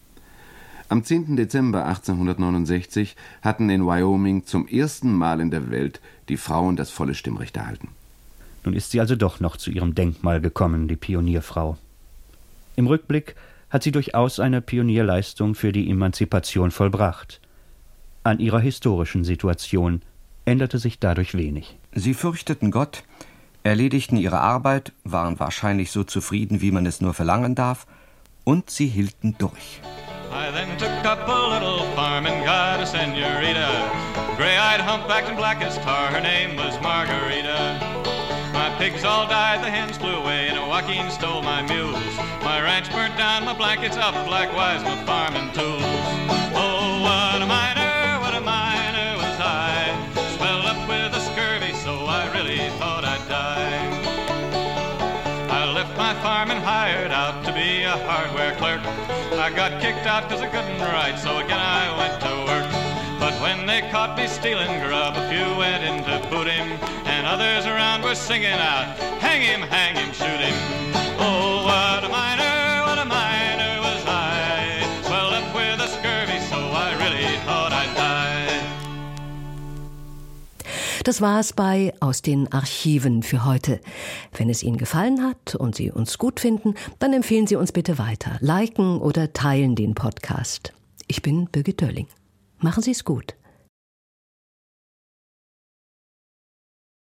Am 0.89 1.05
10. 1.05 1.37
Dezember 1.37 1.87
1869 1.87 3.15
hatten 3.43 3.71
in 3.71 3.87
Wyoming 3.87 4.45
zum 4.45 4.67
ersten 4.67 5.13
Mal 5.13 5.39
in 5.39 5.53
der 5.53 5.71
Welt 5.71 6.01
die 6.29 6.37
Frauen 6.37 6.75
das 6.75 6.91
volle 6.91 7.15
Stimmrecht 7.15 7.57
erhalten. 7.57 7.91
Nun 8.65 8.75
ist 8.75 8.91
sie 8.91 8.99
also 8.99 9.15
doch 9.15 9.39
noch 9.39 9.57
zu 9.57 9.71
ihrem 9.71 9.95
Denkmal 9.95 10.41
gekommen, 10.41 10.89
die 10.89 10.97
Pionierfrau. 10.97 11.79
Im 12.75 12.89
Rückblick 12.89 13.37
hat 13.71 13.85
sie 13.85 13.93
durchaus 13.93 14.41
eine 14.41 14.63
Pionierleistung 14.63 15.55
für 15.55 15.71
die 15.71 15.89
Emanzipation 15.89 16.73
vollbracht. 16.73 17.41
An 18.25 18.41
ihrer 18.41 18.59
historischen 18.59 19.23
Situation 19.23 20.03
änderte 20.49 20.79
sich 20.79 20.99
dadurch 20.99 21.35
wenig. 21.35 21.77
Sie 21.99 22.15
fürchteten 22.15 22.71
Gott, 22.71 23.03
erledigten 23.65 24.17
ihre 24.17 24.41
Arbeit, 24.41 24.93
waren 25.03 25.41
wahrscheinlich 25.41 25.91
so 25.91 26.05
zufrieden, 26.05 26.61
wie 26.61 26.71
man 26.71 26.87
es 26.87 27.01
nur 27.01 27.13
verlangen 27.13 27.57
darf, 27.57 27.87
und 28.45 28.71
sie 28.71 28.87
hielten 28.87 29.35
durch. 29.39 29.81
I 30.31 30.53
then 30.53 30.79
took 30.79 31.05
up 31.05 31.27
a 31.27 31.49
little 31.49 31.85
farm 31.97 32.27
and 32.27 32.45
got 32.45 32.81
a 32.81 32.87
senorita, 32.87 33.91
gray-eyed, 34.37 34.81
humpbacked, 34.81 35.29
and 35.29 35.37
black 35.37 35.61
as 35.63 35.77
tar. 35.79 36.13
Her 36.13 36.21
name 36.21 36.57
was 36.57 36.79
Margarita. 36.81 37.81
My 38.53 38.71
pigs 38.79 39.05
all 39.05 39.27
died, 39.27 39.65
the 39.65 39.71
hens 39.71 39.97
flew 39.97 40.15
away, 40.15 40.49
and 40.49 40.59
Joaquin 40.69 41.11
stole 41.11 41.43
my 41.43 41.63
mules. 41.63 41.99
My 42.45 42.61
ranch 42.61 42.93
burnt 42.93 43.17
down, 43.17 43.45
my 43.45 43.55
blankets 43.55 43.97
up, 43.97 44.15
likewise 44.29 44.85
my 44.85 44.97
farming 45.05 45.51
tools. 45.53 45.83
Oh, 46.55 47.01
what 47.03 47.43
a 47.43 47.47
miner, 47.47 47.78
I 59.49 59.51
got 59.57 59.81
kicked 59.81 60.05
out 60.05 60.29
because 60.29 60.43
I 60.43 60.47
couldn't 60.49 60.79
write, 60.79 61.19
so 61.19 61.39
again 61.39 61.59
I 61.59 61.89
went 61.97 62.21
to 62.21 62.33
work. 62.45 62.69
But 63.19 63.33
when 63.41 63.65
they 63.65 63.81
caught 63.91 64.15
me 64.15 64.27
stealing 64.27 64.79
grub, 64.79 65.17
a 65.17 65.25
few 65.31 65.57
went 65.57 65.83
in 65.83 66.05
to 66.05 66.29
boot 66.29 66.49
him, 66.49 66.69
and 67.09 67.27
others 67.27 67.65
around 67.65 68.03
were 68.03 68.15
singing 68.15 68.53
out, 68.53 68.95
Hang 69.25 69.41
him, 69.41 69.63
hang 69.63 69.97
him, 69.97 70.13
shoot 70.13 70.41
him. 70.45 70.53
Oh, 71.17 71.65
what 71.65 72.05
a 72.05 72.11
miner, 72.11 72.38
Das 81.09 81.23
war 81.23 81.41
es 81.41 81.55
bei 81.55 81.95
Aus 82.01 82.21
den 82.21 82.53
Archiven 82.53 83.23
für 83.23 83.47
heute. 83.47 83.81
Wenn 84.37 84.51
es 84.51 84.63
Ihnen 84.63 84.77
gefallen 84.77 85.23
hat 85.23 85.55
und 85.55 85.75
Sie 85.75 85.91
uns 85.91 86.19
gut 86.19 86.39
finden, 86.39 86.75
dann 86.99 87.15
empfehlen 87.15 87.47
Sie 87.47 87.57
uns 87.57 87.73
bitte 87.73 87.97
weiter. 87.97 88.37
Liken 88.41 88.99
oder 88.99 89.33
teilen 89.33 89.75
den 89.75 89.95
Podcast. 89.95 90.75
Ich 91.07 91.23
bin 91.23 91.47
Birgit 91.47 91.81
Dölling. 91.81 92.09
Machen 92.59 92.83
Sie 92.83 92.91
es 92.91 93.05
gut. 93.07 93.38